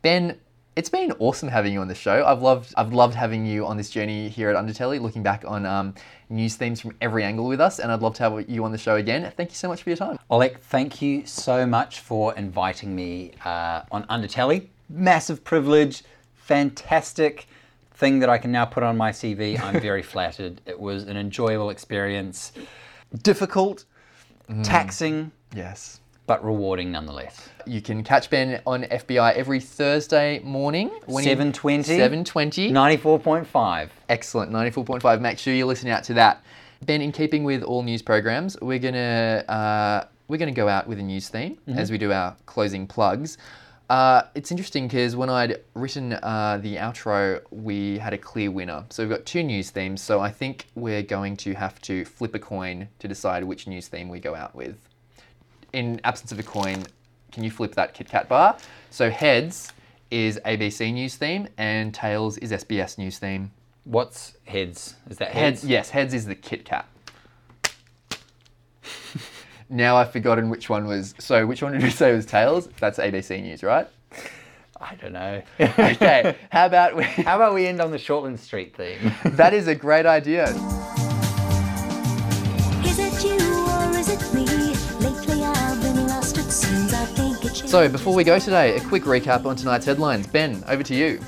Ben, 0.02 0.38
it's 0.76 0.90
been 0.90 1.12
awesome 1.20 1.50
having 1.50 1.74
you 1.74 1.82
on 1.82 1.88
the 1.88 1.96
show. 1.96 2.24
I've 2.26 2.42
loved 2.42 2.74
I've 2.78 2.94
loved 2.94 3.16
having 3.16 3.46
you 3.46 3.66
on 3.66 3.76
this 3.76 3.90
journey 3.90 4.30
here 4.30 4.50
at 4.50 4.56
Undertelly, 4.56 5.02
looking 5.02 5.24
back 5.24 5.44
on 5.46 5.66
um, 5.66 5.94
news 6.30 6.56
themes 6.56 6.80
from 6.80 6.96
every 7.02 7.24
angle 7.24 7.48
with 7.48 7.60
us, 7.60 7.80
and 7.80 7.92
I'd 7.92 8.02
love 8.02 8.14
to 8.16 8.24
have 8.24 8.50
you 8.50 8.64
on 8.64 8.72
the 8.72 8.78
show 8.78 8.96
again. 8.96 9.32
Thank 9.36 9.50
you 9.50 9.56
so 9.56 9.68
much 9.68 9.84
for 9.84 9.90
your 9.90 9.98
time. 9.98 10.20
Olek, 10.30 10.60
thank 10.60 11.02
you 11.02 11.26
so 11.26 11.66
much 11.66 12.00
for 12.00 12.36
inviting 12.36 12.96
me 12.96 13.34
uh, 13.44 13.82
on 13.92 14.06
Undertelly. 14.06 14.68
Massive 14.90 15.44
privilege, 15.44 16.04
fantastic 16.36 17.48
thing 18.00 18.20
that 18.20 18.30
I 18.30 18.38
can 18.38 18.52
now 18.52 18.66
put 18.66 18.82
on 18.84 18.98
my 18.98 19.12
CV. 19.12 19.60
I'm 19.62 19.80
very 19.82 20.02
flattered. 20.14 20.62
It 20.66 20.80
was 20.80 21.04
an 21.04 21.18
enjoyable 21.18 21.70
experience, 21.70 22.52
difficult, 23.24 23.86
taxing, 24.64 25.32
Yes. 25.56 26.00
but 26.26 26.44
rewarding 26.44 26.92
nonetheless. 26.92 27.50
You 27.66 27.82
can 27.82 28.04
catch 28.04 28.30
Ben 28.30 28.62
on 28.66 28.84
FBI 28.84 29.34
every 29.34 29.60
Thursday 29.60 30.40
morning. 30.40 30.90
when 31.06 31.24
7:20? 31.26 31.84
7.20. 31.84 32.72
94.5. 32.72 33.90
Excellent, 34.08 34.52
94.5. 34.52 35.22
Make 35.22 35.38
sure 35.38 35.54
you're 35.54 35.68
listening 35.68 35.94
out 35.94 36.04
to 36.06 36.14
that. 36.16 36.44
Ben, 36.86 37.02
in 37.02 37.12
keeping 37.12 37.44
with 37.44 37.62
all 37.64 37.84
news 37.84 38.02
programs, 38.02 38.58
we're 38.62 38.80
gonna 38.80 39.44
uh, 39.50 40.06
we're 40.30 40.38
gonna 40.38 40.52
go 40.54 40.70
out 40.70 40.88
with 40.88 40.98
a 41.00 41.04
news 41.04 41.28
theme 41.28 41.58
as 41.68 41.92
we 41.92 41.98
do 41.98 42.14
our 42.14 42.36
closing 42.46 42.88
plugs. 42.88 43.38
Uh, 43.90 44.22
it's 44.36 44.52
interesting 44.52 44.88
because 44.88 45.16
when 45.16 45.30
I'd 45.30 45.62
written 45.74 46.14
uh, 46.14 46.60
the 46.62 46.76
outro, 46.76 47.42
we 47.50 47.98
had 47.98 48.14
a 48.14 48.18
clear 48.20 48.52
winner. 48.52 48.86
So 48.90 49.02
we've 49.02 49.10
got 49.10 49.26
two 49.26 49.42
news 49.42 49.72
themes. 49.72 50.02
So 50.02 50.20
I 50.20 50.30
think 50.30 50.68
we're 50.76 51.02
going 51.02 51.36
to 51.38 51.54
have 51.56 51.82
to 51.84 52.06
flip 52.06 52.36
a 52.36 52.40
coin 52.40 52.88
to 53.00 53.08
decide 53.08 53.44
which 53.44 53.66
news 53.68 53.88
theme 53.88 54.08
we 54.08 54.20
go 54.20 54.36
out 54.36 54.54
with. 54.54 54.78
In 55.74 56.00
absence 56.04 56.32
of 56.32 56.38
a 56.40 56.44
coin, 56.44 56.84
can 57.32 57.44
you 57.44 57.50
flip 57.50 57.74
that 57.76 57.94
Kit 57.96 58.10
Kat 58.10 58.30
bar? 58.30 58.58
So 58.92 59.10
heads 59.10 59.72
is 60.12 60.40
ABC 60.46 60.94
news 60.94 61.16
theme 61.16 61.48
and 61.58 61.94
tails 61.94 62.38
is 62.38 62.52
SBS 62.52 62.98
news 63.00 63.18
theme. 63.18 63.52
What's 63.86 64.34
heads? 64.46 64.96
Is 65.10 65.18
that 65.18 65.30
Heads, 65.32 65.62
heads? 65.62 65.70
yes, 65.70 65.90
heads 65.90 66.14
is 66.14 66.26
the 66.26 66.36
Kit 66.36 66.64
Kat. 66.64 66.88
Now 69.70 69.96
I've 69.98 70.12
forgotten 70.12 70.50
which 70.50 70.70
one 70.70 70.86
was. 70.86 71.14
So 71.20 71.46
which 71.46 71.62
one 71.62 71.74
did 71.74 71.84
we 71.84 71.90
say 71.92 72.14
was 72.14 72.26
tails? 72.26 72.68
That's 72.80 72.98
ABC 72.98 73.42
News, 73.42 73.64
right? 73.64 73.88
I 74.82 74.96
don't 74.96 75.14
know. 75.14 75.42
Okay. 75.60 76.36
How 76.52 76.66
about 76.66 76.96
we? 76.96 77.04
How 77.04 77.36
about 77.36 77.54
we 77.54 77.68
end 77.68 77.82
on 77.82 77.92
the 77.92 77.98
Shortland 77.98 78.40
Street 78.40 78.76
theme? 78.76 79.12
That 79.36 79.54
is 79.54 79.68
a 79.68 79.76
great 79.76 80.06
idea. 80.06 80.46
Is 82.86 82.98
it 82.98 83.24
you 83.24 83.38
or 83.68 83.98
is 83.98 84.10
it 84.10 84.34
me? 84.34 84.46
Lately 85.06 85.44
I've 85.44 85.82
been 85.82 86.08
lost, 86.08 86.38
it 86.38 86.52
seems. 86.52 86.94
I 86.94 87.06
think 87.06 87.46
it 87.46 87.70
So 87.70 87.88
before 87.90 88.16
we 88.16 88.24
go 88.24 88.40
today, 88.40 88.76
a 88.76 88.82
quick 88.82 89.04
recap 89.04 89.46
on 89.46 89.56
tonight's 89.56 89.86
headlines. 89.86 90.28
Ben, 90.28 90.64
over 90.68 90.84
to 90.84 90.96
you. 90.96 91.20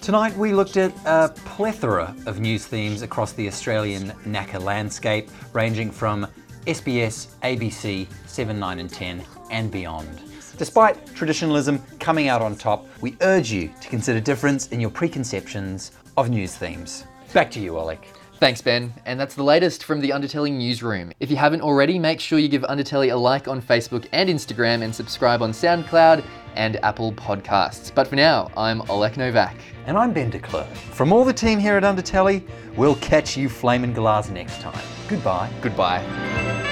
Tonight 0.00 0.36
we 0.36 0.52
looked 0.52 0.76
at 0.76 0.92
a 1.04 1.30
plethora 1.44 2.14
of 2.26 2.38
news 2.38 2.66
themes 2.66 3.02
across 3.02 3.32
the 3.32 3.48
Australian 3.48 4.10
NACA 4.24 4.60
landscape, 4.62 5.30
ranging 5.52 5.90
from 5.90 6.26
SBS, 6.66 7.28
ABC, 7.42 8.06
7, 8.26 8.58
9 8.58 8.78
and 8.78 8.90
10 8.90 9.22
and 9.50 9.70
beyond. 9.70 10.22
Despite 10.58 11.14
traditionalism 11.14 11.82
coming 12.00 12.28
out 12.28 12.42
on 12.42 12.56
top, 12.56 12.86
we 13.00 13.16
urge 13.20 13.50
you 13.50 13.70
to 13.80 13.88
consider 13.88 14.20
difference 14.20 14.68
in 14.68 14.80
your 14.80 14.90
preconceptions 14.90 15.92
of 16.16 16.30
news 16.30 16.56
themes. 16.56 17.04
Back 17.32 17.50
to 17.52 17.60
you, 17.60 17.72
Olek. 17.72 18.15
Thanks, 18.38 18.60
Ben. 18.60 18.92
And 19.06 19.18
that's 19.18 19.34
the 19.34 19.42
latest 19.42 19.84
from 19.84 20.00
the 20.00 20.10
Undertelly 20.10 20.52
newsroom. 20.52 21.12
If 21.20 21.30
you 21.30 21.36
haven't 21.36 21.62
already, 21.62 21.98
make 21.98 22.20
sure 22.20 22.38
you 22.38 22.48
give 22.48 22.62
Undertelly 22.62 23.10
a 23.10 23.16
like 23.16 23.48
on 23.48 23.62
Facebook 23.62 24.06
and 24.12 24.28
Instagram 24.28 24.82
and 24.82 24.94
subscribe 24.94 25.40
on 25.40 25.52
SoundCloud 25.52 26.22
and 26.54 26.76
Apple 26.84 27.12
Podcasts. 27.12 27.94
But 27.94 28.08
for 28.08 28.16
now, 28.16 28.50
I'm 28.56 28.80
Olek 28.82 29.16
Novak. 29.16 29.56
And 29.86 29.96
I'm 29.96 30.12
Ben 30.12 30.28
de 30.30 30.38
Klerk. 30.38 30.68
From 30.68 31.12
all 31.12 31.24
the 31.24 31.32
team 31.32 31.58
here 31.58 31.76
at 31.76 31.82
Undertelly, 31.82 32.46
we'll 32.76 32.96
catch 32.96 33.36
you 33.38 33.48
flaming 33.48 33.94
glass 33.94 34.28
next 34.28 34.60
time. 34.60 34.84
Goodbye. 35.08 35.50
Goodbye. 35.62 36.65